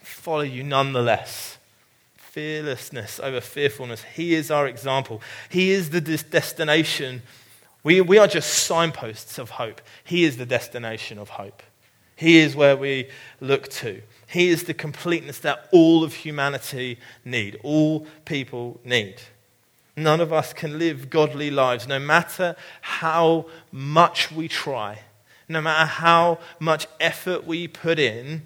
Follow 0.01 0.41
you 0.41 0.65
nonetheless. 0.65 1.59
Fearlessness 2.31 3.21
over 3.21 3.41
fearfulness. 3.41 4.03
He 4.15 4.35
is 4.35 4.51
our 4.51 4.67
example. 4.67 5.21
He 5.49 5.71
is 5.71 5.91
the 5.91 6.01
destination 6.01 7.23
We, 7.83 8.01
we 8.01 8.19
are 8.19 8.27
just 8.27 8.65
signposts 8.65 9.39
of 9.39 9.51
hope. 9.51 9.81
He 10.05 10.25
is 10.25 10.37
the 10.37 10.47
destination 10.47 11.19
of 11.19 11.31
hope. 11.31 11.63
He 12.15 12.39
is 12.39 12.55
where 12.55 12.77
we 12.77 13.09
look 13.41 13.69
to. 13.69 14.03
He 14.27 14.51
is 14.51 14.65
the 14.65 14.75
completeness 14.75 15.39
that 15.39 15.69
all 15.73 16.05
of 16.05 16.13
humanity 16.15 16.99
need, 17.25 17.59
all 17.63 18.07
people 18.27 18.79
need. 18.85 19.17
None 19.97 20.21
of 20.21 20.33
us 20.33 20.53
can 20.53 20.79
live 20.79 21.09
godly 21.09 21.51
lives, 21.51 21.89
no 21.89 21.99
matter 21.99 22.57
how 22.83 23.47
much 23.73 24.31
we 24.31 24.49
try, 24.49 25.01
no 25.49 25.61
matter 25.63 25.87
how 25.87 26.39
much 26.59 26.87
effort 27.01 27.47
we 27.47 27.67
put 27.67 27.99
in, 27.99 28.43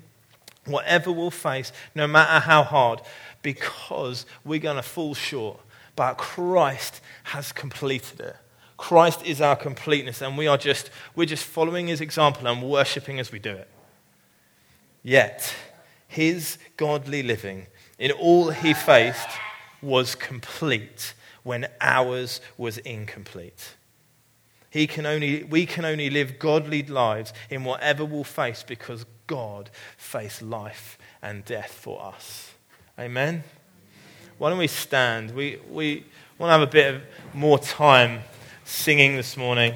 whatever 0.65 1.11
we'll 1.11 1.31
face, 1.31 1.73
no 1.95 2.07
matter 2.07 2.39
how 2.47 2.63
hard, 2.63 3.01
because 3.45 4.27
we're 4.45 4.59
going 4.59 4.75
to 4.75 4.83
fall 4.83 5.15
short. 5.15 5.61
But 5.95 6.15
Christ 6.15 7.01
has 7.25 7.53
completed 7.53 8.19
it. 8.19 8.37
Christ 8.77 9.25
is 9.25 9.41
our 9.41 9.55
completeness, 9.55 10.21
and 10.21 10.37
we 10.37 10.49
are 10.49 10.59
just, 10.59 10.91
we're 11.15 11.27
just 11.27 11.45
following 11.45 11.87
his 11.87 12.01
example 12.01 12.49
and 12.49 12.61
worshiping 12.61 13.21
as 13.21 13.31
we 13.31 13.39
do 13.39 13.53
it. 13.53 13.69
Yet, 15.05 15.55
his 16.09 16.59
godly 16.77 17.23
living 17.23 17.69
in 18.01 18.11
all 18.11 18.51
he 18.51 18.75
faced 18.75 19.29
was 19.81 20.17
complete 20.17 21.15
when 21.45 21.69
ours 21.81 22.41
was 22.59 22.79
incomplete. 22.79 23.75
He 24.71 24.89
can 24.89 25.07
only, 25.07 25.45
we 25.45 25.67
can 25.67 25.85
only 25.85 26.11
live 26.11 26.41
godly 26.41 26.83
lives 26.83 27.33
in 27.49 27.63
whatever 27.63 28.05
we'll 28.05 28.25
face 28.25 28.65
because 28.67 29.07
God 29.29 29.71
faced 29.97 30.43
life 30.43 30.99
and 31.23 31.45
death 31.45 31.71
for 31.71 32.03
us. 32.03 32.54
Amen? 32.97 33.43
Why 34.39 34.51
don't 34.51 34.59
we 34.59 34.69
stand? 34.69 35.33
We, 35.33 35.59
we 35.69 36.05
want 36.39 36.51
to 36.51 36.53
have 36.53 36.61
a 36.61 36.71
bit 36.71 36.95
of 36.95 37.03
more 37.35 37.59
time 37.59 38.21
singing 38.65 39.17
this 39.17 39.37
morning. 39.37 39.75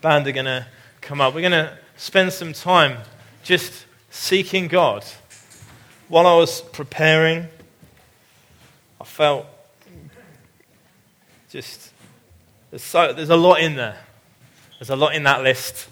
Band 0.00 0.24
are 0.28 0.32
going 0.32 0.44
to 0.44 0.64
come 1.00 1.20
up. 1.20 1.34
We're 1.34 1.40
going 1.40 1.52
to 1.64 1.76
spend 1.96 2.32
some 2.32 2.52
time 2.52 2.98
just 3.42 3.86
seeking 4.10 4.68
God. 4.68 5.04
While 6.06 6.28
I 6.28 6.36
was 6.36 6.60
preparing, 6.60 7.48
I 9.00 9.04
felt 9.04 9.46
just 11.50 11.90
there's, 12.70 12.82
so, 12.84 13.12
there's 13.12 13.30
a 13.30 13.36
lot 13.36 13.60
in 13.60 13.74
there. 13.74 13.98
There's 14.78 14.90
a 14.90 14.96
lot 14.96 15.16
in 15.16 15.24
that 15.24 15.42
list. 15.42 15.88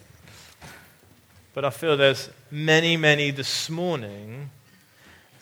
But 1.53 1.65
I 1.65 1.71
feel 1.71 1.97
there's 1.97 2.31
many, 2.49 2.97
many 2.97 3.33
this 3.33 3.69
morning, 3.69 4.51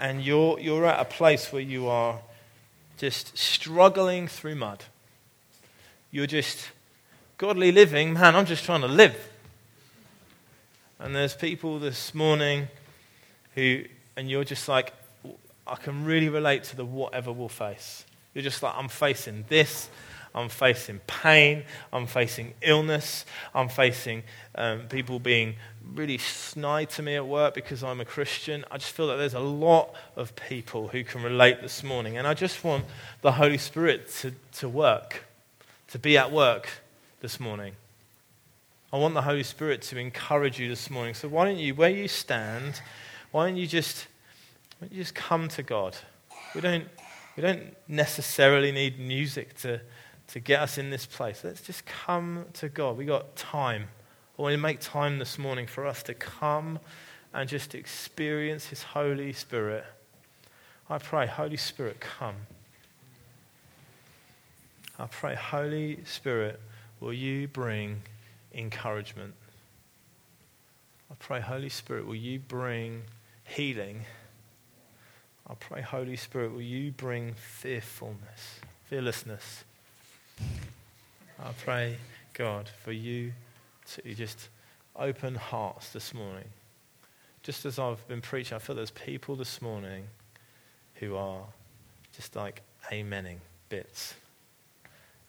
and 0.01 0.24
you're, 0.24 0.59
you're 0.59 0.86
at 0.86 0.98
a 0.98 1.05
place 1.05 1.53
where 1.53 1.62
you 1.62 1.86
are 1.86 2.18
just 2.96 3.36
struggling 3.36 4.26
through 4.26 4.55
mud. 4.55 4.84
You're 6.11 6.26
just 6.26 6.70
godly 7.36 7.70
living. 7.70 8.14
Man, 8.14 8.34
I'm 8.34 8.46
just 8.46 8.64
trying 8.64 8.80
to 8.80 8.88
live. 8.88 9.16
And 10.98 11.14
there's 11.14 11.34
people 11.34 11.78
this 11.78 12.14
morning 12.14 12.68
who, 13.55 13.84
and 14.16 14.28
you're 14.30 14.44
just 14.44 14.68
like, 14.68 14.92
I 15.66 15.76
can 15.76 16.05
really 16.05 16.28
relate 16.28 16.64
to 16.64 16.76
the 16.76 16.84
whatever 16.84 17.30
we'll 17.30 17.48
face. 17.48 18.05
You're 18.34 18.42
just 18.42 18.62
like, 18.62 18.74
I'm 18.76 18.88
facing 18.88 19.44
this, 19.48 19.90
I'm 20.34 20.48
facing 20.48 21.01
pain. 21.07 21.64
I'm 21.92 22.07
facing 22.07 22.55
illness. 22.62 23.24
I'm 23.55 23.68
facing 23.68 24.22
um, 24.55 24.82
people 24.88 25.18
being 25.18 25.57
really 25.95 26.18
snide 26.18 26.91
to 26.91 27.03
me 27.03 27.16
at 27.16 27.26
work 27.26 27.55
because 27.55 27.82
I'm 27.82 28.01
a 28.01 28.05
Christian. 28.05 28.64
I 28.70 28.78
just 28.78 28.93
feel 28.93 29.09
that 29.09 29.16
there's 29.16 29.34
a 29.34 29.41
lot 29.41 29.95
of 30.16 30.34
people 30.36 30.88
who 30.88 31.05
can 31.05 31.22
relate 31.22 31.61
this 31.62 31.82
morning. 31.82 32.16
And 32.16 32.26
I 32.26 32.34
just 32.34 32.62
want 32.64 32.84
the 33.22 33.32
Holy 33.32 33.59
Spirit 33.59 34.09
to, 34.20 34.32
to 34.53 34.68
work, 34.68 35.24
to 35.88 35.99
be 35.99 36.16
at 36.16 36.30
work 36.32 36.68
this 37.20 37.41
morning. 37.41 37.74
I 38.93 38.99
want 38.99 39.14
the 39.14 39.22
Holy 39.22 39.43
Spirit 39.43 39.82
to 39.82 39.99
encourage 39.99 40.59
you 40.59 40.68
this 40.68 40.91
morning. 40.91 41.14
So 41.14 41.28
why 41.28 41.45
don't 41.45 41.59
you, 41.59 41.74
where 41.74 41.91
you 41.91 42.09
stand, 42.09 42.80
why 43.30 43.47
don't 43.47 43.57
you 43.57 43.66
just, 43.66 44.07
why 44.78 44.86
don't 44.86 44.93
you 44.93 45.03
just 45.03 45.14
come 45.14 45.49
to 45.49 45.62
God? 45.62 45.97
We 46.55 46.61
don't, 46.61 46.84
we 47.36 47.43
don't 47.43 47.76
necessarily 47.86 48.72
need 48.72 48.99
music 48.99 49.57
to, 49.59 49.80
to 50.28 50.41
get 50.41 50.61
us 50.61 50.78
in 50.78 50.91
this 50.91 51.07
place. 51.07 51.43
Let's 51.45 51.61
just 51.61 51.86
come 51.86 52.47
to 52.55 52.68
God. 52.68 52.97
We 52.97 53.05
got 53.05 53.36
time. 53.36 53.88
I 54.41 54.43
want 54.43 54.55
to 54.55 54.59
make 54.59 54.80
time 54.80 55.18
this 55.18 55.38
morning 55.38 55.66
for 55.66 55.86
us 55.86 56.03
to 56.05 56.14
come 56.14 56.78
and 57.34 57.47
just 57.47 57.74
experience 57.74 58.68
His 58.68 58.82
Holy 58.82 59.34
Spirit. 59.34 59.84
I 60.88 60.97
pray, 60.97 61.26
Holy 61.26 61.59
Spirit, 61.59 62.01
come. 62.01 62.36
I 64.99 65.05
pray, 65.09 65.34
Holy 65.34 65.99
Spirit, 66.07 66.59
will 67.01 67.12
you 67.12 67.49
bring 67.49 68.01
encouragement? 68.55 69.34
I 71.11 71.16
pray, 71.18 71.41
Holy 71.41 71.68
Spirit, 71.68 72.07
will 72.07 72.14
you 72.14 72.38
bring 72.38 73.03
healing? 73.45 74.07
I 75.47 75.53
pray, 75.53 75.82
Holy 75.82 76.16
Spirit, 76.16 76.53
will 76.53 76.62
you 76.62 76.93
bring 76.93 77.34
fearfulness, 77.34 78.61
fearlessness? 78.86 79.64
I 80.41 81.53
pray, 81.62 81.99
God, 82.32 82.70
for 82.82 82.93
you 82.93 83.32
to 83.95 84.14
just 84.14 84.49
open 84.97 85.34
hearts 85.34 85.91
this 85.91 86.14
morning. 86.14 86.45
Just 87.43 87.64
as 87.64 87.78
I've 87.78 88.07
been 88.09 88.20
preaching, 88.20 88.57
I 88.57 88.59
feel 88.59 88.76
there's 88.76 88.91
people 88.91 89.36
this 89.36 89.62
morning 89.62 90.05
who 90.95 91.16
are 91.16 91.45
just 92.14 92.36
like 92.36 92.62
amening 92.91 93.38
bits. 93.68 94.14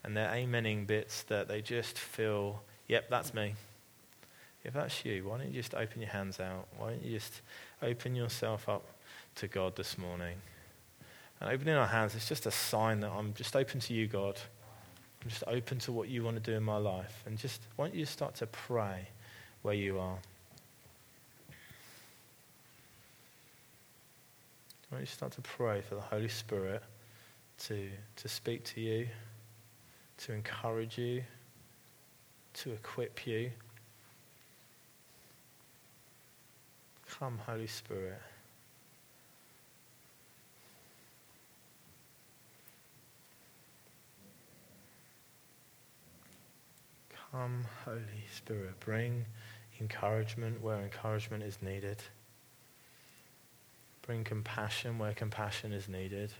And 0.04 0.18
they're 0.18 0.30
amening 0.30 0.88
bits 0.88 1.24
that 1.24 1.48
they 1.48 1.62
just 1.62 1.98
feel, 1.98 2.62
yep, 2.88 3.10
that's 3.10 3.34
me. 3.34 3.56
If 4.64 4.74
that's 4.74 5.06
you, 5.06 5.24
why 5.26 5.38
don't 5.38 5.48
you 5.48 5.62
just 5.62 5.74
open 5.74 6.02
your 6.02 6.10
hands 6.10 6.40
out? 6.40 6.68
Why 6.78 6.92
don't 6.92 7.04
you 7.04 7.12
just 7.12 7.42
open 7.82 8.16
yourself 8.16 8.68
up 8.70 8.84
to 9.36 9.48
God 9.48 9.76
this 9.76 9.98
morning? 9.98 10.36
And 11.40 11.50
opening 11.52 11.76
our 11.76 11.88
hands 11.88 12.14
is 12.14 12.28
just 12.28 12.46
a 12.46 12.52
sign 12.52 13.00
that 13.00 13.12
I'm 13.12 13.34
just 13.34 13.56
open 13.56 13.80
to 13.80 13.94
you, 13.94 14.08
God. 14.08 14.40
I'm 15.24 15.30
just 15.30 15.44
open 15.46 15.78
to 15.80 15.92
what 15.92 16.10
you 16.10 16.24
want 16.24 16.44
to 16.44 16.52
do 16.52 16.58
in 16.58 16.64
my 16.64 16.78
life. 16.78 17.24
And 17.26 17.38
just, 17.38 17.62
why 17.76 17.88
don't 17.88 17.96
you 17.96 18.06
start 18.06 18.36
to 18.36 18.48
pray 18.48 19.08
where 19.62 19.76
you 19.76 20.00
are? 20.00 20.18
Why 24.90 24.98
don't 24.98 25.02
you 25.02 25.06
start 25.06 25.32
to 25.34 25.42
pray 25.42 25.82
for 25.82 25.96
the 25.96 26.02
Holy 26.02 26.28
Spirit 26.28 26.82
to, 27.66 27.88
to 28.16 28.28
speak 28.28 28.64
to 28.66 28.82
you, 28.82 29.08
to 30.18 30.34
encourage 30.34 30.98
you, 30.98 31.24
to 32.56 32.72
equip 32.72 33.28
you? 33.28 33.52
Come, 37.20 37.40
Holy 37.46 37.68
Spirit. 37.68 38.20
Come, 47.32 47.66
Holy 47.86 48.02
Spirit, 48.36 48.78
bring 48.82 49.26
encouragement 49.80 50.62
where 50.62 50.82
encouragement 50.82 51.44
is 51.44 51.62
needed. 51.62 52.04
Bring 54.02 54.26
compassion 54.26 55.00
where 55.00 55.14
compassion 55.14 55.72
is 55.72 55.88
needed. 55.88 56.34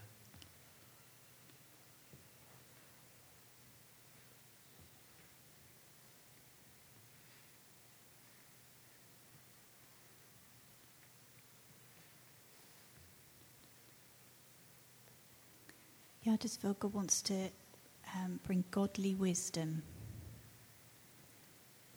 Yeah, 16.24 16.34
I 16.34 16.36
just 16.36 16.62
feel 16.62 16.74
God 16.74 16.94
wants 16.94 17.22
to 17.24 17.50
um, 18.14 18.42
bring 18.46 18.66
godly 18.72 19.16
wisdom 19.16 19.84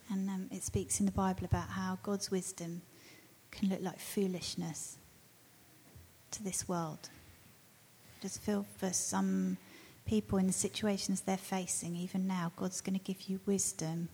and 0.09 0.29
um, 0.29 0.47
it 0.51 0.63
speaks 0.63 0.99
in 0.99 1.05
the 1.05 1.11
Bible 1.11 1.45
about 1.45 1.69
how 1.69 1.97
God's 2.03 2.29
wisdom 2.29 2.81
can 3.51 3.69
look 3.69 3.81
like 3.81 3.99
foolishness 3.99 4.97
to 6.31 6.43
this 6.43 6.67
world. 6.67 7.09
I 8.19 8.21
just 8.21 8.41
feel 8.41 8.65
for 8.77 8.91
some 8.93 9.57
people 10.05 10.37
in 10.37 10.47
the 10.47 10.53
situations 10.53 11.21
they're 11.21 11.37
facing, 11.37 11.95
even 11.95 12.27
now, 12.27 12.51
God's 12.55 12.81
going 12.81 12.97
to 12.97 13.03
give 13.03 13.23
you 13.23 13.39
wisdom 13.45 14.09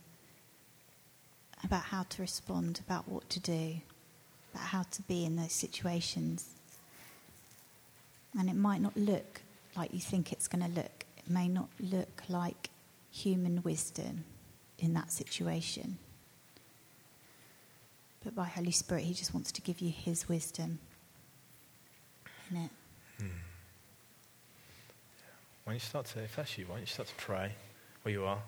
about 1.63 1.83
how 1.83 2.03
to 2.03 2.21
respond, 2.21 2.79
about 2.85 3.07
what 3.07 3.29
to 3.29 3.39
do, 3.39 3.75
about 4.53 4.67
how 4.67 4.83
to 4.83 5.01
be 5.03 5.25
in 5.25 5.35
those 5.35 5.53
situations. 5.53 6.55
And 8.39 8.49
it 8.49 8.55
might 8.55 8.81
not 8.81 8.95
look 8.95 9.41
like 9.75 9.93
you 9.93 9.99
think 9.99 10.31
it's 10.31 10.47
going 10.47 10.63
to 10.63 10.69
look, 10.69 11.05
it 11.17 11.29
may 11.29 11.47
not 11.47 11.67
look 11.79 12.23
like 12.29 12.69
human 13.11 13.61
wisdom 13.63 14.23
in 14.81 14.93
that 14.93 15.11
situation. 15.11 15.97
But 18.23 18.35
by 18.35 18.45
Holy 18.45 18.71
Spirit, 18.71 19.03
He 19.03 19.13
just 19.13 19.33
wants 19.33 19.51
to 19.53 19.61
give 19.61 19.79
you 19.79 19.91
His 19.91 20.27
wisdom 20.27 20.79
in 22.49 22.57
it. 22.57 22.69
Hmm. 23.19 23.27
Don't 25.65 25.73
you 25.75 25.79
start 25.79 26.05
to, 26.07 26.19
if 26.23 26.35
that's 26.35 26.57
you, 26.57 26.65
why 26.65 26.75
don't 26.75 26.81
you 26.81 26.87
start 26.87 27.07
to 27.07 27.15
pray 27.15 27.53
where 28.03 28.11
you 28.11 28.25
are? 28.25 28.39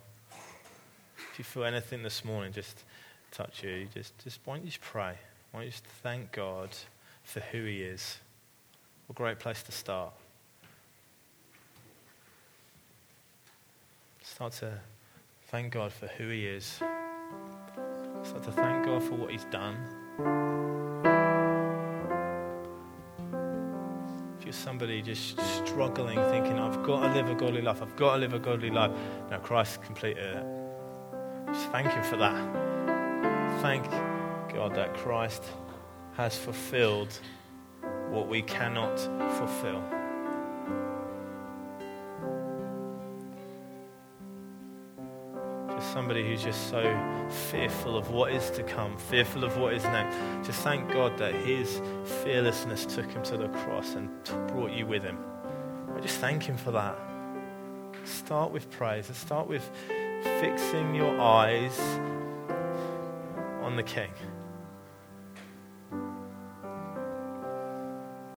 If 1.32 1.40
you 1.40 1.46
feel 1.46 1.64
anything 1.64 2.04
this 2.04 2.26
morning, 2.26 2.52
just 2.52 2.84
touch 3.32 3.64
you. 3.64 3.88
Just, 3.94 4.18
just 4.24 4.40
why 4.46 4.56
don't 4.56 4.66
you 4.66 4.72
just 4.72 4.82
pray? 4.82 5.16
Why 5.52 5.62
don't 5.62 5.66
you 5.66 5.72
just 5.72 5.86
thank 6.04 6.32
God 6.32 6.70
for 7.24 7.40
who 7.40 7.64
He 7.66 7.82
is? 7.82 8.18
What 9.08 9.16
a 9.16 9.18
great 9.18 9.40
place 9.40 9.64
to 9.64 9.72
start. 9.72 10.14
Start 14.22 14.54
to 14.54 14.80
thank 15.54 15.72
God 15.72 15.94
for 15.94 16.08
who 16.08 16.30
He 16.30 16.48
is. 16.48 16.66
Start 18.24 18.44
to 18.46 18.52
thank 18.52 18.88
God 18.88 19.04
for 19.04 19.14
what 19.14 19.30
He's 19.30 19.44
done. 19.52 19.78
If 24.40 24.46
you're 24.46 24.52
somebody 24.52 25.04
just 25.04 25.40
struggling, 25.64 26.18
thinking, 26.32 26.58
I've 26.58 26.82
got 26.82 27.04
to 27.04 27.14
live 27.14 27.30
a 27.30 27.36
godly 27.36 27.62
life, 27.62 27.84
I've 27.84 27.96
got 27.96 28.14
to 28.16 28.22
live 28.22 28.34
a 28.34 28.40
godly 28.40 28.72
life. 28.72 28.90
Now, 29.30 29.38
Christ 29.38 29.84
completed 29.84 30.38
it. 30.38 30.44
Just 31.54 31.70
thank 31.70 31.92
Him 31.92 32.04
for 32.04 32.18
that. 32.18 33.62
Thank 33.62 33.88
God 34.52 34.74
that 34.74 34.96
Christ 34.96 35.44
has 36.14 36.36
fulfilled 36.36 37.20
what 38.10 38.28
we 38.28 38.42
cannot 38.42 39.00
fulfill. 39.38 39.84
Somebody 45.94 46.28
who's 46.28 46.42
just 46.42 46.70
so 46.70 46.82
fearful 47.52 47.96
of 47.96 48.10
what 48.10 48.34
is 48.34 48.50
to 48.50 48.64
come, 48.64 48.98
fearful 48.98 49.44
of 49.44 49.58
what 49.58 49.76
is 49.76 49.84
next. 49.84 50.18
Just 50.48 50.64
thank 50.64 50.92
God 50.92 51.16
that 51.20 51.36
His 51.36 51.80
fearlessness 52.24 52.88
took 52.88 53.10
Him 53.12 53.22
to 53.24 53.38
the 53.38 53.48
cross 53.50 53.94
and 53.94 54.10
brought 54.48 54.72
you 54.72 54.88
with 54.88 55.04
Him. 55.04 55.20
I 55.96 56.00
just 56.00 56.18
thank 56.20 56.42
Him 56.42 56.58
for 56.58 56.72
that. 56.72 56.98
Start 58.06 58.52
with 58.52 58.72
praise 58.72 59.08
and 59.08 59.16
start 59.16 59.48
with 59.48 59.70
fixing 60.42 60.96
your 60.96 61.20
eyes 61.22 61.80
on 63.62 63.76
the 63.76 63.84
King. 63.84 64.10